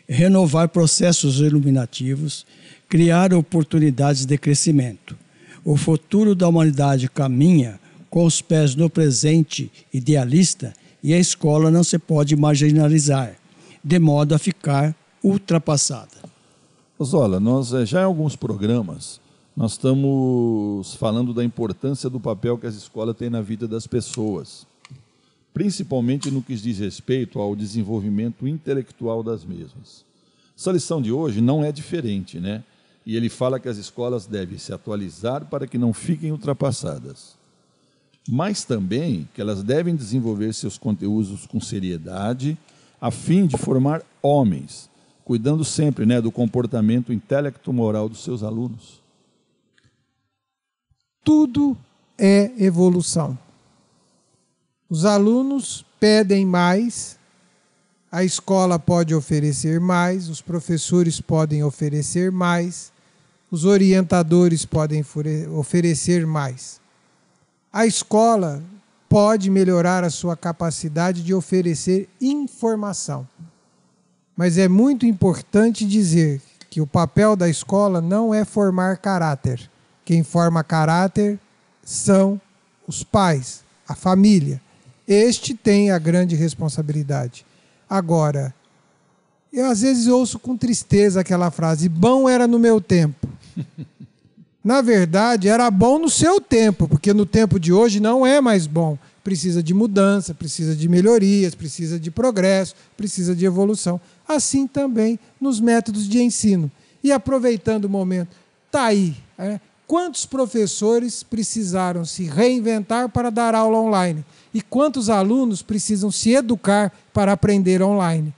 renovar 0.08 0.68
processos 0.68 1.40
iluminativos 1.40 2.46
criar 2.90 3.32
oportunidades 3.32 4.26
de 4.26 4.36
crescimento. 4.36 5.16
O 5.64 5.76
futuro 5.76 6.34
da 6.34 6.48
humanidade 6.48 7.08
caminha 7.08 7.78
com 8.10 8.24
os 8.24 8.42
pés 8.42 8.74
no 8.74 8.90
presente 8.90 9.70
idealista 9.94 10.74
e 11.00 11.14
a 11.14 11.18
escola 11.18 11.70
não 11.70 11.84
se 11.84 12.00
pode 12.00 12.34
marginalizar, 12.34 13.36
de 13.82 13.98
modo 14.00 14.34
a 14.34 14.38
ficar 14.38 14.92
ultrapassada. 15.22 16.10
Zola, 17.00 17.38
nós 17.38 17.72
eh, 17.72 17.86
já 17.86 18.00
em 18.00 18.04
alguns 18.04 18.34
programas 18.34 19.20
nós 19.56 19.72
estamos 19.72 20.94
falando 20.94 21.32
da 21.32 21.44
importância 21.44 22.10
do 22.10 22.18
papel 22.18 22.58
que 22.58 22.66
as 22.66 22.74
escolas 22.74 23.16
têm 23.16 23.30
na 23.30 23.40
vida 23.40 23.68
das 23.68 23.86
pessoas, 23.86 24.66
principalmente 25.54 26.28
no 26.28 26.42
que 26.42 26.56
diz 26.56 26.78
respeito 26.80 27.38
ao 27.38 27.54
desenvolvimento 27.54 28.48
intelectual 28.48 29.22
das 29.22 29.44
mesmas. 29.44 30.04
Essa 30.58 30.72
lição 30.72 31.00
de 31.00 31.12
hoje 31.12 31.40
não 31.40 31.62
é 31.62 31.70
diferente, 31.70 32.40
né? 32.40 32.64
E 33.04 33.16
ele 33.16 33.28
fala 33.28 33.58
que 33.58 33.68
as 33.68 33.76
escolas 33.76 34.26
devem 34.26 34.58
se 34.58 34.72
atualizar 34.72 35.46
para 35.46 35.66
que 35.66 35.78
não 35.78 35.92
fiquem 35.92 36.32
ultrapassadas. 36.32 37.34
Mas 38.28 38.64
também 38.64 39.28
que 39.34 39.40
elas 39.40 39.62
devem 39.62 39.96
desenvolver 39.96 40.52
seus 40.52 40.76
conteúdos 40.76 41.46
com 41.46 41.60
seriedade, 41.60 42.56
a 43.00 43.10
fim 43.10 43.46
de 43.46 43.56
formar 43.56 44.02
homens, 44.22 44.90
cuidando 45.24 45.64
sempre 45.64 46.04
né, 46.04 46.20
do 46.20 46.30
comportamento 46.30 47.12
intelecto-moral 47.12 48.08
dos 48.08 48.22
seus 48.22 48.42
alunos. 48.42 49.00
Tudo 51.24 51.76
é 52.18 52.52
evolução. 52.58 53.38
Os 54.88 55.04
alunos 55.04 55.84
pedem 56.00 56.44
mais, 56.44 57.18
a 58.12 58.24
escola 58.24 58.78
pode 58.78 59.14
oferecer 59.14 59.78
mais, 59.78 60.28
os 60.28 60.40
professores 60.40 61.20
podem 61.20 61.62
oferecer 61.62 62.32
mais, 62.32 62.90
os 63.50 63.64
orientadores 63.64 64.64
podem 64.64 65.04
oferecer 65.54 66.26
mais. 66.26 66.80
A 67.72 67.86
escola 67.86 68.62
pode 69.08 69.48
melhorar 69.48 70.02
a 70.02 70.10
sua 70.10 70.36
capacidade 70.36 71.22
de 71.22 71.32
oferecer 71.32 72.08
informação. 72.20 73.26
Mas 74.36 74.58
é 74.58 74.66
muito 74.66 75.06
importante 75.06 75.84
dizer 75.84 76.40
que 76.68 76.80
o 76.80 76.86
papel 76.86 77.36
da 77.36 77.48
escola 77.48 78.00
não 78.00 78.32
é 78.32 78.44
formar 78.44 78.96
caráter. 78.98 79.70
Quem 80.04 80.22
forma 80.22 80.64
caráter 80.64 81.38
são 81.84 82.40
os 82.86 83.04
pais, 83.04 83.62
a 83.86 83.94
família. 83.94 84.60
Este 85.06 85.54
tem 85.54 85.90
a 85.90 85.98
grande 85.98 86.34
responsabilidade. 86.34 87.44
Agora, 87.90 88.54
eu 89.52 89.66
às 89.66 89.80
vezes 89.80 90.06
ouço 90.06 90.38
com 90.38 90.56
tristeza 90.56 91.20
aquela 91.20 91.50
frase: 91.50 91.88
bom 91.88 92.28
era 92.28 92.46
no 92.46 92.56
meu 92.56 92.80
tempo. 92.80 93.28
Na 94.62 94.80
verdade, 94.80 95.48
era 95.48 95.68
bom 95.70 95.98
no 95.98 96.08
seu 96.08 96.40
tempo, 96.40 96.86
porque 96.86 97.12
no 97.12 97.26
tempo 97.26 97.58
de 97.58 97.72
hoje 97.72 97.98
não 97.98 98.24
é 98.24 98.40
mais 98.40 98.66
bom. 98.66 98.96
Precisa 99.24 99.62
de 99.62 99.74
mudança, 99.74 100.34
precisa 100.34 100.76
de 100.76 100.88
melhorias, 100.88 101.54
precisa 101.54 101.98
de 101.98 102.10
progresso, 102.10 102.74
precisa 102.96 103.34
de 103.34 103.44
evolução. 103.44 104.00
Assim 104.28 104.66
também 104.66 105.18
nos 105.40 105.58
métodos 105.60 106.06
de 106.06 106.22
ensino. 106.22 106.70
E 107.02 107.10
aproveitando 107.10 107.86
o 107.86 107.88
momento, 107.88 108.36
está 108.66 108.84
aí. 108.84 109.16
É, 109.38 109.58
quantos 109.86 110.26
professores 110.26 111.22
precisaram 111.22 112.04
se 112.04 112.24
reinventar 112.24 113.08
para 113.08 113.30
dar 113.30 113.54
aula 113.54 113.78
online? 113.78 114.24
E 114.52 114.60
quantos 114.60 115.08
alunos 115.08 115.62
precisam 115.62 116.10
se 116.10 116.32
educar 116.32 116.92
para 117.12 117.32
aprender 117.32 117.82
online? 117.82 118.34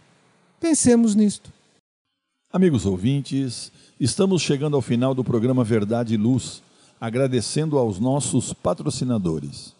Pensemos 0.60 1.14
nisto. 1.14 1.50
Amigos 2.52 2.84
ouvintes, 2.84 3.72
estamos 3.98 4.42
chegando 4.42 4.76
ao 4.76 4.82
final 4.82 5.14
do 5.14 5.24
programa 5.24 5.64
Verdade 5.64 6.14
e 6.14 6.18
Luz, 6.18 6.62
agradecendo 7.00 7.78
aos 7.78 7.98
nossos 7.98 8.52
patrocinadores. 8.52 9.74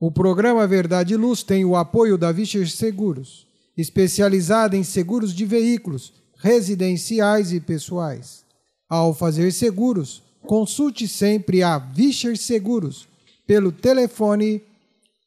O 0.00 0.10
programa 0.10 0.66
Verdade 0.66 1.14
e 1.14 1.16
Luz 1.16 1.42
tem 1.42 1.64
o 1.64 1.76
apoio 1.76 2.16
da 2.16 2.32
Vischer 2.32 2.68
Seguros, 2.70 3.46
especializada 3.76 4.76
em 4.76 4.82
seguros 4.82 5.34
de 5.34 5.44
veículos, 5.44 6.12
residenciais 6.38 7.52
e 7.52 7.60
pessoais. 7.60 8.44
Ao 8.88 9.12
fazer 9.12 9.52
seguros, 9.52 10.22
consulte 10.42 11.06
sempre 11.06 11.62
a 11.62 11.78
Vischer 11.78 12.36
Seguros 12.36 13.06
pelo 13.46 13.70
telefone 13.70 14.62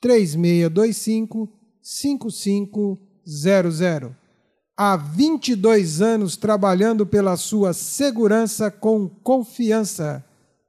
3625 0.01 1.49
5500. 1.81 4.11
Há 4.77 4.95
22 4.95 6.01
anos 6.01 6.37
trabalhando 6.37 7.05
pela 7.05 7.35
sua 7.35 7.73
segurança 7.73 8.71
com 8.71 9.09
confiança. 9.09 10.23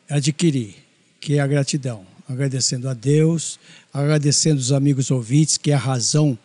adquirir, 0.09 0.77
que 1.21 1.35
é 1.35 1.41
a 1.41 1.47
gratidão 1.47 2.07
agradecendo 2.29 2.89
a 2.89 2.95
Deus, 2.95 3.59
agradecendo 3.97 4.61
os 4.61 4.73
amigos 4.73 5.11
ouvintes, 5.11 5.57
que 5.57 5.71
é 5.71 5.75
a 5.75 5.79
razão 5.79 6.39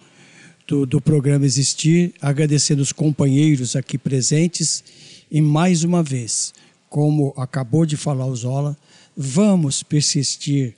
do, 0.66 0.86
do 0.86 1.02
programa 1.02 1.46
existir, 1.46 2.14
agradecendo 2.22 2.82
os 2.82 2.94
companheiros 2.94 3.76
aqui 3.76 3.98
presentes 3.98 4.82
e 5.30 5.42
mais 5.42 5.84
uma 5.84 6.02
vez, 6.02 6.54
como 6.90 7.34
acabou 7.36 7.86
de 7.86 7.98
falar 7.98 8.26
o 8.26 8.36
Zola, 8.36 8.78
vamos 9.18 9.84
persistir 9.84 10.76